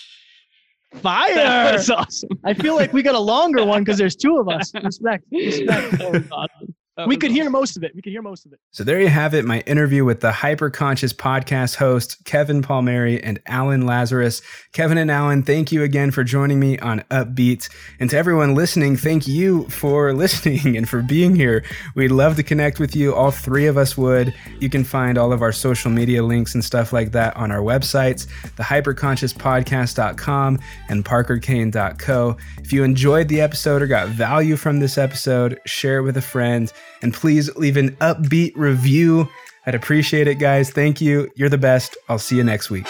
Fire! 0.95 1.35
That's 1.35 1.89
awesome. 1.89 2.29
I 2.43 2.53
feel 2.53 2.75
like 2.75 2.91
we 2.93 3.01
got 3.01 3.15
a 3.15 3.19
longer 3.19 3.65
one 3.65 3.83
because 3.83 3.97
there's 3.97 4.15
two 4.15 4.37
of 4.37 4.49
us. 4.49 4.73
Respect. 4.83 5.25
Respect. 5.31 5.91
That 5.97 6.11
was 6.11 6.31
awesome. 6.31 6.75
That 7.01 7.07
We 7.07 7.15
was 7.15 7.21
could 7.21 7.31
hear 7.31 7.49
most 7.49 7.77
of 7.77 7.83
it. 7.83 7.95
We 7.95 8.03
could 8.03 8.11
hear 8.11 8.21
most 8.21 8.45
of 8.45 8.53
it. 8.53 8.59
So 8.69 8.83
there 8.83 9.01
you 9.01 9.07
have 9.07 9.33
it, 9.33 9.43
my 9.43 9.61
interview 9.61 10.05
with 10.05 10.19
the 10.19 10.29
Hyperconscious 10.29 11.15
podcast 11.15 11.75
host 11.75 12.23
Kevin 12.25 12.61
Palmieri 12.61 13.23
and 13.23 13.39
Alan 13.47 13.87
Lazarus. 13.87 14.43
Kevin 14.71 14.99
and 14.99 15.09
Alan, 15.09 15.41
thank 15.41 15.71
you 15.71 15.81
again 15.81 16.11
for 16.11 16.23
joining 16.23 16.59
me 16.59 16.77
on 16.77 16.99
Upbeat. 17.09 17.69
And 17.99 18.07
to 18.11 18.17
everyone 18.17 18.53
listening, 18.53 18.97
thank 18.97 19.27
you 19.27 19.67
for 19.69 20.13
listening 20.23 20.77
and 20.77 20.87
for 20.87 21.01
being 21.01 21.35
here. 21.35 21.65
We'd 21.95 22.11
love 22.11 22.35
to 22.35 22.43
connect 22.43 22.79
with 22.79 22.95
you. 22.95 23.15
All 23.15 23.31
three 23.31 23.65
of 23.65 23.77
us 23.77 23.97
would. 23.97 24.31
You 24.59 24.69
can 24.69 24.83
find 24.83 25.17
all 25.17 25.33
of 25.33 25.41
our 25.41 25.51
social 25.51 25.89
media 25.89 26.21
links 26.21 26.53
and 26.53 26.63
stuff 26.63 26.93
like 26.93 27.13
that 27.13 27.35
on 27.35 27.49
our 27.49 27.61
websites, 27.61 28.27
thehyperconsciouspodcast.com 28.57 30.59
and 30.89 31.03
parkerkane.co. 31.03 32.37
If 32.63 32.71
you 32.71 32.83
enjoyed 32.83 33.27
the 33.27 33.41
episode 33.41 33.81
or 33.81 33.87
got 33.87 34.09
value 34.09 34.55
from 34.55 34.79
this 34.79 34.99
episode, 34.99 35.59
share 35.65 35.97
it 35.97 36.03
with 36.03 36.17
a 36.17 36.21
friend. 36.21 36.71
And 37.01 37.13
please 37.13 37.53
leave 37.55 37.77
an 37.77 37.91
upbeat 37.97 38.53
review. 38.55 39.29
I'd 39.65 39.75
appreciate 39.75 40.27
it, 40.27 40.35
guys. 40.35 40.71
Thank 40.71 41.01
you. 41.01 41.29
You're 41.35 41.49
the 41.49 41.57
best. 41.57 41.97
I'll 42.09 42.19
see 42.19 42.37
you 42.37 42.43
next 42.43 42.69
week. 42.69 42.87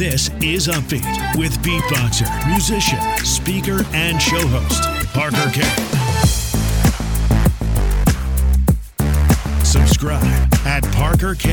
This 0.00 0.30
is 0.42 0.66
Upbeat 0.66 1.36
with 1.36 1.58
beatboxer, 1.58 2.48
musician, 2.48 2.98
speaker, 3.22 3.84
and 3.92 4.18
show 4.22 4.40
host, 4.48 4.82
Parker 5.12 5.50
K. 5.52 5.60
Subscribe 9.62 10.24
at 10.64 10.82
parkerk.co. 10.94 11.50